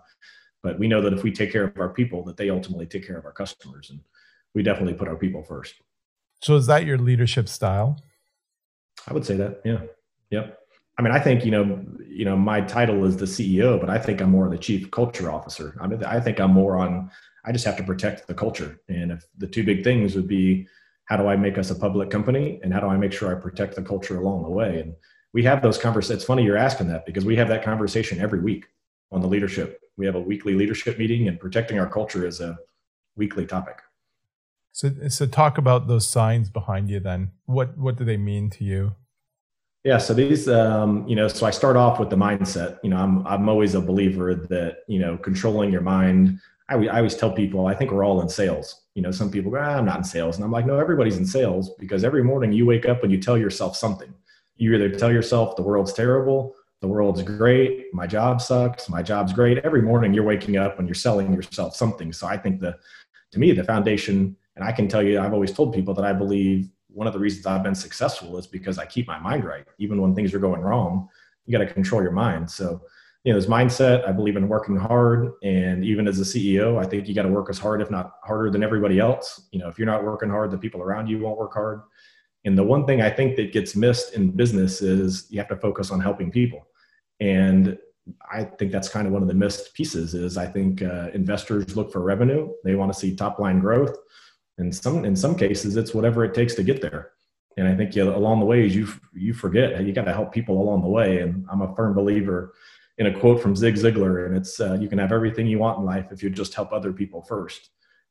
but 0.63 0.79
we 0.79 0.87
know 0.89 1.03
that 1.03 1.13
if 1.13 1.23
we 1.23 1.33
take 1.33 1.51
care 1.51 1.65
of 1.65 1.77
our 1.81 1.89
people, 1.89 2.23
that 2.25 2.37
they 2.37 2.49
ultimately 2.49 2.87
take 2.87 3.07
care 3.07 3.19
of 3.19 3.25
our 3.25 3.33
customers, 3.33 3.91
and 3.91 4.01
we 4.55 4.63
definitely 4.63 4.95
put 4.95 5.09
our 5.09 5.17
people 5.17 5.43
first. 5.43 5.75
So, 6.41 6.55
is 6.55 6.67
that 6.67 6.87
your 6.87 6.99
leadership 6.99 7.49
style? 7.49 7.99
I 9.07 9.13
would 9.13 9.25
say 9.25 9.37
that. 9.37 9.61
Yeah. 9.65 9.81
Yep. 10.31 10.59
I 10.99 11.03
mean, 11.03 11.13
I 11.13 11.19
think 11.19 11.45
you 11.45 11.51
know, 11.51 11.85
you 12.09 12.25
know, 12.25 12.37
my 12.37 12.61
title 12.63 13.05
is 13.05 13.17
the 13.17 13.27
CEO, 13.27 13.79
but 13.79 13.91
I 13.91 13.99
think 13.99 14.21
I'm 14.21 14.31
more 14.31 14.49
the 14.49 14.59
chief 14.59 14.91
culture 14.91 15.31
officer. 15.31 15.77
I 15.81 15.87
mean, 15.87 16.03
I 16.05 16.21
think 16.21 16.41
I'm 16.41 16.53
more 16.53 16.79
on. 16.79 17.11
I 17.45 17.53
just 17.53 17.65
have 17.65 17.77
to 17.77 17.85
protect 17.85 18.27
the 18.27 18.35
culture, 18.35 18.81
and 18.89 19.13
if 19.13 19.25
the 19.37 19.47
two 19.47 19.63
big 19.63 19.85
things 19.85 20.17
would 20.17 20.27
be, 20.27 20.67
how 21.05 21.17
do 21.17 21.29
I 21.29 21.37
make 21.37 21.59
us 21.59 21.71
a 21.71 21.75
public 21.75 22.11
company, 22.11 22.61
and 22.63 22.73
how 22.73 22.81
do 22.81 22.89
I 22.89 22.97
make 22.97 23.13
sure 23.13 23.31
I 23.31 23.41
protect 23.41 23.77
the 23.77 23.83
culture 23.83 24.19
along 24.19 24.43
the 24.43 24.51
way? 24.51 24.81
And 24.81 24.95
we 25.33 25.45
have 25.45 25.63
those 25.63 25.79
conversations. 25.79 26.23
It's 26.23 26.25
funny 26.25 26.45
you're 26.45 26.57
asking 26.57 26.89
that 26.89 27.05
because 27.07 27.25
we 27.25 27.37
have 27.37 27.49
that 27.49 27.63
conversation 27.63 28.21
every 28.21 28.41
week 28.41 28.65
on 29.13 29.21
the 29.21 29.29
leadership. 29.29 29.81
We 29.97 30.07
have 30.07 30.15
a 30.15 30.21
weekly 30.21 30.55
leadership 30.55 30.99
meeting, 30.99 31.29
and 31.29 31.39
protecting 31.39 31.79
our 31.79 31.89
culture 31.89 32.27
is 32.27 32.41
a 32.41 32.59
weekly 33.17 33.47
topic. 33.47 33.81
So, 34.77 34.91
so 35.09 35.25
talk 35.25 35.57
about 35.57 35.89
those 35.89 36.07
signs 36.07 36.51
behind 36.51 36.91
you. 36.91 37.01
Then, 37.01 37.31
what 37.47 37.79
what 37.79 37.97
do 37.97 38.05
they 38.05 38.19
mean 38.19 38.51
to 38.51 38.63
you? 38.63 38.95
Yeah, 39.85 39.97
so 39.97 40.13
these, 40.13 40.49
um, 40.51 41.09
you 41.09 41.17
know, 41.17 41.29
so 41.29 41.47
I 41.47 41.51
start 41.51 41.77
off 41.77 41.99
with 41.99 42.11
the 42.11 42.17
mindset. 42.17 42.79
You 42.83 42.91
know, 42.91 42.99
I'm 42.99 43.27
I'm 43.27 43.49
always 43.49 43.75
a 43.75 43.81
believer 43.81 44.35
that 44.35 44.81
you 44.87 44.99
know 44.99 45.17
controlling 45.17 45.73
your 45.73 45.81
mind. 45.81 46.39
I, 46.69 46.75
I 46.75 46.99
always 46.99 47.17
tell 47.17 47.33
people 47.33 47.67
I 47.67 47.75
think 47.75 47.91
we're 47.91 48.05
all 48.05 48.21
in 48.21 48.29
sales. 48.29 48.83
You 48.93 49.01
know, 49.01 49.11
some 49.11 49.31
people 49.31 49.51
go, 49.51 49.57
ah, 49.57 49.79
I'm 49.79 49.87
not 49.87 49.97
in 49.97 50.05
sales, 50.05 50.37
and 50.37 50.45
I'm 50.45 50.53
like, 50.53 50.67
no, 50.67 50.79
everybody's 50.79 51.17
in 51.17 51.25
sales 51.25 51.71
because 51.79 52.05
every 52.05 52.23
morning 52.23 52.53
you 52.53 52.67
wake 52.67 52.87
up 52.87 53.03
and 53.03 53.11
you 53.11 53.19
tell 53.19 53.39
yourself 53.39 53.79
something. 53.79 54.13
You 54.57 54.75
either 54.75 54.91
tell 54.91 55.11
yourself 55.11 55.57
the 55.57 55.63
world's 55.63 55.95
terrible, 55.95 56.55
the 56.83 56.89
world's 56.89 57.23
great, 57.23 57.95
my 57.95 58.07
job 58.07 58.43
sucks, 58.43 58.91
my 58.91 59.03
job's 59.03 59.33
great. 59.33 59.57
Every 59.65 59.81
morning 59.81 60.13
you're 60.13 60.25
waking 60.25 60.59
up 60.59 60.79
and 60.79 60.87
you're 60.87 60.95
selling 60.95 61.33
yourself 61.33 61.75
something. 61.75 62.13
So 62.13 62.27
I 62.27 62.37
think 62.37 62.61
the, 62.61 62.77
to 63.33 63.39
me, 63.39 63.53
the 63.53 63.65
foundation, 63.65 64.37
and 64.57 64.65
I 64.65 64.73
can 64.73 64.89
tell 64.89 65.03
you, 65.03 65.21
I've 65.21 65.35
always 65.35 65.53
told 65.53 65.75
people 65.75 65.95
that 65.95 66.05
I 66.05 66.13
believe 66.13 66.71
one 66.89 67.07
of 67.07 67.13
the 67.13 67.19
reasons 67.19 67.45
I've 67.45 67.63
been 67.63 67.75
successful 67.75 68.39
is 68.39 68.47
because 68.47 68.79
I 68.79 68.87
keep 68.87 69.07
my 69.07 69.19
mind 69.19 69.45
right. 69.45 69.67
Even 69.79 70.01
when 70.01 70.15
things 70.15 70.33
are 70.33 70.39
going 70.39 70.63
wrong, 70.63 71.09
you 71.45 71.53
got 71.53 71.63
to 71.63 71.73
control 71.73 72.03
your 72.03 72.13
mind. 72.13 72.51
So, 72.51 72.81
you 73.23 73.33
know, 73.33 73.39
this 73.39 73.49
mindset, 73.49 74.09
I 74.09 74.13
believe 74.13 74.37
in 74.37 74.49
working 74.49 74.77
hard. 74.77 75.33
And 75.43 75.85
even 75.85 76.09
as 76.09 76.19
a 76.21 76.23
CEO, 76.23 76.83
I 76.83 76.89
think 76.89 77.07
you 77.07 77.15
got 77.15 77.25
to 77.25 77.29
work 77.29 77.51
as 77.51 77.59
hard, 77.59 77.83
if 77.83 77.91
not 77.91 78.15
harder 78.25 78.51
than 78.51 78.63
everybody 78.63 78.99
else. 78.99 79.43
You 79.53 79.59
know, 79.59 79.69
if 79.69 79.79
you're 79.79 79.87
not 79.87 80.05
working 80.05 80.31
hard, 80.31 80.51
the 80.51 80.59
people 80.59 80.81
around 80.81 81.09
you 81.09 81.19
won't 81.19 81.39
work 81.39 81.53
hard. 81.53 81.83
And 82.47 82.57
the 82.57 82.65
one 82.65 82.87
thing 82.87 83.03
I 83.03 83.11
think 83.11 83.37
that 83.37 83.53
gets 83.53 83.77
missed 83.77 84.15
in 84.15 84.31
business 84.31 84.81
is 84.81 85.27
you 85.29 85.39
have 85.39 85.49
to 85.49 85.57
focus 85.57 85.91
on 85.91 86.01
helping 86.01 86.31
people. 86.31 86.67
And 87.21 87.77
I 88.31 88.45
think 88.45 88.73
that's 88.73 88.89
kind 88.89 89.07
of 89.07 89.13
one 89.13 89.21
of 89.21 89.29
the 89.29 89.35
missed 89.35 89.75
pieces 89.75 90.15
is 90.15 90.39
I 90.39 90.47
think 90.47 90.81
uh, 90.81 91.11
investors 91.13 91.77
look 91.77 91.93
for 91.93 92.01
revenue. 92.01 92.53
They 92.65 92.75
want 92.75 92.93
to 92.93 92.99
see 92.99 93.15
top 93.15 93.39
line 93.39 93.59
growth 93.59 93.97
and 94.59 94.75
some 94.75 95.05
in 95.05 95.15
some 95.15 95.37
cases 95.37 95.77
it's 95.77 95.95
whatever 95.95 96.25
it 96.25 96.35
takes 96.35 96.55
to 96.55 96.63
get 96.63 96.81
there. 96.81 97.13
And 97.57 97.67
i 97.69 97.75
think 97.75 97.95
you 97.95 98.05
along 98.05 98.41
the 98.41 98.47
ways 98.47 98.75
you 98.75 98.89
you 99.15 99.33
forget 99.33 99.83
you 99.85 99.93
got 99.93 100.05
to 100.05 100.13
help 100.13 100.33
people 100.33 100.61
along 100.61 100.83
the 100.83 100.89
way. 100.89 101.21
And 101.21 101.47
i'm 101.51 101.63
a 101.63 101.75
firm 101.75 101.95
believer 101.95 102.55
in 102.99 103.07
a 103.07 103.19
quote 103.19 103.43
from 103.43 103.55
Zig 103.55 103.75
Ziglar 103.75 104.27
and 104.27 104.37
it's 104.37 104.59
uh, 104.61 104.75
you 104.81 104.89
can 104.89 104.99
have 104.99 105.13
everything 105.13 105.47
you 105.47 105.59
want 105.59 105.79
in 105.79 105.85
life 105.85 106.07
if 106.11 106.23
you 106.23 106.31
just 106.31 106.55
help 106.55 106.73
other 106.73 106.93
people 106.93 107.23
first. 107.23 107.71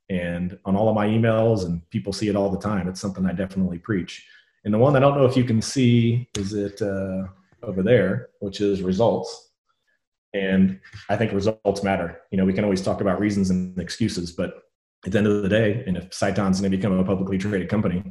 And 0.10 0.60
on 0.66 0.76
all 0.76 0.88
of 0.88 0.94
my 0.96 1.08
emails 1.08 1.66
and 1.66 1.88
people 1.90 2.14
see 2.14 2.28
it 2.28 2.36
all 2.36 2.52
the 2.52 2.60
time 2.60 2.88
it's 2.88 3.02
something 3.02 3.26
i 3.26 3.34
definitely 3.34 3.80
preach. 3.80 4.26
And 4.64 4.74
the 4.74 4.78
one 4.80 4.96
i 4.96 5.00
don't 5.00 5.18
know 5.18 5.26
if 5.26 5.38
you 5.38 5.44
can 5.44 5.62
see 5.62 6.30
is 6.38 6.54
it 6.54 6.82
uh, 6.82 7.24
over 7.64 7.82
there 7.82 8.30
which 8.40 8.62
is 8.62 8.82
results. 8.82 9.52
And 10.34 10.80
i 11.10 11.16
think 11.16 11.34
results 11.34 11.84
matter. 11.84 12.22
You 12.32 12.38
know 12.38 12.46
we 12.46 12.54
can 12.54 12.64
always 12.64 12.82
talk 12.82 13.02
about 13.02 13.20
reasons 13.20 13.50
and 13.50 13.78
excuses 13.80 14.32
but 14.32 14.65
at 15.06 15.12
the 15.12 15.18
end 15.18 15.28
of 15.28 15.44
the 15.44 15.50
day, 15.50 15.84
and 15.86 15.98
if 15.98 16.14
Sciton's 16.14 16.60
going 16.60 16.72
to 16.72 16.78
become 16.78 16.98
a 16.98 17.04
publicly 17.04 17.38
traded 17.38 17.70
company, 17.70 18.04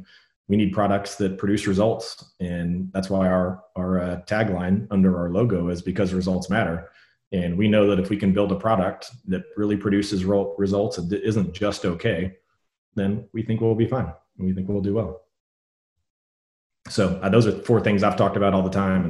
we 0.47 0.57
need 0.57 0.73
products 0.73 1.15
that 1.15 1.37
produce 1.37 1.67
results, 1.67 2.33
and 2.39 2.91
that's 2.93 3.09
why 3.09 3.27
our 3.27 3.63
our 3.75 3.99
uh, 3.99 4.21
tagline 4.27 4.87
under 4.91 5.17
our 5.17 5.29
logo 5.29 5.69
is 5.69 5.81
because 5.81 6.13
results 6.13 6.49
matter. 6.49 6.89
And 7.31 7.57
we 7.57 7.67
know 7.67 7.87
that 7.89 7.99
if 7.99 8.09
we 8.09 8.17
can 8.17 8.31
build 8.31 8.51
a 8.51 8.55
product 8.55 9.11
that 9.27 9.43
really 9.57 9.75
produces 9.75 10.23
results 10.23 10.97
that 10.97 11.11
isn't 11.11 11.53
just 11.53 11.83
okay, 11.83 12.35
then 12.93 13.27
we 13.33 13.41
think 13.41 13.59
we'll 13.59 13.75
be 13.75 13.87
fine. 13.87 14.13
and 14.37 14.47
We 14.47 14.53
think 14.53 14.69
we'll 14.69 14.81
do 14.81 14.93
well. 14.93 15.21
So 16.87 17.19
uh, 17.23 17.29
those 17.29 17.47
are 17.47 17.63
four 17.63 17.81
things 17.81 18.03
I've 18.03 18.15
talked 18.15 18.37
about 18.37 18.53
all 18.53 18.61
the 18.61 18.69
time, 18.69 19.03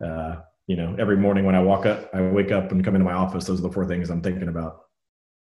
and 0.00 0.08
uh, 0.08 0.40
you 0.68 0.76
know, 0.76 0.94
every 0.98 1.16
morning 1.16 1.44
when 1.44 1.56
I 1.56 1.60
walk 1.60 1.84
up, 1.86 2.08
I 2.14 2.22
wake 2.22 2.52
up 2.52 2.70
and 2.70 2.84
come 2.84 2.94
into 2.94 3.04
my 3.04 3.12
office. 3.12 3.44
Those 3.44 3.58
are 3.58 3.62
the 3.62 3.72
four 3.72 3.84
things 3.84 4.08
I'm 4.08 4.22
thinking 4.22 4.48
about 4.48 4.84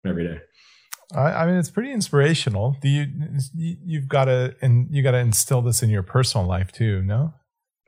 every 0.05 0.27
day. 0.27 0.41
I, 1.15 1.31
I 1.31 1.45
mean, 1.45 1.55
it's 1.55 1.69
pretty 1.69 1.91
inspirational. 1.91 2.75
Do 2.81 2.89
you 2.89 3.07
you've 3.55 4.07
got 4.07 4.25
to 4.25 4.55
and 4.61 4.87
you 4.91 5.03
got 5.03 5.11
to 5.11 5.19
instill 5.19 5.61
this 5.61 5.81
in 5.81 5.89
your 5.89 6.03
personal 6.03 6.45
life 6.45 6.71
too? 6.71 7.01
No. 7.03 7.33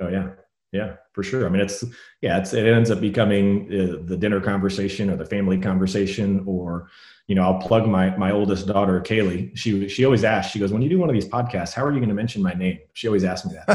Oh 0.01 0.08
yeah, 0.08 0.29
yeah, 0.71 0.95
for 1.13 1.23
sure. 1.23 1.45
I 1.45 1.49
mean, 1.49 1.62
it's 1.62 1.84
yeah, 2.21 2.38
it's 2.38 2.53
it 2.53 2.65
ends 2.65 2.89
up 2.89 3.01
becoming 3.01 3.67
uh, 3.67 3.97
the 4.05 4.15
dinner 4.15 4.39
conversation 4.39 5.10
or 5.10 5.17
the 5.17 5.25
family 5.25 5.60
conversation, 5.60 6.43
or 6.45 6.89
you 7.27 7.36
know, 7.36 7.43
I'll 7.43 7.60
plug 7.60 7.88
my 7.88 8.15
my 8.15 8.32
oldest 8.32 8.67
daughter, 8.67 9.01
Kaylee. 9.01 9.55
She 9.58 9.89
she 9.89 10.05
always 10.05 10.23
asks. 10.23 10.53
She 10.53 10.60
goes, 10.60 10.71
"When 10.71 10.82
you 10.82 10.89
do 10.89 10.97
one 10.97 11.10
of 11.10 11.13
these 11.13 11.27
podcasts, 11.27 11.73
how 11.73 11.84
are 11.84 11.91
you 11.91 11.99
going 11.99 12.10
to 12.10 12.15
mention 12.15 12.41
my 12.41 12.53
name?" 12.53 12.79
She 12.93 13.08
always 13.08 13.25
asks 13.25 13.45
me 13.45 13.55
that. 13.55 13.67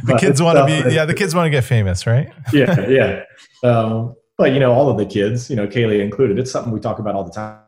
the 0.04 0.16
kids 0.20 0.40
want 0.40 0.58
to 0.58 0.66
be 0.66 0.94
yeah, 0.94 1.04
the 1.04 1.14
kids 1.14 1.34
want 1.34 1.46
to 1.46 1.50
get 1.50 1.64
famous, 1.64 2.06
right? 2.06 2.32
yeah, 2.52 2.88
yeah. 2.88 3.24
Um, 3.64 4.14
but 4.42 4.54
you 4.54 4.58
know, 4.58 4.72
all 4.72 4.90
of 4.90 4.98
the 4.98 5.06
kids, 5.06 5.48
you 5.48 5.54
know, 5.54 5.68
Kaylee 5.68 6.00
included, 6.00 6.36
it's 6.36 6.50
something 6.50 6.72
we 6.72 6.80
talk 6.80 6.98
about 6.98 7.14
all 7.14 7.22
the 7.22 7.30
time. 7.30 7.60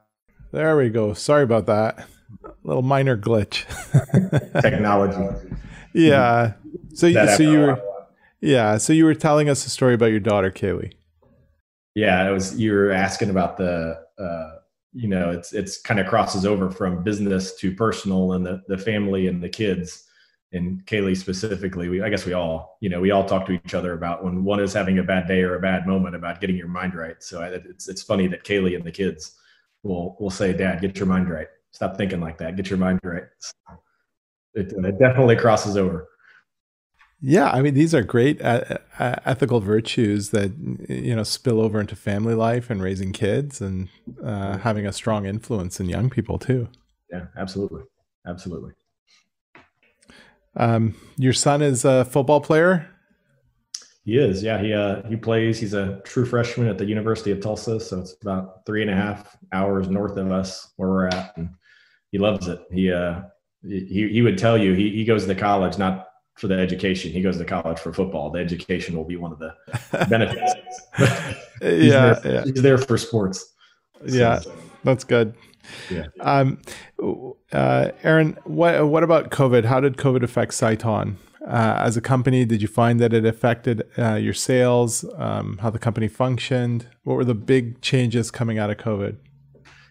There 0.51 0.77
we 0.77 0.89
go. 0.89 1.15
Sorry 1.15 1.45
about 1.45 1.67
that. 1.67 2.01
A 2.45 2.53
little 2.65 2.83
minor 2.83 3.17
glitch. 3.17 3.65
Technology. 4.61 5.55
Yeah. 5.93 6.55
So, 6.95 7.13
so 7.37 7.43
you 7.45 7.61
were, 7.61 7.83
yeah. 8.41 8.79
So 8.79 8.93
you 8.93 9.05
were 9.05 9.15
telling 9.15 9.49
us 9.49 9.65
a 9.65 9.71
story 9.71 9.95
about 9.95 10.07
your 10.07 10.19
daughter, 10.19 10.51
Kaylee. 10.51 10.95
Yeah, 11.95 12.29
it 12.29 12.33
was. 12.33 12.59
You 12.59 12.73
were 12.73 12.91
asking 12.91 13.31
about 13.31 13.57
the, 13.57 14.01
uh, 14.19 14.57
you 14.95 15.07
know, 15.07 15.31
it's 15.31 15.53
it's 15.53 15.81
kind 15.81 16.01
of 16.01 16.09
crosses 16.09 16.45
over 16.45 16.73
from 16.73 17.05
business 17.05 17.55
to 17.59 17.73
personal 17.73 18.33
and 18.33 18.45
the 18.45 18.65
the 18.67 18.79
family 18.79 19.29
and 19.29 19.41
the 19.41 19.49
kids 19.49 20.04
and 20.55 20.87
Kaylee 20.87 21.17
specifically, 21.17 21.89
we, 21.89 22.01
I 22.01 22.09
guess 22.09 22.25
we 22.25 22.33
all, 22.33 22.79
you 22.81 22.89
know, 22.89 23.01
we 23.01 23.11
all 23.11 23.25
talk 23.25 23.45
to 23.47 23.53
each 23.53 23.75
other 23.75 23.93
about 23.93 24.25
when 24.25 24.45
one 24.45 24.61
is 24.61 24.73
having 24.73 25.01
a 25.01 25.03
bad 25.03 25.27
day 25.27 25.43
or 25.43 25.57
a 25.57 25.61
bad 25.61 25.87
moment 25.87 26.15
about 26.15 26.41
getting 26.41 26.57
your 26.57 26.69
mind 26.69 26.95
right. 26.95 27.21
So 27.23 27.43
I, 27.43 27.49
it's, 27.49 27.89
it's 27.89 28.03
funny 28.03 28.29
that 28.29 28.45
Kaylee 28.45 28.77
and 28.77 28.85
the 28.85 28.93
kids 28.93 29.37
will, 29.83 30.17
will 30.21 30.31
say, 30.31 30.53
dad, 30.53 30.81
get 30.81 30.97
your 30.97 31.07
mind 31.07 31.29
right. 31.29 31.49
Stop 31.73 31.97
thinking 31.97 32.21
like 32.21 32.39
that. 32.39 32.55
Get 32.57 32.71
your 32.71 32.79
mind 32.79 33.01
right. 33.03 33.25
So 33.41 33.53
it, 34.55 34.73
it 34.73 34.99
definitely 34.99 35.37
crosses 35.37 35.77
over. 35.77 36.09
Yeah, 37.21 37.51
I 37.51 37.63
mean 37.63 37.73
these 37.73 37.95
are 37.95 38.03
great 38.03 38.43
uh, 38.43 38.79
uh, 38.99 39.17
ethical 39.25 39.61
virtues 39.61 40.29
that 40.31 40.53
you 40.91 41.17
know 41.17 41.23
spill 41.23 41.59
over 41.59 41.81
into 41.81 41.97
family 41.97 42.35
life 42.35 42.69
and 42.69 42.83
raising 42.83 43.13
kids 43.13 43.63
and 43.63 43.89
uh, 44.23 44.59
having 44.59 44.87
a 44.87 44.93
strong 44.93 45.25
influence 45.25 45.81
in 45.81 45.89
young 45.89 46.11
people 46.11 46.39
too. 46.39 46.69
Yeah, 47.11 47.27
absolutely, 47.39 47.85
absolutely. 48.27 48.73
Um, 50.57 50.95
your 51.17 51.33
son 51.33 51.63
is 51.63 51.85
a 51.85 52.05
football 52.05 52.41
player. 52.41 52.89
He 54.05 54.19
is, 54.19 54.43
yeah. 54.43 54.61
He 54.61 54.73
uh, 54.73 55.03
he 55.09 55.17
plays. 55.17 55.59
He's 55.59 55.73
a 55.73 56.01
true 56.05 56.27
freshman 56.27 56.69
at 56.69 56.77
the 56.77 56.85
University 56.85 57.31
of 57.31 57.41
Tulsa, 57.41 57.81
so 57.81 58.01
it's 58.01 58.15
about 58.21 58.67
three 58.67 58.83
and 58.83 58.91
a 58.91 58.95
half 58.95 59.37
hours 59.53 59.89
north 59.89 60.19
of 60.19 60.31
us 60.31 60.73
where 60.77 60.91
we're 60.91 61.09
at, 61.09 61.35
and 61.39 61.49
he 62.13 62.19
loves 62.19 62.47
it. 62.47 62.61
He 62.71 62.93
uh, 62.93 63.23
he 63.67 64.11
he 64.13 64.21
would 64.21 64.37
tell 64.37 64.59
you 64.59 64.75
he 64.75 64.91
he 64.91 65.05
goes 65.05 65.25
to 65.25 65.35
college 65.35 65.79
not 65.79 66.09
for 66.35 66.49
the 66.49 66.59
education. 66.59 67.13
He 67.13 67.23
goes 67.23 67.39
to 67.39 67.45
college 67.47 67.79
for 67.79 67.95
football. 67.95 68.31
The 68.31 68.41
education 68.41 68.95
will 68.95 69.05
be 69.05 69.17
one 69.17 69.33
of 69.33 69.39
the 69.39 69.55
benefits. 70.11 70.55
he's 71.63 71.93
yeah, 71.93 72.15
there, 72.15 72.21
yeah, 72.25 72.45
he's 72.45 72.61
there 72.61 72.77
for 72.77 72.99
sports. 72.99 73.55
So, 74.07 74.15
yeah, 74.15 74.41
that's 74.83 75.05
good. 75.05 75.35
Yeah. 75.91 76.07
Um, 76.21 76.61
uh, 77.53 77.91
Aaron, 78.03 78.39
what 78.45 78.87
what 78.89 79.03
about 79.03 79.31
COVID? 79.31 79.65
How 79.65 79.81
did 79.81 79.97
COVID 79.97 80.23
affect 80.23 80.53
Sciton? 80.53 81.17
Uh, 81.47 81.77
as 81.79 81.97
a 81.97 82.01
company, 82.01 82.47
did 82.47 82.63
you 82.63 82.69
find 82.69 82.99
that 83.01 83.13
it 83.13 83.27
affected 83.27 83.83
uh, 83.99 84.15
your 84.15 84.33
sales? 84.33 85.05
Um, 85.19 85.59
how 85.59 85.69
the 85.69 85.79
company 85.79 86.09
functioned? 86.09 86.89
What 87.03 87.17
were 87.17 87.25
the 87.25 87.35
big 87.35 87.83
changes 87.83 88.31
coming 88.31 88.59
out 88.59 88.71
of 88.71 88.79
COVID? 88.79 89.17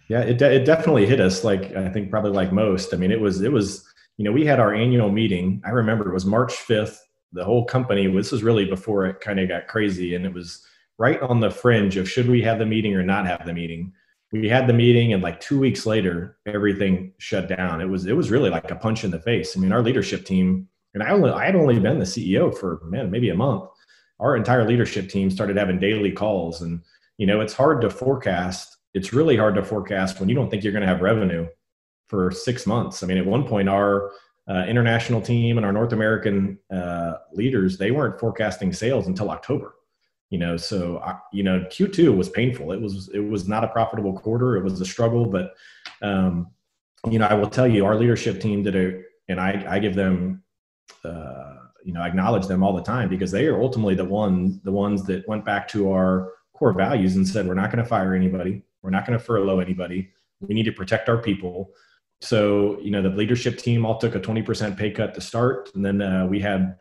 Yeah, 0.09 0.21
it 0.21 0.37
de- 0.37 0.55
it 0.55 0.65
definitely 0.65 1.05
hit 1.05 1.19
us. 1.19 1.43
Like 1.43 1.75
I 1.75 1.89
think 1.89 2.09
probably 2.09 2.31
like 2.31 2.51
most. 2.51 2.93
I 2.93 2.97
mean, 2.97 3.11
it 3.11 3.21
was 3.21 3.41
it 3.41 3.51
was 3.51 3.85
you 4.17 4.25
know 4.25 4.31
we 4.31 4.45
had 4.45 4.59
our 4.59 4.73
annual 4.73 5.11
meeting. 5.11 5.61
I 5.65 5.69
remember 5.69 6.09
it 6.09 6.13
was 6.13 6.25
March 6.25 6.53
fifth. 6.53 6.99
The 7.31 7.43
whole 7.43 7.65
company. 7.65 8.07
This 8.07 8.31
was 8.31 8.43
really 8.43 8.65
before 8.65 9.05
it 9.05 9.21
kind 9.21 9.39
of 9.39 9.47
got 9.47 9.67
crazy, 9.67 10.15
and 10.15 10.25
it 10.25 10.33
was 10.33 10.65
right 10.97 11.21
on 11.21 11.39
the 11.39 11.51
fringe 11.51 11.97
of 11.97 12.09
should 12.09 12.29
we 12.29 12.41
have 12.41 12.59
the 12.59 12.65
meeting 12.65 12.95
or 12.95 13.03
not 13.03 13.25
have 13.27 13.45
the 13.45 13.53
meeting. 13.53 13.93
We 14.33 14.49
had 14.49 14.67
the 14.67 14.73
meeting, 14.73 15.13
and 15.13 15.23
like 15.23 15.39
two 15.39 15.59
weeks 15.59 15.85
later, 15.85 16.37
everything 16.45 17.13
shut 17.19 17.47
down. 17.47 17.79
It 17.79 17.87
was 17.87 18.05
it 18.05 18.17
was 18.17 18.31
really 18.31 18.49
like 18.49 18.69
a 18.71 18.75
punch 18.75 19.05
in 19.05 19.11
the 19.11 19.21
face. 19.21 19.55
I 19.55 19.61
mean, 19.61 19.71
our 19.71 19.81
leadership 19.81 20.25
team 20.25 20.67
and 20.93 21.03
I 21.03 21.09
only 21.09 21.31
I 21.31 21.45
had 21.45 21.55
only 21.55 21.79
been 21.79 21.99
the 21.99 22.05
CEO 22.05 22.55
for 22.55 22.81
man 22.85 23.11
maybe 23.11 23.29
a 23.29 23.35
month. 23.35 23.69
Our 24.19 24.35
entire 24.35 24.67
leadership 24.67 25.09
team 25.09 25.29
started 25.29 25.57
having 25.57 25.79
daily 25.79 26.11
calls, 26.11 26.61
and 26.61 26.81
you 27.17 27.25
know 27.25 27.41
it's 27.41 27.53
hard 27.53 27.81
to 27.81 27.89
forecast. 27.89 28.77
It's 28.93 29.13
really 29.13 29.37
hard 29.37 29.55
to 29.55 29.63
forecast 29.63 30.19
when 30.19 30.29
you 30.29 30.35
don't 30.35 30.49
think 30.49 30.63
you're 30.63 30.73
going 30.73 30.85
to 30.85 30.87
have 30.87 31.01
revenue 31.01 31.47
for 32.07 32.31
six 32.31 32.67
months. 32.67 33.01
I 33.01 33.07
mean, 33.07 33.17
at 33.17 33.25
one 33.25 33.43
point, 33.43 33.69
our 33.69 34.11
uh, 34.47 34.65
international 34.67 35.21
team 35.21 35.57
and 35.57 35.65
our 35.65 35.73
North 35.73 35.93
American 35.93 36.59
uh, 36.71 37.15
leaders 37.31 37.77
they 37.77 37.91
weren't 37.91 38.19
forecasting 38.19 38.71
sales 38.71 39.07
until 39.07 39.29
October. 39.29 39.75
You 40.33 40.39
know, 40.39 40.57
so 40.57 40.97
uh, 40.97 41.17
you 41.31 41.43
know 41.43 41.59
Q2 41.75 42.17
was 42.17 42.29
painful. 42.29 42.71
It 42.71 42.81
was 42.81 43.09
it 43.13 43.19
was 43.19 43.47
not 43.47 43.63
a 43.63 43.67
profitable 43.67 44.13
quarter. 44.13 44.57
It 44.57 44.63
was 44.63 44.81
a 44.81 44.85
struggle, 44.85 45.25
but 45.27 45.53
um, 46.01 46.47
you 47.11 47.19
know 47.19 47.27
I 47.27 47.35
will 47.35 47.49
tell 47.57 47.67
you, 47.67 47.85
our 47.85 47.95
leadership 47.95 48.41
team 48.41 48.63
did 48.63 48.75
a, 48.75 49.03
and 49.29 49.39
I 49.39 49.63
I 49.75 49.77
give 49.79 49.93
them 49.93 50.43
uh, 51.05 51.53
you 51.83 51.93
know, 51.93 52.01
I 52.01 52.07
acknowledge 52.07 52.47
them 52.47 52.63
all 52.63 52.73
the 52.73 52.81
time 52.81 53.09
because 53.09 53.31
they 53.31 53.45
are 53.45 53.61
ultimately 53.61 53.95
the 53.95 54.05
one, 54.05 54.61
the 54.63 54.71
ones 54.71 55.03
that 55.03 55.27
went 55.27 55.45
back 55.45 55.67
to 55.69 55.91
our 55.91 56.31
core 56.53 56.73
values 56.73 57.15
and 57.15 57.27
said, 57.27 57.47
we're 57.47 57.53
not 57.53 57.71
going 57.71 57.83
to 57.83 57.89
fire 57.89 58.15
anybody. 58.15 58.63
We're 58.81 58.89
not 58.89 59.05
going 59.05 59.17
to 59.17 59.23
furlough 59.23 59.59
anybody. 59.59 60.09
We 60.41 60.55
need 60.55 60.63
to 60.63 60.71
protect 60.71 61.09
our 61.09 61.17
people. 61.17 61.71
So, 62.21 62.79
you 62.79 62.91
know, 62.91 63.01
the 63.01 63.09
leadership 63.09 63.57
team 63.57 63.85
all 63.85 63.97
took 63.97 64.15
a 64.15 64.19
20% 64.19 64.77
pay 64.77 64.91
cut 64.91 65.13
to 65.15 65.21
start. 65.21 65.69
And 65.75 65.85
then 65.85 66.01
uh, 66.01 66.25
we 66.25 66.39
had 66.39 66.77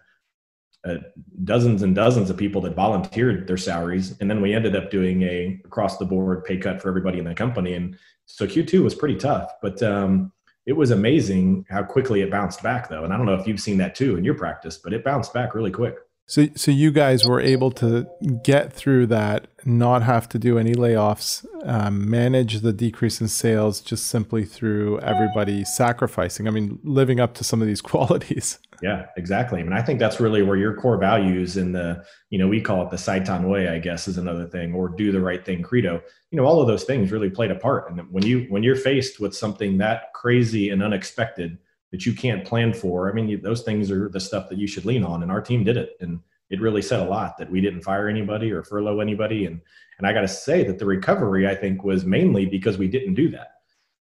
uh, 0.85 0.97
dozens 1.45 1.83
and 1.83 1.95
dozens 1.95 2.29
of 2.31 2.37
people 2.37 2.61
that 2.63 2.75
volunteered 2.75 3.47
their 3.47 3.57
salaries. 3.57 4.17
And 4.21 4.29
then 4.29 4.41
we 4.41 4.55
ended 4.55 4.75
up 4.75 4.91
doing 4.91 5.23
a 5.23 5.61
across 5.65 5.99
the 5.99 6.05
board 6.05 6.45
pay 6.45 6.57
cut 6.57 6.83
for 6.83 6.89
everybody 6.89 7.19
in 7.19 7.25
the 7.25 7.35
company. 7.35 7.75
And 7.75 7.97
so 8.27 8.47
Q2 8.47 8.83
was 8.83 8.95
pretty 8.95 9.17
tough, 9.17 9.53
but 9.63 9.83
um, 9.83 10.33
it 10.67 10.73
was 10.73 10.91
amazing 10.91 11.67
how 11.69 11.83
quickly 11.83 12.21
it 12.21 12.31
bounced 12.31 12.63
back 12.63 12.89
though 12.89 13.05
and 13.05 13.13
i 13.13 13.17
don't 13.17 13.27
know 13.27 13.35
if 13.35 13.47
you've 13.47 13.61
seen 13.61 13.79
that 13.79 13.95
too 13.95 14.17
in 14.17 14.25
your 14.25 14.35
practice 14.35 14.79
but 14.79 14.93
it 14.93 15.05
bounced 15.05 15.33
back 15.33 15.55
really 15.55 15.71
quick 15.71 15.97
so 16.27 16.47
so 16.55 16.71
you 16.71 16.91
guys 16.91 17.27
were 17.27 17.41
able 17.41 17.71
to 17.71 18.07
get 18.43 18.73
through 18.73 19.07
that 19.07 19.47
not 19.65 20.03
have 20.03 20.29
to 20.29 20.39
do 20.39 20.59
any 20.59 20.75
layoffs 20.75 21.45
um, 21.65 22.09
manage 22.09 22.61
the 22.61 22.73
decrease 22.73 23.21
in 23.21 23.29
sales 23.29 23.81
just 23.81 24.07
simply 24.07 24.45
through 24.45 24.99
everybody 25.01 25.65
sacrificing 25.65 26.49
i 26.49 26.51
mean 26.51 26.79
living 26.83 27.21
up 27.21 27.35
to 27.35 27.45
some 27.45 27.61
of 27.61 27.67
these 27.67 27.81
qualities 27.93 28.59
yeah, 28.83 29.07
exactly. 29.17 29.61
I 29.61 29.63
mean, 29.63 29.73
I 29.73 29.81
think 29.81 30.01
that's 30.01 30.19
really 30.19 30.43
where 30.43 30.57
your 30.57 30.75
core 30.75 30.99
values 30.99 31.57
in 31.57 31.71
the, 31.71 32.05
you 32.31 32.39
know, 32.39 32.49
we 32.49 32.61
call 32.61 32.83
it 32.83 32.91
the 32.91 32.97
Sciton 32.97 33.49
way, 33.49 33.69
I 33.69 33.79
guess, 33.79 34.09
is 34.09 34.19
another 34.19 34.45
thing, 34.45 34.75
or 34.75 34.89
do 34.89 35.13
the 35.13 35.21
right 35.21 35.45
thing 35.45 35.63
credo. 35.63 36.03
You 36.33 36.37
know, 36.37 36.45
all 36.45 36.61
of 36.61 36.67
those 36.67 36.83
things 36.83 37.13
really 37.13 37.31
played 37.31 37.53
a 37.53 37.55
part. 37.55 37.89
And 37.89 38.01
when 38.11 38.27
you 38.27 38.47
when 38.49 38.65
you're 38.65 38.75
faced 38.75 39.21
with 39.21 39.37
something 39.37 39.79
that 39.79 40.13
crazy 40.15 40.71
and 40.71 40.83
unexpected 40.83 41.59
that 41.93 42.05
you 42.05 42.15
can't 42.15 42.45
plan 42.45 42.73
for, 42.73 43.09
I 43.09 43.15
mean, 43.15 43.41
those 43.43 43.63
things 43.63 43.91
are 43.91 44.09
the 44.09 44.19
stuff 44.19 44.49
that 44.49 44.59
you 44.59 44.67
should 44.67 44.85
lean 44.85 45.05
on. 45.05 45.23
And 45.23 45.31
our 45.31 45.41
team 45.41 45.63
did 45.63 45.77
it, 45.77 45.97
and 46.01 46.21
it 46.51 46.61
really 46.61 46.83
said 46.83 47.01
a 47.01 47.09
lot 47.09 47.39
that 47.39 47.51
we 47.51 47.61
didn't 47.61 47.83
fire 47.83 48.09
anybody 48.09 48.51
or 48.51 48.65
furlough 48.65 49.01
anybody. 49.01 49.47
And 49.47 49.61
and 49.99 50.07
I 50.07 50.13
got 50.13 50.23
to 50.23 50.29
say 50.29 50.65
that 50.65 50.79
the 50.79 50.87
recovery, 50.87 51.47
I 51.47 51.55
think, 51.55 51.85
was 51.85 52.05
mainly 52.05 52.47
because 52.47 52.77
we 52.77 52.89
didn't 52.89 53.15
do 53.15 53.31
that 53.31 53.53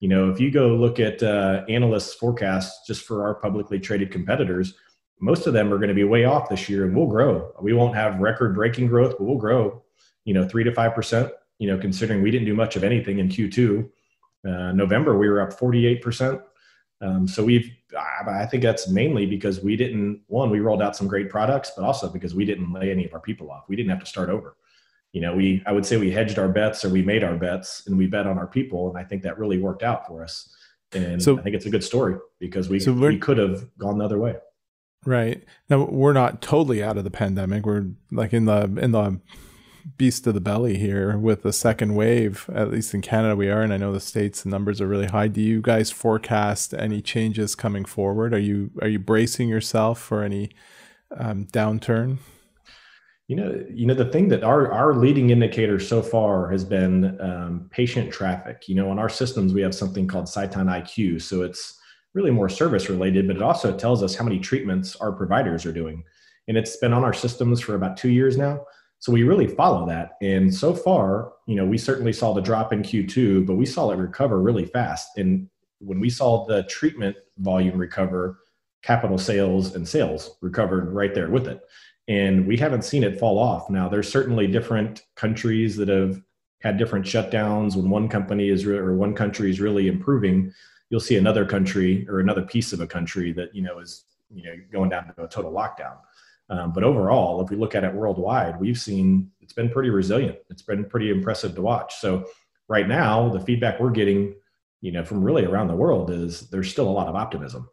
you 0.02 0.08
know, 0.08 0.32
if 0.32 0.40
you 0.40 0.50
go 0.52 0.70
look 0.70 1.00
at 1.00 1.22
uh, 1.22 1.64
analysts' 1.70 2.16
forecasts 2.16 2.86
just 2.88 3.06
for 3.06 3.24
our 3.24 3.36
publicly 3.36 3.80
traded 3.80 4.12
competitors, 4.12 4.74
most 5.20 5.46
of 5.46 5.54
them 5.54 5.72
are 5.72 5.78
going 5.78 5.90
to 5.90 5.96
be 5.96 6.04
way 6.04 6.26
off 6.26 6.50
this 6.50 6.68
year, 6.68 6.86
and 6.86 6.96
we'll 6.96 7.06
grow. 7.06 7.54
We 7.62 7.74
won't 7.74 7.96
have 7.96 8.20
record-breaking 8.20 8.88
growth, 8.88 9.16
but 9.20 9.26
we'll 9.26 9.38
grow. 9.38 9.84
You 10.26 10.34
know, 10.34 10.48
three 10.48 10.64
to 10.64 10.74
five 10.74 10.96
percent. 10.96 11.32
You 11.60 11.68
know, 11.68 11.78
considering 11.78 12.24
we 12.24 12.32
didn't 12.32 12.48
do 12.48 12.56
much 12.56 12.76
of 12.76 12.84
anything 12.84 13.20
in 13.20 13.30
Q2. 13.30 13.88
Uh, 14.44 14.72
November 14.72 15.16
we 15.20 15.30
were 15.30 15.40
up 15.40 15.54
48 15.54 16.02
percent. 16.02 16.42
Um, 17.02 17.28
so 17.28 17.44
we've, 17.44 17.72
I 17.98 18.46
think 18.46 18.64
that's 18.64 18.88
mainly 18.88 19.26
because 19.26 19.62
we 19.62 19.76
didn't. 19.76 20.22
One, 20.28 20.50
we 20.50 20.60
rolled 20.60 20.82
out 20.82 20.96
some 20.96 21.08
great 21.08 21.30
products, 21.30 21.72
but 21.76 21.84
also 21.84 22.08
because 22.08 22.36
we 22.36 22.46
didn't 22.46 22.72
lay 22.72 22.92
any 22.92 23.06
of 23.06 23.14
our 23.14 23.20
people 23.20 23.52
off. 23.52 23.64
We 23.68 23.76
didn't 23.76 23.90
have 23.90 24.00
to 24.00 24.06
start 24.06 24.30
over 24.30 24.56
you 25.14 25.20
know, 25.20 25.36
we 25.36 25.62
I 25.66 25.72
would 25.72 25.86
say 25.86 25.98
we 25.98 26.12
hedged 26.12 26.40
our 26.40 26.48
bets 26.48 26.86
or 26.86 26.90
we 26.90 27.02
made 27.02 27.24
our 27.24 27.36
bets 27.36 27.84
and 27.88 27.98
we 27.98 28.08
bet 28.08 28.28
on 28.28 28.38
our 28.38 28.48
people, 28.48 28.90
and 28.90 28.98
I 28.98 29.04
think 29.04 29.24
that 29.24 29.38
really 29.38 29.58
worked 29.58 29.84
out 29.84 30.08
for 30.08 30.24
us. 30.24 30.54
And 30.94 31.22
so, 31.22 31.38
I 31.38 31.42
think 31.42 31.56
it's 31.56 31.66
a 31.66 31.70
good 31.70 31.84
story 31.84 32.16
because 32.40 32.70
we 32.70 32.80
so 32.80 32.94
we 32.94 33.18
could 33.18 33.38
have 33.38 33.66
gone 33.78 33.98
the 33.98 34.06
other 34.06 34.20
way. 34.20 34.36
Right 35.06 35.44
now, 35.70 35.86
we're 35.86 36.14
not 36.14 36.42
totally 36.42 36.84
out 36.84 36.98
of 36.98 37.04
the 37.04 37.12
pandemic. 37.12 37.66
We're 37.66 37.88
like 38.12 38.34
in 38.34 38.46
the 38.46 38.64
in 38.82 38.92
the 38.92 39.20
beast 39.98 40.28
of 40.28 40.34
the 40.34 40.42
belly 40.42 40.78
here 40.78 41.18
with 41.18 41.44
the 41.44 41.54
second 41.54 41.96
wave. 41.96 42.50
At 42.54 42.72
least 42.72 42.94
in 42.94 43.02
Canada, 43.02 43.36
we 43.36 43.50
are, 43.50 43.62
and 43.62 43.74
I 43.74 43.78
know 43.78 43.92
the 43.92 44.00
states 44.00 44.44
the 44.44 44.50
numbers 44.50 44.82
are 44.82 44.88
really 44.88 45.08
high. 45.08 45.28
Do 45.28 45.42
you 45.42 45.62
guys 45.62 45.92
forecast 45.92 46.74
any 46.74 47.02
changes 47.02 47.56
coming 47.56 47.86
forward? 47.86 48.34
Are 48.34 48.40
you 48.40 48.72
are 48.82 48.88
you 48.88 49.00
bracing 49.00 49.50
yourself 49.50 50.00
for 50.00 50.24
any 50.24 50.52
um, 51.16 51.46
downturn? 51.46 52.18
You 53.28 53.36
know, 53.38 53.66
you 53.70 53.86
know 53.86 53.94
the 53.94 54.06
thing 54.06 54.28
that 54.30 54.44
our 54.44 54.72
our 54.72 54.94
leading 54.94 55.30
indicator 55.30 55.80
so 55.80 56.02
far 56.02 56.50
has 56.52 56.66
been 56.66 57.20
um, 57.22 57.70
patient 57.72 58.12
traffic. 58.12 58.68
You 58.68 58.76
know, 58.76 58.90
on 58.90 59.00
our 59.00 59.10
systems 59.10 59.54
we 59.54 59.62
have 59.62 59.76
something 59.76 60.08
called 60.08 60.26
Sciton 60.26 60.66
IQ, 60.66 61.22
so 61.22 61.44
it's 61.44 61.80
really 62.14 62.32
more 62.32 62.50
service 62.50 62.90
related, 62.90 63.28
but 63.28 63.38
it 63.38 63.42
also 63.42 63.76
tells 63.76 64.04
us 64.04 64.16
how 64.16 64.26
many 64.26 64.38
treatments 64.38 64.96
our 64.98 65.12
providers 65.14 65.66
are 65.66 65.72
doing, 65.72 66.04
and 66.48 66.58
it's 66.58 66.78
been 66.78 66.94
on 66.94 67.04
our 67.04 67.14
systems 67.14 67.62
for 67.62 67.76
about 67.76 67.96
two 67.96 68.10
years 68.10 68.38
now. 68.38 68.66
So 69.02 69.12
we 69.12 69.24
really 69.24 69.48
follow 69.48 69.86
that, 69.88 70.12
and 70.22 70.54
so 70.54 70.74
far, 70.74 71.34
you 71.48 71.56
know, 71.56 71.66
we 71.66 71.78
certainly 71.78 72.14
saw 72.14 72.34
the 72.34 72.42
drop 72.42 72.72
in 72.72 72.82
Q2, 72.82 73.46
but 73.46 73.56
we 73.56 73.66
saw 73.66 73.92
it 73.92 73.98
recover 73.98 74.40
really 74.40 74.66
fast. 74.66 75.18
And 75.18 75.50
when 75.80 76.00
we 76.00 76.10
saw 76.10 76.46
the 76.46 76.64
treatment 76.64 77.18
volume 77.40 77.78
recover, 77.78 78.40
capital 78.84 79.18
sales 79.18 79.76
and 79.76 79.88
sales 79.88 80.38
recovered 80.42 80.92
right 80.94 81.14
there 81.14 81.30
with 81.30 81.48
it 81.48 81.62
and 82.08 82.48
we 82.48 82.58
haven't 82.58 82.84
seen 82.84 83.04
it 83.04 83.20
fall 83.20 83.38
off. 83.40 83.70
Now, 83.70 83.88
there's 83.88 84.12
certainly 84.12 84.48
different 84.48 85.04
countries 85.16 85.78
that 85.78 85.88
have 85.88 86.22
had 86.60 86.78
different 86.78 87.06
shutdowns. 87.06 87.76
When 87.76 87.90
one 87.90 88.10
company 88.10 88.50
is 88.50 88.66
re- 88.66 88.78
or 88.78 88.96
one 88.96 89.14
country 89.16 89.50
is 89.50 89.62
really 89.62 89.88
improving, 89.88 90.52
you'll 90.90 91.00
see 91.00 91.18
another 91.18 91.46
country 91.46 92.06
or 92.10 92.20
another 92.20 92.42
piece 92.42 92.74
of 92.74 92.82
a 92.82 92.88
country 92.88 93.32
that 93.34 93.56
you 93.56 93.62
know 93.62 93.80
is 93.80 94.04
you 94.30 94.44
know 94.44 94.56
going 94.72 94.90
down 94.90 95.14
to 95.16 95.24
a 95.24 95.28
total 95.28 95.52
lockdown. 95.52 95.98
Um, 96.50 96.74
but 96.74 96.84
overall, 96.84 97.42
if 97.42 97.50
we 97.50 97.56
look 97.56 97.76
at 97.76 97.84
it 97.84 97.94
worldwide, 97.94 98.60
we've 98.60 98.80
seen 98.80 99.32
it's 99.40 99.54
been 99.54 99.70
pretty 99.70 99.90
resilient. 99.90 100.38
It's 100.50 100.62
been 100.62 100.86
pretty 100.86 101.10
impressive 101.10 101.56
to 101.56 101.62
watch. 101.62 101.96
So 101.96 102.26
right 102.68 102.88
now, 102.88 103.30
the 103.30 103.40
feedback 103.40 103.80
we're 103.80 103.92
getting, 103.92 104.36
you 104.82 104.92
know, 104.92 105.04
from 105.04 105.24
really 105.24 105.46
around 105.46 105.68
the 105.68 105.76
world 105.76 106.10
is 106.10 106.50
there's 106.50 106.70
still 106.70 106.90
a 106.90 106.92
lot 106.92 107.08
of 107.08 107.16
optimism. 107.16 107.70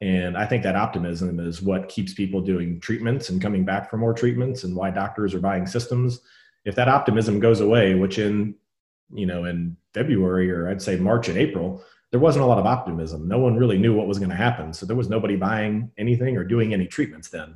And 0.00 0.36
I 0.36 0.46
think 0.46 0.64
that 0.64 0.76
optimism 0.76 1.38
is 1.38 1.62
what 1.62 1.88
keeps 1.88 2.12
people 2.12 2.40
doing 2.40 2.80
treatments 2.80 3.28
and 3.28 3.40
coming 3.40 3.64
back 3.64 3.88
for 3.88 3.98
more 3.98 4.12
treatments 4.12 4.64
and 4.64 4.74
why 4.74 4.90
doctors 4.90 5.32
are 5.32 5.40
buying 5.40 5.66
systems. 5.66 6.20
If 6.64 6.74
that 6.74 6.88
optimism 6.88 7.38
goes 7.38 7.60
away, 7.60 7.94
which 7.94 8.18
in, 8.18 8.56
you 9.12 9.26
know, 9.26 9.44
in 9.44 9.76
February 9.94 10.50
or 10.50 10.68
I'd 10.68 10.82
say 10.82 10.96
March 10.96 11.28
and 11.28 11.38
April, 11.38 11.84
there 12.10 12.20
wasn't 12.20 12.44
a 12.44 12.46
lot 12.46 12.58
of 12.58 12.66
optimism. 12.66 13.28
No 13.28 13.38
one 13.38 13.56
really 13.56 13.78
knew 13.78 13.94
what 13.94 14.08
was 14.08 14.18
going 14.18 14.30
to 14.30 14.36
happen. 14.36 14.72
So 14.72 14.86
there 14.86 14.96
was 14.96 15.08
nobody 15.08 15.36
buying 15.36 15.90
anything 15.96 16.36
or 16.36 16.44
doing 16.44 16.74
any 16.74 16.86
treatments 16.86 17.28
then. 17.28 17.54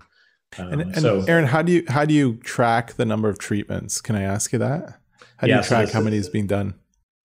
Um, 0.58 0.72
and, 0.72 0.80
and 0.82 0.96
so, 0.96 1.24
Aaron, 1.28 1.46
how 1.46 1.62
do 1.62 1.72
you 1.72 1.84
how 1.88 2.04
do 2.04 2.14
you 2.14 2.36
track 2.38 2.94
the 2.94 3.04
number 3.04 3.28
of 3.28 3.38
treatments? 3.38 4.00
Can 4.00 4.16
I 4.16 4.22
ask 4.22 4.52
you 4.52 4.58
that? 4.58 4.98
How 5.38 5.46
do 5.46 5.50
yeah, 5.50 5.58
you 5.58 5.64
track 5.64 5.88
so 5.88 5.94
how 5.94 6.00
many 6.00 6.16
is 6.16 6.28
being 6.28 6.46
done? 6.46 6.74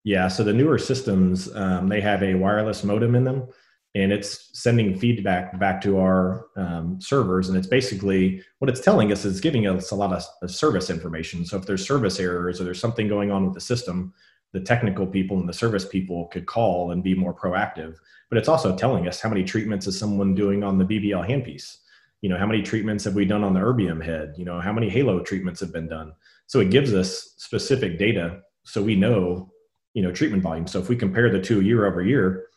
Yeah, 0.04 0.28
so 0.28 0.44
the 0.44 0.52
newer 0.52 0.78
systems 0.78 1.54
um, 1.54 1.88
they 1.88 2.00
have 2.00 2.22
a 2.22 2.34
wireless 2.34 2.84
modem 2.84 3.14
in 3.14 3.24
them, 3.24 3.48
and 3.94 4.12
it's 4.12 4.50
sending 4.52 4.98
feedback 4.98 5.58
back 5.58 5.80
to 5.80 5.98
our 5.98 6.46
um, 6.56 7.00
servers 7.00 7.48
and 7.48 7.56
it's 7.56 7.66
basically 7.66 8.42
what 8.58 8.68
it's 8.68 8.80
telling 8.80 9.10
us 9.12 9.24
is 9.24 9.40
giving 9.40 9.66
us 9.66 9.90
a 9.90 9.94
lot 9.94 10.12
of, 10.12 10.22
of 10.42 10.50
service 10.50 10.90
information 10.90 11.44
so 11.44 11.56
if 11.56 11.66
there's 11.66 11.86
service 11.86 12.20
errors 12.20 12.60
or 12.60 12.64
there's 12.64 12.80
something 12.80 13.08
going 13.08 13.30
on 13.30 13.44
with 13.44 13.54
the 13.54 13.60
system 13.60 14.12
the 14.52 14.60
technical 14.60 15.06
people 15.06 15.38
and 15.38 15.48
the 15.48 15.52
service 15.52 15.86
people 15.86 16.26
could 16.26 16.46
call 16.46 16.90
and 16.90 17.02
be 17.02 17.14
more 17.14 17.34
proactive 17.34 17.96
but 18.30 18.38
it's 18.38 18.48
also 18.48 18.76
telling 18.76 19.08
us 19.08 19.20
how 19.20 19.28
many 19.28 19.42
treatments 19.42 19.86
is 19.86 19.98
someone 19.98 20.34
doing 20.34 20.62
on 20.62 20.78
the 20.78 20.84
bbl 20.84 21.26
handpiece 21.26 21.78
you 22.20 22.28
know 22.28 22.38
how 22.38 22.46
many 22.46 22.62
treatments 22.62 23.04
have 23.04 23.14
we 23.14 23.24
done 23.24 23.44
on 23.44 23.54
the 23.54 23.60
erbium 23.60 24.04
head 24.04 24.34
you 24.36 24.44
know 24.44 24.60
how 24.60 24.72
many 24.72 24.88
halo 24.88 25.20
treatments 25.20 25.60
have 25.60 25.72
been 25.72 25.88
done 25.88 26.12
so 26.46 26.60
it 26.60 26.70
gives 26.70 26.92
us 26.94 27.34
specific 27.36 27.98
data 27.98 28.40
so 28.64 28.82
we 28.82 28.96
know 28.96 29.50
you 29.94 30.02
know 30.02 30.12
treatment 30.12 30.42
volume 30.42 30.66
so 30.66 30.78
if 30.78 30.88
we 30.88 30.96
compare 30.96 31.30
the 31.30 31.40
two 31.40 31.60
year 31.60 31.86
over 31.86 32.02
year 32.02 32.48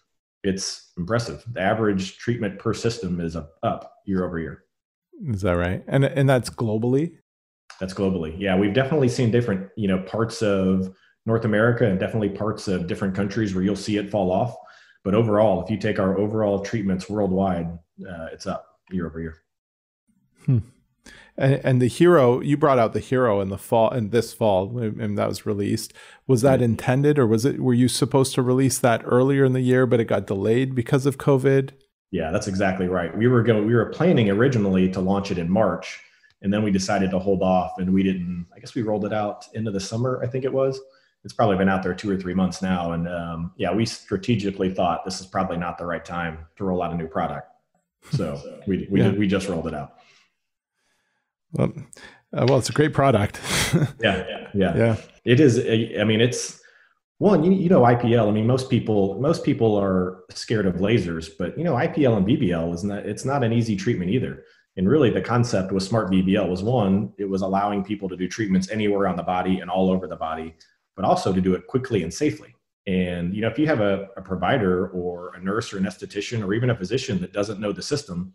it's 0.43 0.91
impressive. 0.97 1.43
The 1.51 1.61
average 1.61 2.17
treatment 2.17 2.59
per 2.59 2.73
system 2.73 3.19
is 3.21 3.35
up 3.35 3.93
year 4.05 4.25
over 4.25 4.39
year. 4.39 4.63
Is 5.27 5.41
that 5.41 5.53
right? 5.53 5.83
And 5.87 6.03
and 6.03 6.27
that's 6.27 6.49
globally. 6.49 7.17
That's 7.79 7.93
globally. 7.93 8.35
Yeah, 8.39 8.57
we've 8.57 8.73
definitely 8.73 9.09
seen 9.09 9.31
different, 9.31 9.69
you 9.75 9.87
know, 9.87 9.99
parts 9.99 10.41
of 10.41 10.95
North 11.25 11.45
America 11.45 11.85
and 11.85 11.99
definitely 11.99 12.29
parts 12.29 12.67
of 12.67 12.87
different 12.87 13.15
countries 13.15 13.53
where 13.53 13.63
you'll 13.63 13.75
see 13.75 13.97
it 13.97 14.09
fall 14.09 14.31
off. 14.31 14.55
But 15.03 15.15
overall, 15.15 15.63
if 15.63 15.69
you 15.69 15.77
take 15.77 15.99
our 15.99 16.17
overall 16.17 16.59
treatments 16.59 17.09
worldwide, 17.09 17.67
uh, 18.07 18.27
it's 18.31 18.45
up 18.45 18.79
year 18.91 19.07
over 19.07 19.19
year. 19.19 19.37
Hmm. 20.45 20.59
And, 21.37 21.61
and 21.63 21.81
the 21.81 21.87
hero 21.87 22.41
you 22.41 22.57
brought 22.57 22.79
out 22.79 22.93
the 22.93 22.99
hero 22.99 23.41
in 23.41 23.49
the 23.49 23.57
fall 23.57 23.89
and 23.89 24.11
this 24.11 24.33
fall 24.33 24.77
and 24.77 25.17
that 25.17 25.27
was 25.27 25.45
released. 25.45 25.93
Was 26.27 26.41
that 26.41 26.61
intended 26.61 27.17
or 27.17 27.25
was 27.25 27.45
it 27.45 27.59
were 27.59 27.73
you 27.73 27.87
supposed 27.87 28.35
to 28.35 28.41
release 28.41 28.77
that 28.79 29.01
earlier 29.05 29.45
in 29.45 29.53
the 29.53 29.61
year 29.61 29.85
but 29.85 29.99
it 29.99 30.05
got 30.05 30.27
delayed 30.27 30.75
because 30.75 31.05
of 31.05 31.17
covid? 31.17 31.71
Yeah 32.11 32.31
that's 32.31 32.47
exactly 32.47 32.87
right. 32.87 33.17
We 33.17 33.27
were 33.27 33.43
going 33.43 33.65
we 33.65 33.73
were 33.73 33.87
planning 33.87 34.29
originally 34.29 34.91
to 34.91 34.99
launch 34.99 35.31
it 35.31 35.37
in 35.37 35.49
march 35.49 35.99
and 36.41 36.53
then 36.53 36.63
we 36.63 36.71
decided 36.71 37.11
to 37.11 37.19
hold 37.19 37.41
off 37.41 37.73
and 37.77 37.93
we 37.93 38.03
didn't 38.03 38.45
i 38.55 38.59
guess 38.59 38.75
we 38.75 38.81
rolled 38.81 39.05
it 39.05 39.13
out 39.13 39.47
into 39.53 39.71
the 39.71 39.79
summer 39.79 40.21
i 40.23 40.27
think 40.27 40.45
it 40.45 40.53
was. 40.53 40.79
It's 41.23 41.33
probably 41.33 41.55
been 41.55 41.69
out 41.69 41.83
there 41.83 41.93
two 41.93 42.09
or 42.09 42.17
three 42.17 42.33
months 42.33 42.61
now 42.61 42.91
and 42.91 43.07
um, 43.07 43.53
yeah 43.55 43.73
we 43.73 43.85
strategically 43.85 44.73
thought 44.73 45.05
this 45.05 45.21
is 45.21 45.27
probably 45.27 45.57
not 45.57 45.77
the 45.77 45.85
right 45.85 46.03
time 46.03 46.45
to 46.57 46.65
roll 46.65 46.83
out 46.83 46.91
a 46.91 46.95
new 46.95 47.07
product. 47.07 47.47
So 48.11 48.41
we, 48.67 48.87
we, 48.89 48.99
yeah. 48.99 49.11
we 49.11 49.27
just 49.27 49.47
rolled 49.47 49.67
it 49.67 49.75
out 49.75 50.00
well, 51.53 51.73
uh, 52.33 52.45
well, 52.47 52.57
it's 52.57 52.69
a 52.69 52.73
great 52.73 52.93
product. 52.93 53.39
yeah, 53.73 53.87
yeah, 54.01 54.47
yeah, 54.53 54.77
yeah. 54.77 54.95
It 55.25 55.39
is. 55.39 55.59
I 55.59 56.03
mean, 56.03 56.21
it's 56.21 56.61
one. 57.17 57.43
You, 57.43 57.51
you 57.51 57.69
know, 57.69 57.81
IPL. 57.81 58.27
I 58.27 58.31
mean, 58.31 58.47
most 58.47 58.69
people 58.69 59.19
most 59.19 59.43
people 59.43 59.75
are 59.75 60.23
scared 60.29 60.65
of 60.65 60.75
lasers, 60.75 61.29
but 61.37 61.57
you 61.57 61.63
know, 61.63 61.73
IPL 61.73 62.17
and 62.17 62.25
BBL 62.25 62.73
is 62.73 62.83
not. 62.83 63.05
It's 63.05 63.25
not 63.25 63.43
an 63.43 63.51
easy 63.51 63.75
treatment 63.75 64.11
either. 64.11 64.43
And 64.77 64.87
really, 64.89 65.09
the 65.09 65.21
concept 65.21 65.73
with 65.73 65.83
Smart 65.83 66.09
BBL 66.09 66.47
was 66.49 66.63
one. 66.63 67.11
It 67.17 67.25
was 67.25 67.41
allowing 67.41 67.83
people 67.83 68.07
to 68.07 68.15
do 68.15 68.27
treatments 68.27 68.69
anywhere 68.69 69.07
on 69.07 69.17
the 69.17 69.23
body 69.23 69.59
and 69.59 69.69
all 69.69 69.91
over 69.91 70.07
the 70.07 70.15
body, 70.15 70.55
but 70.95 71.03
also 71.03 71.33
to 71.33 71.41
do 71.41 71.53
it 71.53 71.67
quickly 71.67 72.03
and 72.03 72.13
safely. 72.13 72.55
And 72.87 73.35
you 73.35 73.41
know, 73.41 73.49
if 73.49 73.59
you 73.59 73.67
have 73.67 73.81
a, 73.81 74.07
a 74.15 74.21
provider 74.21 74.87
or 74.89 75.35
a 75.35 75.43
nurse 75.43 75.73
or 75.73 75.77
an 75.77 75.83
esthetician 75.83 76.43
or 76.43 76.53
even 76.53 76.69
a 76.69 76.75
physician 76.75 77.19
that 77.19 77.33
doesn't 77.33 77.59
know 77.59 77.73
the 77.73 77.81
system, 77.81 78.33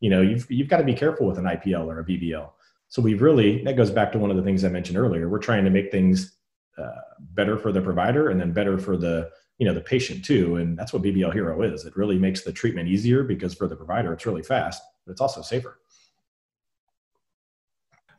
you 0.00 0.10
know, 0.10 0.20
you've 0.20 0.50
you've 0.50 0.68
got 0.68 0.78
to 0.78 0.84
be 0.84 0.94
careful 0.94 1.28
with 1.28 1.38
an 1.38 1.44
IPL 1.44 1.86
or 1.86 2.00
a 2.00 2.04
BBL 2.04 2.50
so 2.88 3.02
we've 3.02 3.22
really, 3.22 3.62
that 3.64 3.76
goes 3.76 3.90
back 3.90 4.12
to 4.12 4.18
one 4.18 4.30
of 4.30 4.36
the 4.36 4.42
things 4.42 4.64
I 4.64 4.68
mentioned 4.68 4.98
earlier. 4.98 5.28
We're 5.28 5.38
trying 5.38 5.64
to 5.64 5.70
make 5.70 5.90
things 5.90 6.36
uh, 6.78 7.00
better 7.18 7.56
for 7.56 7.72
the 7.72 7.80
provider 7.80 8.30
and 8.30 8.40
then 8.40 8.52
better 8.52 8.78
for 8.78 8.96
the, 8.96 9.30
you 9.58 9.66
know, 9.66 9.74
the 9.74 9.80
patient 9.80 10.24
too. 10.24 10.56
And 10.56 10.78
that's 10.78 10.92
what 10.92 11.02
BBL 11.02 11.32
Hero 11.32 11.62
is. 11.62 11.84
It 11.84 11.96
really 11.96 12.18
makes 12.18 12.42
the 12.42 12.52
treatment 12.52 12.88
easier 12.88 13.22
because 13.22 13.54
for 13.54 13.66
the 13.66 13.76
provider, 13.76 14.12
it's 14.12 14.26
really 14.26 14.42
fast, 14.42 14.82
but 15.04 15.12
it's 15.12 15.20
also 15.20 15.42
safer. 15.42 15.78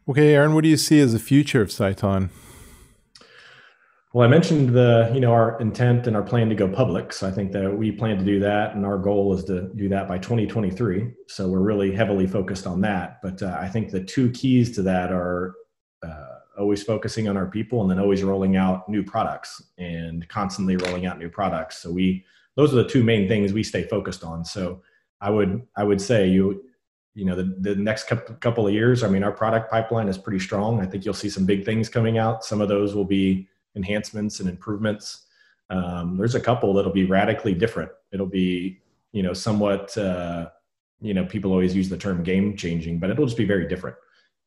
Okay, 0.09 0.35
Aaron, 0.35 0.53
what 0.53 0.63
do 0.63 0.69
you 0.69 0.77
see 0.77 0.99
as 0.99 1.13
the 1.13 1.19
future 1.19 1.61
of 1.61 1.69
Sciton? 1.69 2.29
Well, 4.17 4.25
I 4.25 4.31
mentioned 4.31 4.69
the, 4.69 5.11
you 5.13 5.19
know, 5.19 5.31
our 5.31 5.61
intent 5.61 6.07
and 6.07 6.15
our 6.15 6.23
plan 6.23 6.49
to 6.49 6.55
go 6.55 6.67
public. 6.67 7.13
So 7.13 7.27
I 7.27 7.31
think 7.31 7.51
that 7.51 7.71
we 7.71 7.91
plan 7.91 8.17
to 8.17 8.25
do 8.25 8.39
that, 8.39 8.73
and 8.73 8.83
our 8.83 8.97
goal 8.97 9.31
is 9.35 9.43
to 9.43 9.69
do 9.75 9.87
that 9.89 10.07
by 10.07 10.17
2023. 10.17 11.11
So 11.27 11.47
we're 11.47 11.59
really 11.59 11.91
heavily 11.91 12.25
focused 12.25 12.65
on 12.65 12.81
that. 12.81 13.19
But 13.21 13.43
uh, 13.43 13.55
I 13.61 13.67
think 13.67 13.91
the 13.91 14.03
two 14.03 14.31
keys 14.31 14.73
to 14.73 14.81
that 14.81 15.11
are 15.11 15.53
uh, 16.01 16.39
always 16.57 16.81
focusing 16.81 17.27
on 17.27 17.37
our 17.37 17.45
people, 17.45 17.81
and 17.81 17.91
then 17.91 17.99
always 17.99 18.23
rolling 18.23 18.55
out 18.55 18.89
new 18.89 19.03
products 19.03 19.61
and 19.77 20.27
constantly 20.29 20.77
rolling 20.77 21.05
out 21.05 21.19
new 21.19 21.29
products. 21.29 21.77
So 21.77 21.91
we, 21.91 22.25
those 22.55 22.73
are 22.73 22.77
the 22.77 22.89
two 22.89 23.03
main 23.03 23.27
things 23.27 23.53
we 23.53 23.61
stay 23.61 23.83
focused 23.83 24.23
on. 24.23 24.43
So 24.43 24.81
I 25.21 25.29
would, 25.29 25.61
I 25.75 25.83
would 25.83 26.01
say 26.01 26.27
you, 26.27 26.63
you 27.13 27.25
know, 27.25 27.35
the, 27.35 27.55
the 27.59 27.75
next 27.75 28.07
couple 28.39 28.65
of 28.65 28.73
years. 28.73 29.03
I 29.03 29.09
mean, 29.09 29.23
our 29.23 29.31
product 29.31 29.69
pipeline 29.69 30.07
is 30.07 30.17
pretty 30.17 30.39
strong. 30.39 30.81
I 30.81 30.87
think 30.87 31.05
you'll 31.05 31.13
see 31.13 31.29
some 31.29 31.45
big 31.45 31.65
things 31.65 31.87
coming 31.87 32.17
out. 32.17 32.43
Some 32.43 32.61
of 32.61 32.67
those 32.67 32.95
will 32.95 33.05
be 33.05 33.47
enhancements 33.77 34.41
and 34.41 34.49
improvements. 34.49 35.25
Um, 35.69 36.17
there's 36.17 36.35
a 36.35 36.39
couple 36.39 36.73
that'll 36.73 36.91
be 36.91 37.05
radically 37.05 37.53
different. 37.53 37.91
It'll 38.11 38.25
be, 38.25 38.81
you 39.13 39.23
know, 39.23 39.33
somewhat, 39.33 39.97
uh, 39.97 40.49
you 40.99 41.13
know, 41.13 41.25
people 41.25 41.51
always 41.51 41.75
use 41.75 41.87
the 41.87 41.97
term 41.97 42.23
game 42.23 42.57
changing, 42.57 42.99
but 42.99 43.09
it'll 43.09 43.25
just 43.25 43.37
be 43.37 43.45
very 43.45 43.67
different. 43.67 43.95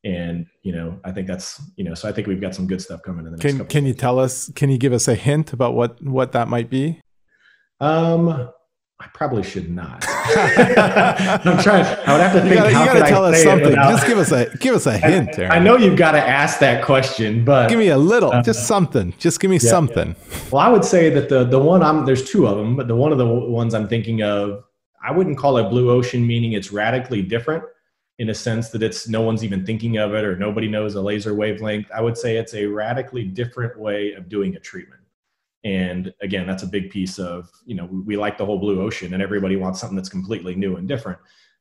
And 0.02 0.46
you 0.62 0.72
know, 0.72 0.98
I 1.04 1.12
think 1.12 1.26
that's 1.26 1.60
you 1.76 1.84
know, 1.84 1.94
so 1.94 2.08
I 2.08 2.12
think 2.12 2.26
we've 2.26 2.40
got 2.40 2.54
some 2.54 2.66
good 2.66 2.80
stuff 2.80 3.02
coming 3.02 3.26
in 3.26 3.32
the 3.32 3.36
next. 3.36 3.56
Can 3.56 3.66
Can 3.66 3.86
you 3.86 3.92
tell 3.92 4.18
us? 4.18 4.50
Can 4.54 4.70
you 4.70 4.78
give 4.78 4.94
us 4.94 5.08
a 5.08 5.14
hint 5.14 5.52
about 5.52 5.74
what 5.74 6.02
what 6.02 6.32
that 6.32 6.48
might 6.48 6.70
be? 6.70 7.00
Um, 7.80 8.50
I 9.00 9.06
probably 9.14 9.42
should 9.42 9.70
not. 9.70 10.04
I'm 10.06 11.62
trying. 11.62 11.86
I 12.06 12.12
would 12.12 12.20
have 12.20 12.32
to 12.34 12.40
think. 12.42 12.50
You 12.50 12.56
gotta, 12.56 12.74
how 12.74 12.84
you 12.84 12.92
gotta 12.92 13.08
tell 13.08 13.24
us 13.24 13.42
something. 13.42 13.74
Just 13.74 14.06
give 14.06 14.18
us 14.18 14.30
a 14.30 14.54
give 14.58 14.74
us 14.74 14.84
a 14.84 14.98
hint. 14.98 15.38
Aaron. 15.38 15.50
I 15.50 15.58
know 15.58 15.76
you've 15.76 15.96
got 15.96 16.12
to 16.12 16.20
ask 16.20 16.58
that 16.58 16.84
question, 16.84 17.42
but 17.42 17.70
give 17.70 17.78
me 17.78 17.88
a 17.88 17.96
little, 17.96 18.30
uh, 18.30 18.42
just 18.42 18.66
something. 18.66 19.14
Just 19.18 19.40
give 19.40 19.50
me 19.50 19.56
yeah, 19.56 19.70
something. 19.70 20.08
Yeah. 20.08 20.38
Well, 20.52 20.60
I 20.60 20.68
would 20.68 20.84
say 20.84 21.08
that 21.10 21.30
the 21.30 21.44
the 21.44 21.58
one 21.58 21.82
I'm 21.82 22.04
there's 22.04 22.28
two 22.30 22.46
of 22.46 22.58
them, 22.58 22.76
but 22.76 22.88
the 22.88 22.94
one 22.94 23.10
of 23.10 23.16
the 23.16 23.26
ones 23.26 23.72
I'm 23.72 23.88
thinking 23.88 24.22
of, 24.22 24.64
I 25.02 25.12
wouldn't 25.12 25.38
call 25.38 25.56
it 25.56 25.70
blue 25.70 25.90
ocean, 25.90 26.26
meaning 26.26 26.52
it's 26.52 26.70
radically 26.70 27.22
different 27.22 27.64
in 28.18 28.28
a 28.28 28.34
sense 28.34 28.68
that 28.68 28.82
it's 28.82 29.08
no 29.08 29.22
one's 29.22 29.42
even 29.42 29.64
thinking 29.64 29.96
of 29.96 30.12
it 30.12 30.24
or 30.24 30.36
nobody 30.36 30.68
knows 30.68 30.94
a 30.94 31.00
laser 31.00 31.34
wavelength. 31.34 31.90
I 31.90 32.02
would 32.02 32.18
say 32.18 32.36
it's 32.36 32.52
a 32.52 32.66
radically 32.66 33.24
different 33.24 33.78
way 33.78 34.12
of 34.12 34.28
doing 34.28 34.56
a 34.56 34.60
treatment. 34.60 34.99
And 35.64 36.12
again, 36.22 36.46
that's 36.46 36.62
a 36.62 36.66
big 36.66 36.90
piece 36.90 37.18
of, 37.18 37.50
you 37.66 37.74
know, 37.74 37.84
we, 37.86 38.00
we 38.00 38.16
like 38.16 38.38
the 38.38 38.46
whole 38.46 38.58
blue 38.58 38.80
ocean 38.80 39.12
and 39.12 39.22
everybody 39.22 39.56
wants 39.56 39.80
something 39.80 39.96
that's 39.96 40.08
completely 40.08 40.54
new 40.54 40.76
and 40.76 40.88
different, 40.88 41.18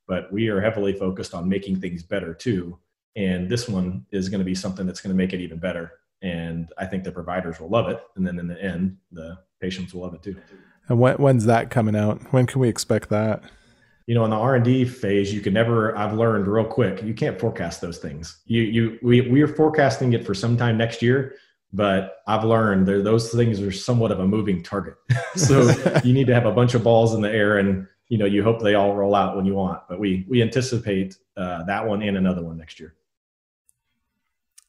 but 0.08 0.32
we 0.32 0.48
are 0.48 0.62
heavily 0.62 0.94
focused 0.94 1.34
on 1.34 1.50
making 1.50 1.82
things 1.82 2.04
better 2.04 2.34
too. 2.34 2.78
And 3.16 3.50
this 3.50 3.68
one 3.68 4.06
is 4.12 4.30
going 4.30 4.40
to 4.40 4.46
be 4.46 4.56
something 4.56 4.86
that's 4.86 5.02
going 5.02 5.14
to 5.14 5.18
make 5.18 5.34
it 5.34 5.42
even 5.42 5.60
better. 5.60 5.94
And 6.22 6.72
I 6.78 6.86
think 6.86 7.04
the 7.04 7.12
providers 7.12 7.60
will 7.60 7.70
love 7.70 7.90
it. 7.90 8.02
And 8.16 8.26
then 8.26 8.40
in 8.40 8.48
the 8.48 8.62
end, 8.62 8.98
the 9.12 9.38
patients 9.60 9.94
will 9.94 10.02
love 10.02 10.14
it 10.14 10.24
too. 10.24 10.38
And 10.88 11.00
when, 11.00 11.16
when's 11.16 11.46
that 11.46 11.70
coming 11.70 11.96
out? 11.96 12.22
When 12.32 12.46
can 12.46 12.62
we 12.62 12.70
expect 12.70 13.10
that? 13.10 13.44
you 14.10 14.16
know 14.16 14.24
in 14.24 14.32
the 14.32 14.36
r&d 14.36 14.86
phase 14.86 15.32
you 15.32 15.40
can 15.40 15.54
never 15.54 15.96
i've 15.96 16.14
learned 16.14 16.48
real 16.48 16.66
quick 16.66 17.04
you 17.04 17.14
can't 17.14 17.40
forecast 17.40 17.80
those 17.80 18.00
things 18.00 18.40
you 18.46 18.64
you 18.64 19.00
we, 19.04 19.22
we 19.22 19.40
are 19.44 19.48
forecasting 19.48 20.14
it 20.14 20.26
for 20.26 20.34
sometime 20.34 20.78
next 20.78 21.04
year 21.04 21.36
but 21.72 22.22
I've 22.28 22.44
learned 22.44 22.88
that 22.88 23.04
those 23.04 23.32
things 23.32 23.62
are 23.62 23.72
somewhat 23.72 24.12
of 24.12 24.20
a 24.20 24.28
moving 24.28 24.64
target. 24.64 24.96
so 25.36 25.74
you 26.04 26.14
need 26.14 26.28
to 26.28 26.34
have 26.34 26.46
a 26.46 26.52
bunch 26.52 26.74
of 26.74 26.84
balls 26.84 27.14
in 27.14 27.22
the 27.22 27.32
air, 27.32 27.58
and 27.58 27.88
you 28.08 28.18
know 28.18 28.26
you 28.26 28.44
hope 28.44 28.62
they 28.62 28.76
all 28.76 28.96
roll 28.96 29.16
out 29.16 29.36
when 29.36 29.46
you 29.46 29.54
want. 29.54 29.82
But 29.88 30.00
we 30.00 30.26
we 30.28 30.42
anticipate 30.42 31.18
uh, 31.38 31.64
that 31.64 31.86
one 31.86 32.02
and 32.02 32.18
another 32.18 32.44
one 32.44 32.58
next 32.58 32.80
year. 32.80 32.96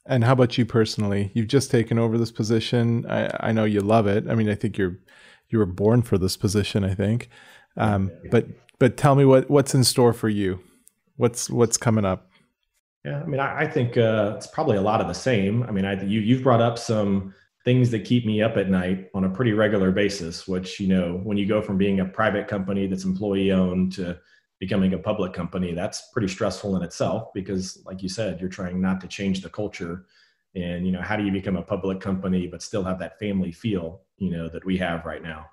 And 0.07 0.25
how 0.25 0.33
about 0.33 0.59
you 0.59 0.65
personally? 0.65 1.31
You've 1.35 1.47
just 1.47 1.71
taken 1.71 1.99
over 1.99 2.19
this 2.19 2.33
position. 2.33 3.07
I, 3.09 3.49
I 3.49 3.53
know 3.53 3.65
you 3.65 3.81
love 3.81 4.07
it. 4.07 4.29
I 4.29 4.35
mean, 4.35 4.49
I 4.49 4.55
think 4.55 4.77
you're 4.79 4.99
you 5.49 5.59
were 5.59 5.67
born 5.67 6.03
for 6.03 6.19
this 6.19 6.37
position. 6.37 6.85
I 6.85 6.95
think, 6.95 7.29
um, 7.77 8.11
but 8.31 8.47
but 8.79 8.97
tell 8.97 9.15
me 9.15 9.25
what 9.25 9.51
what's 9.51 9.75
in 9.75 9.85
store 9.85 10.13
for 10.13 10.29
you. 10.29 10.61
What's 11.17 11.49
what's 11.51 11.77
coming 11.77 12.05
up? 12.05 12.30
Yeah, 13.05 13.23
I 13.23 13.27
mean, 13.27 13.41
I, 13.41 13.61
I 13.63 13.67
think 13.67 13.97
uh, 13.97 14.35
it's 14.37 14.47
probably 14.47 14.77
a 14.77 14.83
lot 14.83 15.01
of 15.01 15.09
the 15.09 15.15
same. 15.15 15.63
I 15.63 15.71
mean, 15.71 15.85
I, 15.85 16.03
you 16.03 16.21
you've 16.21 16.43
brought 16.43 16.61
up 16.61 16.79
some 16.79 17.35
things 17.65 17.91
that 17.91 18.05
keep 18.05 18.27
me 18.27 18.43
up 18.43 18.57
at 18.57 18.69
night 18.71 19.09
on 19.15 19.25
a 19.25 19.31
pretty 19.31 19.53
regular 19.53 19.91
basis. 19.91 20.47
Which 20.47 20.79
you 20.79 20.89
know, 20.89 21.21
when 21.25 21.39
you 21.39 21.47
go 21.47 21.63
from 21.63 21.79
being 21.79 22.01
a 22.01 22.05
private 22.05 22.47
company 22.47 22.87
that's 22.87 23.05
employee 23.05 23.53
owned 23.53 23.93
to 23.95 24.19
becoming 24.59 24.93
a 24.93 24.99
public 24.99 25.33
company, 25.33 25.73
that's 25.73 26.11
pretty 26.13 26.29
stressful 26.29 26.77
in 26.77 26.83
itself. 26.83 27.29
Because, 27.33 27.83
like 27.87 28.03
you 28.03 28.09
said, 28.11 28.39
you're 28.39 28.51
trying 28.51 28.81
not 28.83 29.01
to 29.01 29.09
change 29.09 29.41
the 29.41 29.49
culture, 29.49 30.05
and 30.55 30.85
you 30.85 30.93
know, 30.93 31.01
how 31.01 31.17
do 31.17 31.25
you 31.25 31.33
become 31.33 31.57
a 31.57 31.63
public 31.63 32.01
company 32.01 32.47
but 32.47 32.63
still 32.63 32.85
have 32.85 32.99
that 32.99 33.19
family 33.19 33.51
feel, 33.53 34.03
you 34.19 34.31
know, 34.31 34.47
that 34.51 34.65
we 34.67 34.77
have 34.77 35.07
right 35.07 35.23
now? 35.23 35.47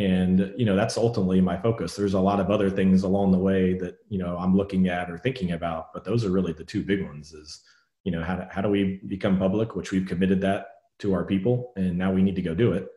And 0.00 0.52
you 0.56 0.64
know 0.64 0.76
that's 0.76 0.96
ultimately 0.96 1.40
my 1.40 1.56
focus 1.56 1.96
there's 1.96 2.14
a 2.14 2.20
lot 2.20 2.40
of 2.40 2.50
other 2.50 2.70
things 2.70 3.02
along 3.02 3.32
the 3.32 3.38
way 3.38 3.74
that 3.74 3.96
you 4.08 4.18
know 4.18 4.36
i'm 4.38 4.56
looking 4.56 4.88
at 4.88 5.10
or 5.10 5.18
thinking 5.18 5.52
about 5.52 5.92
but 5.92 6.04
those 6.04 6.24
are 6.24 6.30
really 6.30 6.52
the 6.52 6.64
two 6.64 6.82
big 6.84 7.04
ones 7.04 7.32
is 7.32 7.62
you 8.04 8.12
know 8.12 8.22
how, 8.22 8.36
do, 8.36 8.42
how 8.50 8.60
do 8.60 8.68
we 8.68 9.00
become 9.06 9.38
public 9.38 9.74
which 9.74 9.90
we've 9.90 10.06
committed 10.06 10.40
that 10.40 10.66
to 10.98 11.12
our 11.12 11.24
people 11.24 11.72
and 11.76 11.98
now 11.98 12.12
we 12.12 12.22
need 12.22 12.36
to 12.36 12.42
go 12.42 12.54
do 12.54 12.72
it 12.72 12.88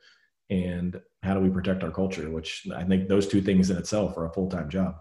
and 0.49 1.01
how 1.24 1.34
do 1.34 1.39
we 1.39 1.49
protect 1.49 1.84
our 1.84 1.91
culture? 1.91 2.30
Which 2.30 2.68
I 2.76 2.84
think 2.84 3.08
those 3.08 3.28
two 3.28 3.41
things 3.41 3.70
in 3.70 3.78
itself 3.78 4.18
are 4.18 4.26
a 4.26 4.34
full 4.34 4.49
time 4.49 4.70
job. 4.70 4.95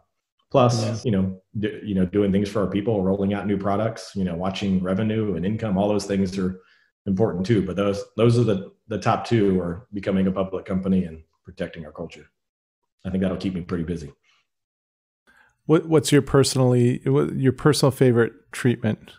Plus, 0.51 1.03
you 1.05 1.11
know, 1.11 1.41
you 1.55 1.95
know, 1.95 2.05
doing 2.05 2.31
things 2.31 2.49
for 2.49 2.61
our 2.61 2.71
people, 2.71 3.03
rolling 3.03 3.33
out 3.33 3.47
new 3.47 3.57
products, 3.57 4.13
you 4.15 4.23
know, 4.23 4.35
watching 4.35 4.83
revenue 4.83 5.35
and 5.35 5.47
income, 5.47 5.79
all 5.79 5.89
those 5.89 6.05
things 6.05 6.39
are 6.39 6.61
important 7.07 7.47
too. 7.47 7.63
But 7.63 7.77
those 7.77 8.05
those 8.17 8.39
are 8.39 8.45
the 8.45 8.73
the 8.89 8.99
top 8.99 9.27
two 9.27 9.59
are 9.61 9.89
becoming 9.93 10.27
a 10.27 10.33
public 10.33 10.65
company 10.65 11.05
and 11.05 11.23
protecting 11.45 11.85
our 11.87 11.93
culture. 11.93 12.27
I 13.05 13.11
think 13.11 13.23
that'll 13.23 13.37
keep 13.37 13.55
me 13.55 13.63
pretty 13.63 13.85
busy. 13.85 14.13
What 15.67 15.87
what's 15.87 16.11
your 16.11 16.23
personally 16.23 17.01
your 17.05 17.53
personal 17.53 17.91
favorite 17.91 18.33
treatment? 18.53 19.13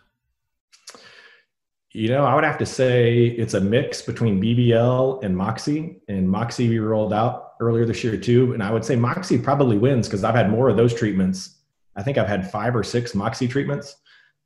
You 1.90 2.08
know, 2.08 2.24
I 2.24 2.34
would 2.34 2.44
have 2.44 2.58
to 2.58 2.66
say 2.66 3.26
it's 3.26 3.54
a 3.54 3.60
mix 3.60 4.02
between 4.02 4.42
BBL 4.42 5.22
and 5.22 5.36
Moxie. 5.36 6.00
And 6.08 6.28
Moxie 6.28 6.68
we 6.68 6.80
rolled 6.80 7.12
out 7.12 7.52
earlier 7.60 7.86
this 7.86 8.02
year 8.02 8.16
too. 8.16 8.52
And 8.52 8.64
I 8.64 8.72
would 8.72 8.84
say 8.84 8.96
Moxie 8.96 9.38
probably 9.38 9.78
wins 9.78 10.08
because 10.08 10.24
I've 10.24 10.34
had 10.34 10.50
more 10.50 10.68
of 10.68 10.76
those 10.76 10.92
treatments. 10.92 11.58
I 11.94 12.02
think 12.02 12.18
I've 12.18 12.26
had 12.26 12.50
five 12.50 12.74
or 12.74 12.82
six 12.82 13.14
Moxie 13.14 13.46
treatments. 13.46 13.96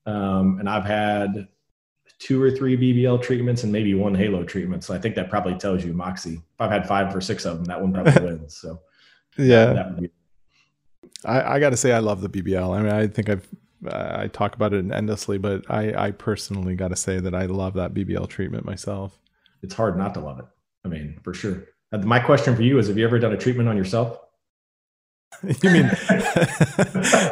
Um, 0.04 0.58
and 0.58 0.68
I've 0.68 0.84
had 0.84 1.48
two 2.18 2.42
or 2.42 2.50
three 2.50 2.76
BBL 2.76 3.22
treatments 3.22 3.62
and 3.62 3.72
maybe 3.72 3.94
one 3.94 4.14
Halo 4.14 4.42
treatment. 4.44 4.84
So 4.84 4.94
I 4.94 4.98
think 4.98 5.14
that 5.14 5.30
probably 5.30 5.54
tells 5.54 5.84
you 5.84 5.92
Moxie. 5.92 6.34
If 6.34 6.60
I've 6.60 6.70
had 6.70 6.86
five 6.86 7.14
or 7.14 7.20
six 7.20 7.44
of 7.44 7.56
them, 7.56 7.64
that 7.66 7.80
one 7.80 7.92
probably 7.92 8.24
wins. 8.24 8.56
So 8.56 8.80
yeah, 9.36 9.92
be- 9.98 10.10
I, 11.24 11.54
I 11.54 11.60
got 11.60 11.70
to 11.70 11.76
say 11.76 11.92
I 11.92 12.00
love 12.00 12.20
the 12.20 12.28
BBL. 12.28 12.76
I 12.76 12.82
mean, 12.82 12.92
I 12.92 13.06
think 13.06 13.28
I've 13.28 13.48
I 13.92 14.26
talk 14.26 14.56
about 14.56 14.72
it 14.72 14.84
endlessly, 14.90 15.38
but 15.38 15.64
I 15.70 16.06
I 16.06 16.10
personally 16.10 16.74
got 16.74 16.88
to 16.88 16.96
say 16.96 17.20
that 17.20 17.34
I 17.34 17.46
love 17.46 17.74
that 17.74 17.94
BBL 17.94 18.28
treatment 18.28 18.64
myself. 18.64 19.18
It's 19.62 19.74
hard 19.74 19.96
not 19.96 20.14
to 20.14 20.20
love 20.20 20.40
it. 20.40 20.46
I 20.84 20.88
mean, 20.88 21.18
for 21.22 21.34
sure. 21.34 21.64
My 21.92 22.18
question 22.18 22.54
for 22.56 22.62
you 22.62 22.78
is: 22.78 22.88
Have 22.88 22.98
you 22.98 23.04
ever 23.04 23.18
done 23.18 23.32
a 23.32 23.36
treatment 23.36 23.68
on 23.68 23.76
yourself? 23.76 24.18
you 25.62 25.70
mean 25.70 25.84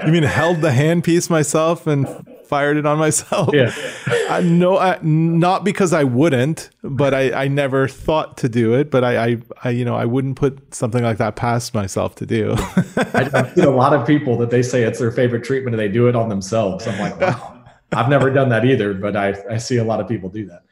you 0.06 0.12
mean 0.12 0.22
held 0.22 0.60
the 0.60 0.70
handpiece 0.70 1.28
myself 1.28 1.86
and 1.86 2.06
fired 2.46 2.76
it 2.76 2.86
on 2.86 2.98
myself? 2.98 3.50
Yeah. 3.52 3.72
I, 4.30 4.40
no, 4.42 4.78
I, 4.78 4.98
not 5.02 5.64
because 5.64 5.92
I 5.92 6.04
wouldn't, 6.04 6.70
but 6.82 7.14
I, 7.14 7.32
I 7.32 7.48
never 7.48 7.88
thought 7.88 8.36
to 8.38 8.48
do 8.48 8.74
it. 8.74 8.90
But 8.90 9.04
I, 9.04 9.26
I, 9.26 9.36
I, 9.64 9.70
you 9.70 9.84
know, 9.84 9.96
I 9.96 10.04
wouldn't 10.04 10.36
put 10.36 10.74
something 10.74 11.02
like 11.02 11.18
that 11.18 11.36
past 11.36 11.74
myself 11.74 12.14
to 12.16 12.26
do. 12.26 12.54
I, 12.56 13.30
I've 13.34 13.54
seen 13.54 13.64
a 13.64 13.70
lot 13.70 13.92
of 13.92 14.06
people 14.06 14.36
that 14.38 14.50
they 14.50 14.62
say 14.62 14.82
it's 14.84 14.98
their 14.98 15.10
favorite 15.10 15.44
treatment 15.44 15.74
and 15.74 15.80
they 15.80 15.88
do 15.88 16.08
it 16.08 16.16
on 16.16 16.28
themselves. 16.28 16.86
I'm 16.86 16.98
like, 16.98 17.20
wow, 17.20 17.64
I've 17.92 18.08
never 18.08 18.30
done 18.30 18.48
that 18.50 18.64
either, 18.64 18.94
but 18.94 19.16
I, 19.16 19.34
I 19.50 19.56
see 19.58 19.78
a 19.78 19.84
lot 19.84 20.00
of 20.00 20.08
people 20.08 20.28
do 20.28 20.46
that. 20.46 20.62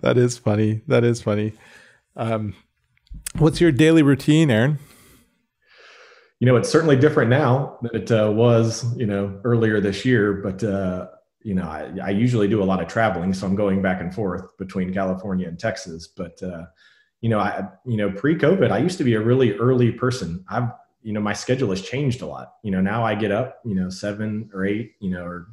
that 0.00 0.16
is 0.16 0.36
funny. 0.38 0.82
That 0.88 1.04
is 1.04 1.22
funny. 1.22 1.52
Um, 2.16 2.54
what's 3.38 3.60
your 3.60 3.72
daily 3.72 4.02
routine, 4.02 4.50
Aaron? 4.50 4.78
You 6.40 6.46
know, 6.46 6.56
it's 6.56 6.70
certainly 6.70 6.96
different 6.96 7.28
now 7.28 7.78
than 7.82 8.02
it 8.02 8.10
uh, 8.10 8.32
was, 8.34 8.96
you 8.96 9.06
know, 9.06 9.38
earlier 9.44 9.78
this 9.78 10.04
year. 10.06 10.32
But 10.32 10.64
uh, 10.64 11.08
you 11.42 11.54
know, 11.54 11.64
I, 11.64 11.92
I, 12.02 12.10
usually 12.10 12.48
do 12.48 12.62
a 12.62 12.64
lot 12.64 12.82
of 12.82 12.88
traveling, 12.88 13.32
so 13.32 13.46
I'm 13.46 13.54
going 13.54 13.80
back 13.80 14.00
and 14.00 14.14
forth 14.14 14.56
between 14.58 14.92
California 14.92 15.48
and 15.48 15.58
Texas. 15.58 16.06
But 16.08 16.42
uh, 16.42 16.64
you 17.20 17.28
know, 17.28 17.38
I 17.38 17.68
you 17.84 17.98
know, 17.98 18.10
pre-COVID, 18.10 18.70
I 18.70 18.78
used 18.78 18.98
to 18.98 19.04
be 19.04 19.14
a 19.14 19.20
really 19.20 19.52
early 19.54 19.92
person. 19.92 20.44
I've 20.48 20.70
you 21.02 21.12
know, 21.12 21.20
my 21.20 21.32
schedule 21.32 21.70
has 21.70 21.82
changed 21.82 22.20
a 22.20 22.26
lot. 22.26 22.54
You 22.62 22.70
know, 22.70 22.80
now 22.80 23.04
I 23.04 23.14
get 23.14 23.32
up, 23.32 23.60
you 23.64 23.74
know, 23.74 23.88
seven 23.88 24.50
or 24.52 24.66
eight, 24.66 24.94
you 25.00 25.10
know, 25.10 25.24
or 25.24 25.48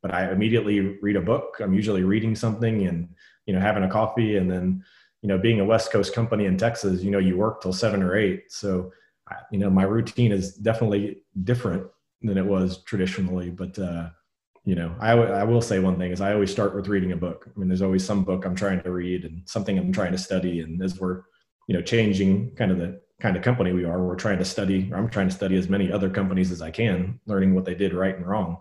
but 0.00 0.12
I 0.12 0.30
immediately 0.30 0.80
read 1.00 1.16
a 1.16 1.20
book. 1.20 1.58
I'm 1.60 1.74
usually 1.74 2.02
reading 2.02 2.34
something 2.34 2.86
and 2.86 3.08
you 3.46 3.54
know, 3.54 3.60
having 3.60 3.84
a 3.84 3.90
coffee, 3.90 4.36
and 4.36 4.50
then 4.50 4.84
you 5.22 5.28
know, 5.28 5.38
being 5.38 5.60
a 5.60 5.64
West 5.64 5.92
Coast 5.92 6.12
company 6.14 6.46
in 6.46 6.56
Texas, 6.56 7.02
you 7.02 7.12
know, 7.12 7.18
you 7.18 7.36
work 7.36 7.62
till 7.62 7.72
seven 7.72 8.02
or 8.02 8.16
eight, 8.16 8.50
so 8.50 8.92
you 9.50 9.58
know, 9.58 9.70
my 9.70 9.84
routine 9.84 10.32
is 10.32 10.54
definitely 10.54 11.22
different 11.44 11.86
than 12.22 12.38
it 12.38 12.46
was 12.46 12.82
traditionally. 12.84 13.50
But 13.50 13.78
uh, 13.78 14.10
you 14.64 14.74
know, 14.74 14.94
I, 15.00 15.10
w- 15.10 15.32
I 15.32 15.42
will 15.44 15.60
say 15.60 15.80
one 15.80 15.98
thing 15.98 16.12
is 16.12 16.20
I 16.20 16.32
always 16.32 16.50
start 16.50 16.74
with 16.74 16.88
reading 16.88 17.12
a 17.12 17.16
book. 17.16 17.48
I 17.48 17.58
mean, 17.58 17.68
there's 17.68 17.82
always 17.82 18.04
some 18.04 18.24
book 18.24 18.44
I'm 18.44 18.54
trying 18.54 18.82
to 18.82 18.92
read 18.92 19.24
and 19.24 19.42
something 19.48 19.76
I'm 19.76 19.92
trying 19.92 20.12
to 20.12 20.18
study. 20.18 20.60
And 20.60 20.80
as 20.82 21.00
we're, 21.00 21.22
you 21.66 21.74
know, 21.74 21.82
changing 21.82 22.54
kind 22.54 22.70
of 22.70 22.78
the 22.78 23.00
kind 23.20 23.36
of 23.36 23.42
company 23.42 23.72
we 23.72 23.84
are, 23.84 24.04
we're 24.04 24.14
trying 24.14 24.38
to 24.38 24.44
study, 24.44 24.90
I'm 24.94 25.08
trying 25.08 25.28
to 25.28 25.34
study 25.34 25.56
as 25.56 25.68
many 25.68 25.90
other 25.90 26.10
companies 26.10 26.52
as 26.52 26.62
I 26.62 26.70
can, 26.70 27.20
learning 27.26 27.54
what 27.54 27.64
they 27.64 27.74
did 27.74 27.92
right 27.92 28.16
and 28.16 28.26
wrong. 28.26 28.58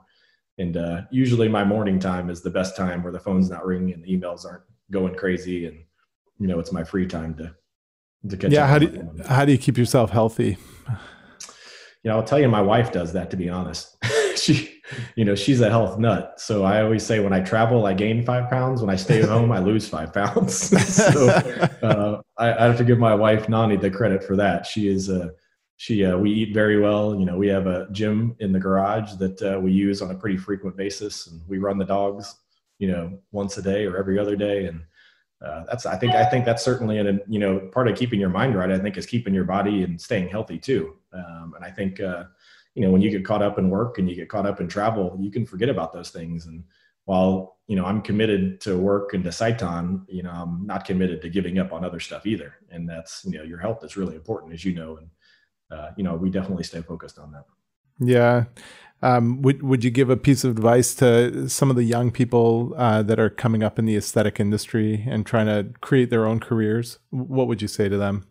And 0.58 0.78
uh, 0.78 1.02
usually 1.12 1.48
my 1.48 1.64
morning 1.64 2.00
time 2.00 2.30
is 2.30 2.42
the 2.42 2.50
best 2.50 2.76
time 2.76 3.04
where 3.04 3.14
the 3.14 3.20
phone's 3.20 3.50
not 3.50 3.66
ringing 3.66 3.94
and 3.94 4.04
the 4.04 4.16
emails 4.16 4.46
aren't 4.46 4.64
going 4.92 5.16
crazy. 5.16 5.66
And, 5.66 5.84
you 6.40 6.48
know, 6.48 6.60
it's 6.60 6.72
my 6.72 6.84
free 6.84 7.08
time 7.08 7.36
to 7.36 7.56
to 8.30 8.38
catch 8.38 8.52
yeah, 8.52 8.68
how 8.68 8.78
do 8.78 8.86
you, 8.86 9.24
how 9.28 9.46
do 9.46 9.52
you 9.52 9.58
keep 9.58 9.78
yourself 9.78 10.12
healthy? 10.12 10.58
You 12.04 12.10
know, 12.10 12.18
I'll 12.18 12.24
tell 12.24 12.40
you, 12.40 12.48
my 12.48 12.62
wife 12.62 12.92
does 12.92 13.14
that. 13.14 13.30
To 13.32 13.38
be 13.38 13.50
honest, 13.50 13.96
she, 14.36 14.82
you 15.16 15.26
know, 15.26 15.36
she's 15.36 15.62
a 15.62 15.70
health 15.70 16.00
nut. 16.00 16.34
So 16.38 16.64
I 16.64 16.82
always 16.82 17.04
say, 17.04 17.20
when 17.20 17.34
I 17.34 17.42
travel, 17.42 17.86
I 17.86 17.94
gain 17.94 18.26
five 18.26 18.50
pounds. 18.50 18.82
When 18.82 18.90
I 18.90 18.96
stay 18.96 19.22
at 19.22 19.30
home, 19.30 19.52
I 19.52 19.60
lose 19.60 19.88
five 19.88 20.14
pounds. 20.14 20.56
so 20.96 21.30
uh, 21.82 22.22
I, 22.38 22.54
I, 22.54 22.66
have 22.66 22.78
to 22.78 22.84
give 22.84 22.98
my 22.98 23.14
wife 23.14 23.50
Nani 23.50 23.78
the 23.78 23.92
credit 23.92 24.24
for 24.24 24.36
that. 24.36 24.66
She 24.66 24.88
is 24.88 25.10
a 25.10 25.24
uh, 25.24 25.28
she 25.78 26.06
uh, 26.06 26.16
we 26.18 26.32
eat 26.32 26.54
very 26.54 26.80
well. 26.80 27.16
You 27.16 27.26
know, 27.26 27.38
we 27.38 27.48
have 27.48 27.66
a 27.66 27.88
gym 27.92 28.36
in 28.40 28.52
the 28.52 28.60
garage 28.60 29.14
that 29.14 29.42
uh, 29.42 29.60
we 29.60 29.72
use 29.72 30.02
on 30.04 30.12
a 30.12 30.16
pretty 30.16 30.38
frequent 30.38 30.78
basis, 30.78 31.28
and 31.28 31.42
we 31.48 31.58
run 31.58 31.80
the 31.80 31.86
dogs. 31.86 32.36
You 32.78 32.92
know, 32.92 33.20
once 33.32 33.58
a 33.58 33.62
day 33.62 33.86
or 33.86 33.98
every 33.98 34.18
other 34.20 34.36
day, 34.36 34.66
and 34.66 34.84
uh, 35.46 35.64
that's 35.66 35.86
I 35.86 35.98
think 35.98 36.14
I 36.14 36.26
think 36.26 36.46
that's 36.46 36.64
certainly 36.64 37.00
an 37.00 37.20
you 37.28 37.40
know 37.40 37.60
part 37.60 37.88
of 37.88 37.98
keeping 37.98 38.20
your 38.20 38.30
mind 38.30 38.56
right. 38.56 38.72
I 38.72 38.78
think 38.78 38.98
is 38.98 39.06
keeping 39.06 39.34
your 39.34 39.44
body 39.44 39.84
and 39.84 40.00
staying 40.00 40.30
healthy 40.30 40.60
too. 40.60 40.96
Um, 41.14 41.54
and 41.56 41.66
I 41.66 41.72
think 41.72 42.00
uh, 42.00 42.26
you 42.76 42.84
know 42.84 42.92
when 42.92 43.02
you 43.02 43.10
get 43.10 43.26
caught 43.26 43.42
up 43.42 43.58
in 43.58 43.70
work 43.70 43.98
and 43.98 44.08
you 44.10 44.16
get 44.16 44.30
caught 44.30 44.46
up 44.46 44.62
in 44.62 44.68
travel, 44.68 45.18
you 45.20 45.32
can 45.32 45.46
forget 45.46 45.70
about 45.70 45.94
those 45.94 46.12
things. 46.12 46.46
And 46.46 46.64
while 47.06 47.58
you 47.68 47.76
know 47.76 47.86
I'm 47.86 48.02
committed 48.02 48.62
to 48.62 48.78
work 48.78 49.16
and 49.16 49.24
to 49.24 49.32
Sciton, 49.32 50.06
you 50.08 50.22
know 50.22 50.32
I'm 50.32 50.66
not 50.66 50.86
committed 50.86 51.22
to 51.24 51.30
giving 51.30 51.58
up 51.58 51.74
on 51.74 51.84
other 51.84 52.00
stuff 52.00 52.28
either. 52.28 52.56
And 52.70 52.88
that's 52.88 53.26
you 53.26 53.38
know 53.38 53.44
your 53.44 53.60
health 53.60 53.84
is 53.84 53.98
really 53.98 54.16
important, 54.16 54.54
as 54.54 54.64
you 54.64 54.76
know. 54.76 54.98
And 54.98 55.10
uh, 55.72 55.92
you 55.98 56.04
know 56.04 56.16
we 56.16 56.30
definitely 56.30 56.66
stay 56.66 56.82
focused 56.82 57.18
on 57.18 57.32
that. 57.32 57.46
Yeah, 58.00 58.46
um, 59.02 59.42
would 59.42 59.64
would 59.64 59.84
you 59.84 59.90
give 59.90 60.10
a 60.10 60.18
piece 60.18 60.44
of 60.44 60.52
advice 60.52 60.94
to 60.96 61.50
some 61.50 61.70
of 61.70 61.76
the 61.76 61.84
young 61.84 62.12
people 62.12 62.74
uh, 62.78 63.02
that 63.04 63.20
are 63.20 63.30
coming 63.30 63.64
up 63.64 63.80
in 63.80 63.86
the 63.86 63.98
aesthetic 63.98 64.40
industry 64.40 65.06
and 65.10 65.26
trying 65.26 65.48
to 65.48 65.74
create 65.80 66.10
their 66.10 66.26
own 66.26 66.40
careers? 66.40 67.00
What 67.10 67.48
would 67.48 67.62
you 67.62 67.68
say 67.68 67.90
to 67.90 67.98
them? 67.98 68.28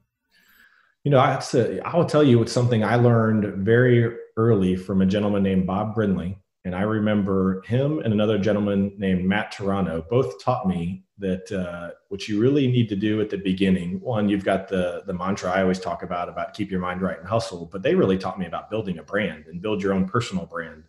You 1.03 1.11
know, 1.11 1.19
I, 1.19 1.43
I 1.85 1.97
will 1.97 2.05
tell 2.05 2.23
you 2.23 2.43
it's 2.43 2.53
something 2.53 2.85
I 2.85 2.97
learned 2.97 3.65
very 3.65 4.15
early 4.37 4.77
from 4.77 5.01
a 5.01 5.07
gentleman 5.07 5.43
named 5.43 5.67
Bob 5.67 5.95
Brindley, 5.95 6.39
and 6.65 6.75
I 6.75 6.83
remember 6.83 7.63
him 7.63 8.01
and 8.01 8.13
another 8.13 8.39
gentleman 8.39 8.93
named 8.99 9.25
Matt 9.25 9.53
Toronto 9.53 10.05
both 10.11 10.43
taught 10.43 10.69
me 10.69 11.05
that 11.19 11.51
uh, 11.53 11.91
what 12.09 12.29
you 12.29 12.41
really 12.41 12.67
need 12.67 12.89
to 12.89 12.97
do 12.97 13.21
at 13.21 13.31
the 13.31 13.37
beginning 13.37 14.01
one 14.01 14.29
you've 14.29 14.45
got 14.45 14.69
the 14.69 15.03
the 15.07 15.13
mantra 15.13 15.51
i 15.51 15.61
always 15.61 15.79
talk 15.79 16.03
about 16.03 16.29
about 16.29 16.55
keep 16.55 16.71
your 16.71 16.81
mind 16.81 17.03
right 17.03 17.19
and 17.19 17.29
hustle 17.29 17.67
but 17.67 17.83
they 17.83 17.95
really 17.95 18.19
taught 18.19 18.39
me 18.39 18.47
about 18.47 18.71
building 18.71 18.99
a 18.99 19.03
brand 19.03 19.47
and 19.47 19.63
build 19.63 19.83
your 19.83 19.93
own 19.93 20.07
personal 20.07 20.47
brand. 20.47 20.85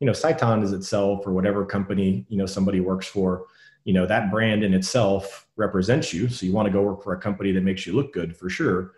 You 0.00 0.06
know 0.06 0.12
Sciton 0.12 0.62
is 0.62 0.72
itself 0.72 1.26
or 1.26 1.32
whatever 1.32 1.64
company 1.64 2.26
you 2.28 2.36
know 2.36 2.46
somebody 2.46 2.80
works 2.80 3.06
for 3.06 3.46
you 3.84 3.92
know 3.92 4.06
that 4.06 4.30
brand 4.30 4.64
in 4.64 4.74
itself 4.74 5.46
represents 5.56 6.12
you. 6.12 6.28
So 6.28 6.46
you 6.46 6.52
want 6.52 6.66
to 6.66 6.72
go 6.72 6.82
work 6.82 7.02
for 7.02 7.12
a 7.12 7.20
company 7.20 7.52
that 7.52 7.62
makes 7.62 7.86
you 7.86 7.92
look 7.92 8.12
good 8.12 8.36
for 8.36 8.48
sure. 8.48 8.92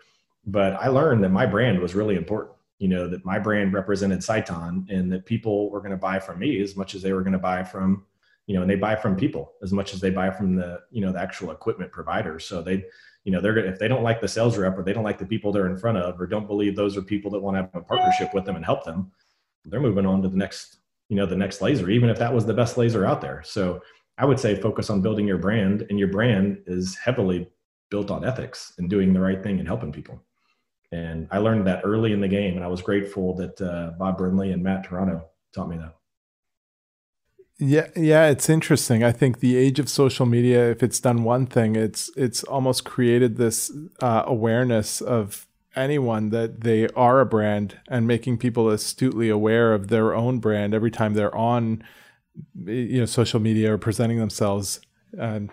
But 0.47 0.73
i 0.73 0.87
learned 0.87 1.23
that 1.23 1.29
my 1.29 1.45
brand 1.45 1.79
was 1.79 1.95
really 1.95 2.15
important 2.15 2.54
you 2.79 2.87
know 2.87 3.07
that 3.07 3.25
my 3.25 3.39
brand 3.39 3.73
represented 3.73 4.19
Sciton 4.19 4.89
and 4.89 5.11
that 5.11 5.25
people 5.25 5.69
were 5.69 5.79
going 5.79 5.91
to 5.91 5.97
buy 5.97 6.19
from 6.19 6.39
me 6.39 6.61
as 6.61 6.75
much 6.75 6.95
as 6.95 7.01
they 7.01 7.13
were 7.13 7.23
going 7.23 7.33
to 7.33 7.39
buy 7.39 7.63
from 7.63 8.05
you 8.47 8.55
know, 8.55 8.61
and 8.61 8.69
they 8.69 8.75
buy 8.75 8.95
from 8.95 9.15
people 9.15 9.53
as 9.63 9.71
much 9.71 9.93
as 9.93 9.99
they 9.99 10.09
buy 10.09 10.29
from 10.29 10.55
the, 10.55 10.81
you 10.91 11.01
know, 11.01 11.11
the 11.11 11.19
actual 11.19 11.51
equipment 11.51 11.91
providers. 11.91 12.45
So 12.45 12.61
they, 12.61 12.85
you 13.23 13.31
know, 13.31 13.41
they're 13.41 13.57
if 13.57 13.79
they 13.79 13.87
don't 13.87 14.03
like 14.03 14.21
the 14.21 14.27
sales 14.27 14.57
rep 14.57 14.77
or 14.77 14.83
they 14.83 14.93
don't 14.93 15.03
like 15.03 15.17
the 15.17 15.25
people 15.25 15.51
they're 15.51 15.69
in 15.69 15.77
front 15.77 15.97
of 15.97 16.21
or 16.21 16.27
don't 16.27 16.47
believe 16.47 16.75
those 16.75 16.95
are 16.95 17.01
people 17.01 17.31
that 17.31 17.39
want 17.39 17.57
to 17.57 17.61
have 17.61 17.71
a 17.73 17.81
partnership 17.81 18.33
with 18.33 18.45
them 18.45 18.55
and 18.55 18.63
help 18.63 18.83
them, 18.83 19.11
they're 19.65 19.79
moving 19.79 20.05
on 20.05 20.21
to 20.21 20.29
the 20.29 20.37
next, 20.37 20.77
you 21.09 21.15
know, 21.15 21.25
the 21.25 21.35
next 21.35 21.61
laser, 21.61 21.89
even 21.89 22.09
if 22.09 22.19
that 22.19 22.33
was 22.33 22.45
the 22.45 22.53
best 22.53 22.77
laser 22.77 23.05
out 23.05 23.19
there. 23.19 23.41
So 23.43 23.81
I 24.19 24.25
would 24.25 24.39
say 24.39 24.55
focus 24.55 24.91
on 24.91 25.01
building 25.01 25.27
your 25.27 25.39
brand, 25.39 25.87
and 25.89 25.97
your 25.97 26.07
brand 26.07 26.59
is 26.67 26.95
heavily 26.95 27.49
built 27.89 28.11
on 28.11 28.23
ethics 28.23 28.73
and 28.77 28.89
doing 28.89 29.11
the 29.11 29.19
right 29.19 29.41
thing 29.41 29.59
and 29.59 29.67
helping 29.67 29.91
people. 29.91 30.21
And 30.91 31.27
I 31.31 31.39
learned 31.39 31.67
that 31.67 31.81
early 31.83 32.13
in 32.13 32.21
the 32.21 32.27
game, 32.27 32.55
and 32.55 32.63
I 32.63 32.67
was 32.67 32.81
grateful 32.81 33.35
that 33.35 33.61
uh, 33.61 33.91
Bob 33.97 34.17
Brindley 34.17 34.51
and 34.51 34.63
Matt 34.63 34.85
Toronto 34.85 35.25
taught 35.53 35.69
me 35.69 35.77
that. 35.77 35.95
Yeah, 37.57 37.87
yeah, 37.95 38.27
it's 38.27 38.49
interesting. 38.49 39.03
I 39.03 39.13
think 39.13 39.39
the 39.39 39.55
age 39.55 39.79
of 39.79 39.87
social 39.87 40.25
media, 40.25 40.69
if 40.69 40.83
it's 40.83 40.99
done 40.99 41.23
one 41.23 41.45
thing, 41.45 41.75
it's 41.77 42.11
it's 42.17 42.43
almost 42.43 42.83
created 42.83 43.37
this 43.37 43.71
uh, 44.01 44.23
awareness 44.25 44.99
of 44.99 45.47
anyone 45.75 46.29
that 46.29 46.61
they 46.61 46.87
are 46.89 47.21
a 47.21 47.25
brand 47.25 47.79
and 47.87 48.07
making 48.07 48.37
people 48.37 48.69
astutely 48.69 49.29
aware 49.29 49.73
of 49.73 49.87
their 49.87 50.13
own 50.13 50.39
brand 50.39 50.73
every 50.73 50.91
time 50.91 51.13
they're 51.13 51.35
on 51.35 51.83
you 52.65 52.99
know 52.99 53.05
social 53.05 53.39
media 53.39 53.73
or 53.73 53.77
presenting 53.77 54.19
themselves. 54.19 54.81
And 55.17 55.49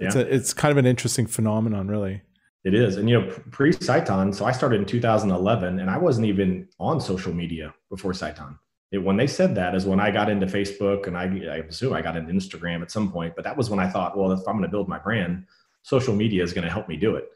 yeah. 0.00 0.06
it's 0.06 0.16
a, 0.16 0.34
it's 0.34 0.54
kind 0.54 0.72
of 0.72 0.78
an 0.78 0.86
interesting 0.86 1.26
phenomenon, 1.26 1.88
really. 1.88 2.22
It 2.66 2.74
is. 2.74 2.96
And, 2.96 3.08
you 3.08 3.20
know, 3.20 3.32
pre 3.52 3.70
Sciton, 3.70 4.34
so 4.34 4.44
I 4.44 4.50
started 4.50 4.80
in 4.80 4.86
2011 4.86 5.78
and 5.78 5.88
I 5.88 5.96
wasn't 5.96 6.26
even 6.26 6.68
on 6.80 7.00
social 7.00 7.32
media 7.32 7.72
before 7.90 8.10
Sciton. 8.10 8.58
It, 8.90 8.98
when 8.98 9.16
they 9.16 9.28
said 9.28 9.54
that 9.54 9.76
is 9.76 9.86
when 9.86 10.00
I 10.00 10.10
got 10.10 10.28
into 10.28 10.46
Facebook 10.46 11.06
and 11.06 11.16
I, 11.16 11.26
I 11.48 11.56
assume 11.58 11.92
I 11.92 12.02
got 12.02 12.16
into 12.16 12.32
Instagram 12.32 12.82
at 12.82 12.90
some 12.90 13.12
point, 13.12 13.36
but 13.36 13.44
that 13.44 13.56
was 13.56 13.70
when 13.70 13.78
I 13.78 13.88
thought, 13.88 14.18
well, 14.18 14.32
if 14.32 14.40
I'm 14.48 14.54
going 14.54 14.62
to 14.62 14.68
build 14.68 14.88
my 14.88 14.98
brand, 14.98 15.44
social 15.82 16.12
media 16.12 16.42
is 16.42 16.52
going 16.52 16.64
to 16.64 16.70
help 16.70 16.88
me 16.88 16.96
do 16.96 17.14
it. 17.14 17.28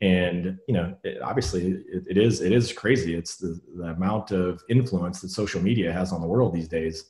And, 0.00 0.58
you 0.66 0.74
know, 0.74 0.96
it, 1.04 1.22
obviously 1.22 1.74
it, 1.92 2.04
it 2.10 2.18
is, 2.18 2.40
it 2.40 2.50
is 2.50 2.72
crazy. 2.72 3.14
It's 3.14 3.36
the, 3.36 3.60
the 3.76 3.90
amount 3.90 4.32
of 4.32 4.64
influence 4.68 5.20
that 5.20 5.28
social 5.28 5.62
media 5.62 5.92
has 5.92 6.12
on 6.12 6.20
the 6.20 6.26
world 6.26 6.52
these 6.52 6.66
days. 6.66 7.04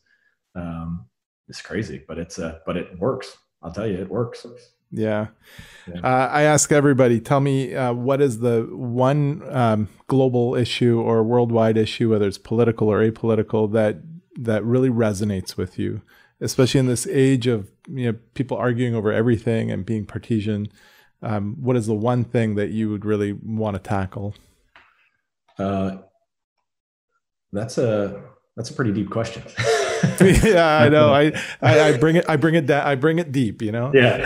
Um, 0.55 1.07
it's 1.49 1.62
crazy, 1.62 2.05
but 2.07 2.18
it's, 2.18 2.39
uh, 2.39 2.59
but 2.66 2.77
it 2.77 2.99
works. 2.99 3.35
I'll 3.62 3.73
tell 3.73 3.87
you, 3.87 3.97
it 3.97 4.11
works. 4.11 4.45
Yeah. 4.93 5.28
yeah. 5.88 6.01
Uh, 6.01 6.28
I 6.30 6.43
ask 6.43 6.70
everybody, 6.70 7.18
tell 7.18 7.40
me 7.40 7.74
uh, 7.74 7.93
what 7.93 8.20
is 8.20 8.40
the 8.40 8.68
one 8.70 9.43
um, 9.49 9.88
global 10.07 10.55
issue 10.55 11.01
or 11.01 11.22
worldwide 11.22 11.76
issue, 11.76 12.11
whether 12.11 12.28
it's 12.28 12.38
political 12.38 12.88
or 12.88 12.99
apolitical, 12.99 13.72
that 13.72 13.97
that 14.36 14.64
really 14.64 14.90
resonates 14.90 15.57
with 15.57 15.78
you, 15.78 16.03
especially 16.40 16.80
in 16.80 16.86
this 16.86 17.07
age 17.07 17.47
of 17.47 17.70
you 17.88 18.12
know 18.12 18.18
people 18.34 18.57
arguing 18.57 18.95
over 18.95 19.12
everything 19.12 19.70
and 19.70 19.84
being 19.86 20.05
partisan. 20.05 20.68
Um, 21.22 21.57
what 21.61 21.76
is 21.76 21.86
the 21.86 21.95
one 21.95 22.24
thing 22.24 22.57
that 22.57 22.70
you 22.70 22.90
would 22.90 23.05
really 23.05 23.32
want 23.32 23.74
to 23.76 23.82
tackle? 23.82 24.34
Uh, 25.59 25.99
that's 27.53 27.78
a 27.78 28.22
that's 28.57 28.70
a 28.70 28.74
pretty 28.74 28.93
deep 28.93 29.11
question. 29.11 29.43
yeah, 30.20 30.78
I 30.78 30.88
know. 30.88 31.12
I, 31.12 31.32
I, 31.61 31.80
I 31.80 31.96
bring 31.96 32.16
it. 32.16 32.28
I 32.28 32.36
bring 32.36 32.55
it 32.55 32.66
down. 32.66 32.86
I 32.86 32.94
bring 32.94 33.18
it 33.18 33.32
deep. 33.32 33.62
You 33.62 33.72
know. 33.72 33.92
Yeah. 33.94 34.18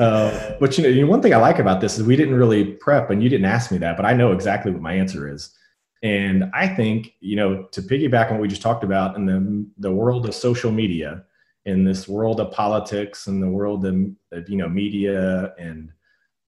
uh, 0.00 0.56
but 0.58 0.76
you 0.76 0.84
know, 0.84 0.90
you 0.90 1.02
know, 1.02 1.10
one 1.10 1.22
thing 1.22 1.34
I 1.34 1.38
like 1.38 1.58
about 1.58 1.80
this 1.80 1.98
is 1.98 2.04
we 2.04 2.16
didn't 2.16 2.34
really 2.34 2.64
prep, 2.64 3.10
and 3.10 3.22
you 3.22 3.28
didn't 3.28 3.46
ask 3.46 3.70
me 3.70 3.78
that, 3.78 3.96
but 3.96 4.06
I 4.06 4.12
know 4.12 4.32
exactly 4.32 4.72
what 4.72 4.82
my 4.82 4.92
answer 4.92 5.32
is. 5.32 5.54
And 6.02 6.50
I 6.52 6.66
think 6.66 7.14
you 7.20 7.36
know 7.36 7.64
to 7.64 7.82
piggyback 7.82 8.30
on 8.30 8.32
what 8.34 8.42
we 8.42 8.48
just 8.48 8.62
talked 8.62 8.84
about 8.84 9.16
in 9.16 9.26
the 9.26 9.66
the 9.78 9.92
world 9.92 10.26
of 10.26 10.34
social 10.34 10.72
media, 10.72 11.24
in 11.64 11.84
this 11.84 12.08
world 12.08 12.40
of 12.40 12.50
politics, 12.50 13.26
and 13.26 13.42
the 13.42 13.48
world 13.48 13.86
of, 13.86 13.94
of 14.32 14.48
you 14.48 14.56
know 14.56 14.68
media, 14.68 15.54
and 15.58 15.90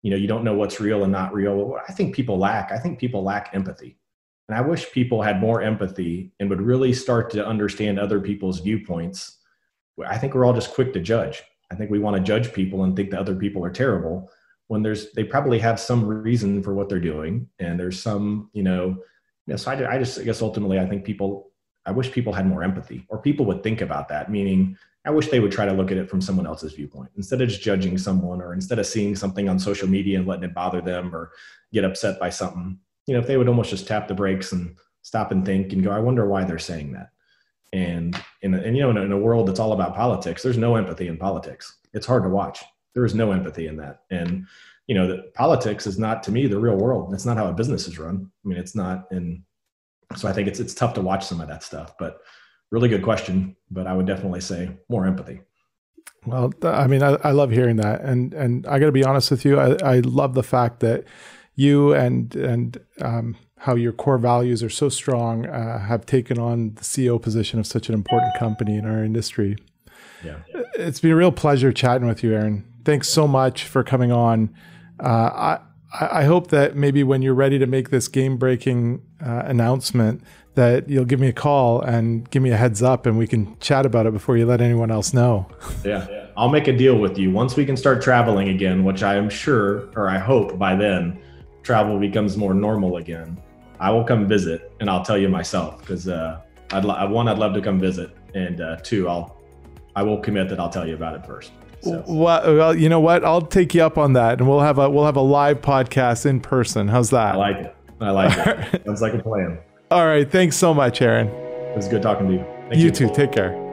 you 0.03 0.11
know 0.11 0.17
you 0.17 0.27
don't 0.27 0.45
know 0.45 0.55
what's 0.55 0.81
real 0.81 1.05
and 1.05 1.13
not 1.13 1.33
real. 1.33 1.79
I 1.89 1.93
think 1.93 2.15
people 2.15 2.39
lack. 2.39 2.73
I 2.73 2.79
think 2.79 2.99
people 2.99 3.23
lack 3.23 3.51
empathy 3.53 3.97
and 4.49 4.59
I 4.59 4.61
wish 4.61 4.93
people 4.93 5.23
had 5.23 5.41
more 5.41 5.63
empathy 5.63 6.33
and 6.39 6.51
would 6.51 6.61
really 6.61 6.93
start 6.93 7.31
to 7.31 7.47
understand 7.47 7.99
other 7.99 8.21
people's 8.21 8.61
viewpoints. 8.61 9.39
I 10.07 10.19
think 10.19 10.35
we're 10.35 10.45
all 10.45 10.53
just 10.53 10.75
quick 10.75 10.93
to 10.93 11.01
judge. 11.01 11.43
I 11.71 11.77
think 11.77 11.91
we 11.91 11.99
want 11.99 12.17
to 12.17 12.23
judge 12.23 12.53
people 12.53 12.85
and 12.85 12.95
think 12.95 13.11
that 13.11 13.21
other 13.21 13.35
people 13.35 13.65
are 13.65 13.71
terrible 13.71 14.31
when 14.69 14.83
there's 14.83 15.13
they 15.13 15.25
probably 15.25 15.59
have 15.59 15.79
some 15.79 16.05
reason 16.05 16.63
for 16.63 16.75
what 16.75 16.89
they're 16.89 17.01
doing 17.01 17.49
and 17.59 17.79
there's 17.79 18.01
some 18.01 18.51
you 18.53 18.63
know 18.63 18.87
you 18.87 19.53
know 19.53 19.57
so 19.57 19.71
I, 19.71 19.95
I 19.95 19.99
just 19.99 20.19
I 20.19 20.23
guess 20.23 20.43
ultimately 20.43 20.79
I 20.79 20.87
think 20.87 21.05
people 21.05 21.51
I 21.87 21.91
wish 21.91 22.11
people 22.11 22.33
had 22.33 22.47
more 22.47 22.63
empathy 22.63 23.05
or 23.09 23.19
people 23.19 23.45
would 23.47 23.63
think 23.63 23.81
about 23.83 24.09
that 24.09 24.31
meaning 24.31 24.77
I 25.07 25.11
wish 25.11 25.29
they 25.29 25.41
would 25.41 25.53
try 25.53 25.67
to 25.67 25.73
look 25.73 25.91
at 25.91 25.99
it 25.99 26.09
from 26.09 26.23
someone 26.23 26.47
else's 26.47 26.73
viewpoint 26.73 27.11
instead 27.17 27.43
of 27.43 27.49
just 27.49 27.61
judging 27.61 27.99
someone 27.99 28.41
or 28.41 28.55
instead 28.55 28.79
of 28.79 28.87
seeing 28.87 29.15
something 29.15 29.49
on 29.49 29.59
social 29.59 29.89
media 29.89 30.19
and 30.19 30.27
letting 30.27 30.45
it 30.45 30.55
bother 30.55 30.81
them 30.81 31.15
or 31.15 31.33
get 31.73 31.85
upset 31.85 32.19
by 32.19 32.31
something 32.31 32.79
you 33.07 33.15
know, 33.15 33.21
if 33.21 33.27
they 33.27 33.37
would 33.37 33.49
almost 33.49 33.71
just 33.71 33.87
tap 33.87 34.09
the 34.09 34.15
brakes 34.15 34.53
and 34.53 34.77
stop 35.03 35.31
and 35.31 35.45
think 35.45 35.73
and 35.73 35.85
go, 35.85 35.91
I 35.91 35.99
wonder 35.99 36.27
why 36.27 36.45
they're 36.45 36.59
saying 36.59 36.93
that. 36.93 37.11
And 37.73 38.21
in 38.43 38.55
and 38.55 38.77
you 38.77 38.83
know, 38.83 38.91
in 38.91 38.97
a, 38.97 39.03
in 39.03 39.13
a 39.13 39.19
world 39.19 39.49
that's 39.49 39.61
all 39.61 39.73
about 39.73 39.97
politics, 39.97 40.43
there's 40.43 40.59
no 40.59 40.77
empathy 40.77 41.09
in 41.09 41.17
politics. 41.17 41.79
It's 41.93 42.07
hard 42.07 42.23
to 42.23 42.29
watch. 42.29 42.63
There 42.95 43.05
is 43.05 43.15
no 43.15 43.33
empathy 43.33 43.67
in 43.67 43.77
that. 43.79 44.03
And 44.11 44.47
you 44.87 44.95
know, 44.95 45.09
that 45.09 45.35
politics 45.35 45.87
is 45.87 45.99
not 45.99 46.23
to 46.25 46.33
me 46.33 46.47
the 46.47 46.59
real 46.59 46.77
world. 46.77 47.13
It's 47.13 47.27
not 47.27 47.37
how 47.37 47.49
a 47.49 47.53
business 47.53 47.89
is 47.89 47.99
run. 47.99 48.31
I 48.45 48.49
mean, 48.49 48.59
it's 48.59 48.77
not. 48.77 49.11
And 49.11 49.43
so 50.17 50.29
I 50.29 50.33
think 50.33 50.47
it's 50.47 50.61
it's 50.61 50.75
tough 50.75 50.95
to 50.95 51.01
watch 51.01 51.27
some 51.27 51.41
of 51.41 51.49
that 51.49 51.63
stuff. 51.63 51.95
But 51.99 52.21
really 52.71 52.89
good 52.89 53.03
question. 53.03 53.57
But 53.71 53.87
I 53.87 53.95
would 53.95 54.07
definitely 54.07 54.41
say 54.41 54.71
more 54.89 55.07
empathy. 55.07 55.41
Well, 56.27 56.53
I 56.63 56.87
mean, 56.87 57.03
I, 57.03 57.17
I 57.25 57.33
love 57.33 57.51
hearing 57.51 57.77
that, 57.77 58.01
and 58.03 58.33
and 58.35 58.67
I 58.67 58.79
got 58.79 58.87
to 58.87 58.93
be 58.93 59.05
honest 59.05 59.31
with 59.31 59.45
you. 59.45 59.59
I, 59.59 59.77
I 59.83 59.99
love 60.01 60.35
the 60.35 60.43
fact 60.43 60.81
that 60.81 61.05
you 61.57 61.95
and 61.95 62.35
and 62.35 62.81
um, 63.01 63.37
how 63.59 63.75
your 63.75 63.93
core 63.93 64.19
values 64.19 64.63
are 64.63 64.71
so 64.71 64.89
strong 64.89 65.47
uh, 65.47 65.79
have 65.79 66.05
taken 66.05 66.39
on 66.39 66.75
the 66.75 66.83
CEO 66.83 67.21
position 67.21 67.59
of 67.59 67.67
such 67.67 67.89
an 67.89 67.95
important 67.95 68.37
company 68.39 68.77
in 68.77 68.85
our 68.85 69.03
industry. 69.03 69.57
Yeah. 70.23 70.37
It's 70.75 71.01
been 71.01 71.13
a 71.13 71.17
real 71.17 71.33
pleasure 71.33 71.73
chatting 71.73 72.07
with 72.07 72.23
you, 72.23 72.35
Aaron. 72.35 72.65
Thanks 72.85 73.09
so 73.09 73.27
much 73.27 73.65
for 73.65 73.83
coming 73.83 74.13
on. 74.13 74.55
Uh, 75.03 75.07
I, 75.09 75.59
I 75.99 76.25
hope 76.25 76.49
that 76.49 76.77
maybe 76.77 77.03
when 77.05 77.23
you're 77.23 77.35
ready 77.35 77.59
to 77.59 77.67
make 77.67 77.91
this 77.91 78.09
game 78.09 78.37
breaking 78.37 79.03
uh, 79.25 79.45
announcement, 79.47 80.23
that 80.55 80.89
you'll 80.89 81.05
give 81.05 81.21
me 81.21 81.29
a 81.29 81.33
call 81.33 81.81
and 81.81 82.29
give 82.31 82.43
me 82.43 82.51
a 82.51 82.57
heads 82.57 82.83
up 82.83 83.07
and 83.07 83.19
we 83.19 83.27
can 83.27 83.59
chat 83.61 83.87
about 83.87 84.07
it 84.07 84.13
before 84.13 84.37
you 84.37 84.47
let 84.47 84.61
anyone 84.61 84.91
else 84.91 85.13
know. 85.13 85.47
Yeah. 85.85 86.07
yeah. 86.11 86.27
I'll 86.37 86.49
make 86.49 86.69
a 86.69 86.77
deal 86.77 86.99
with 86.99 87.19
you. 87.19 87.31
Once 87.31 87.57
we 87.57 87.65
can 87.65 87.77
start 87.77 88.03
traveling 88.03 88.49
again, 88.49 88.85
which 88.85 89.03
I 89.03 89.15
am 89.17 89.31
sure, 89.31 89.89
or 89.97 90.09
I 90.09 90.19
hope 90.19 90.59
by 90.59 90.75
then, 90.75 91.21
travel 91.65 91.99
becomes 91.99 92.37
more 92.37 92.55
normal 92.55 92.99
again, 92.99 93.37
I 93.81 93.91
will 93.91 94.05
come 94.05 94.29
visit 94.29 94.73
and 94.79 94.89
I'll 94.89 95.05
tell 95.05 95.19
you 95.19 95.29
myself 95.29 95.81
because 95.81 96.07
uh, 96.07 96.41
I'd 96.71 96.85
lo- 96.85 97.09
one 97.09 97.27
I'd 97.27 97.39
love 97.39 97.55
to 97.55 97.61
come 97.61 97.81
visit, 97.81 98.17
and 98.35 98.61
uh, 98.61 98.77
two 98.83 99.09
I'll 99.09 99.43
I 99.97 100.03
will 100.03 100.19
commit 100.19 100.49
that 100.51 100.61
I'll 100.61 100.71
tell 100.71 100.87
you 100.87 100.95
about 100.95 101.17
it 101.17 101.27
first. 101.27 101.53
So. 101.83 102.03
Well, 102.07 102.75
you 102.75 102.89
know 102.89 103.01
what? 103.01 103.25
I'll 103.25 103.43
take 103.43 103.75
you 103.75 103.83
up 103.83 103.99
on 103.99 104.15
that, 104.15 104.39
and 104.39 104.49
we'll 104.49 104.61
have 104.61 104.79
a 104.79 104.89
we'll 104.89 105.05
have 105.05 105.17
a 105.17 105.23
live 105.23 105.61
podcast 105.61 106.25
in 106.25 106.41
person. 106.41 106.89
How's 106.89 107.11
that? 107.11 107.35
I 107.35 107.37
like 107.37 107.57
it. 107.57 107.77
I 108.01 108.11
like 108.11 108.47
it. 108.47 108.85
Sounds 108.87 109.03
like 109.03 109.15
a 109.15 109.23
plan. 109.23 109.59
All 109.91 110.07
right. 110.07 110.31
Thanks 110.31 110.57
so 110.57 110.73
much, 110.73 111.03
Aaron. 111.03 111.29
It 111.29 111.77
was 111.77 111.89
good 111.89 112.03
talking 112.03 112.27
to 112.29 112.33
you. 112.35 112.47
Thank 112.69 112.77
you, 112.77 112.87
you 112.87 112.91
too. 112.91 113.11
Take 113.13 113.33
care. 113.33 113.64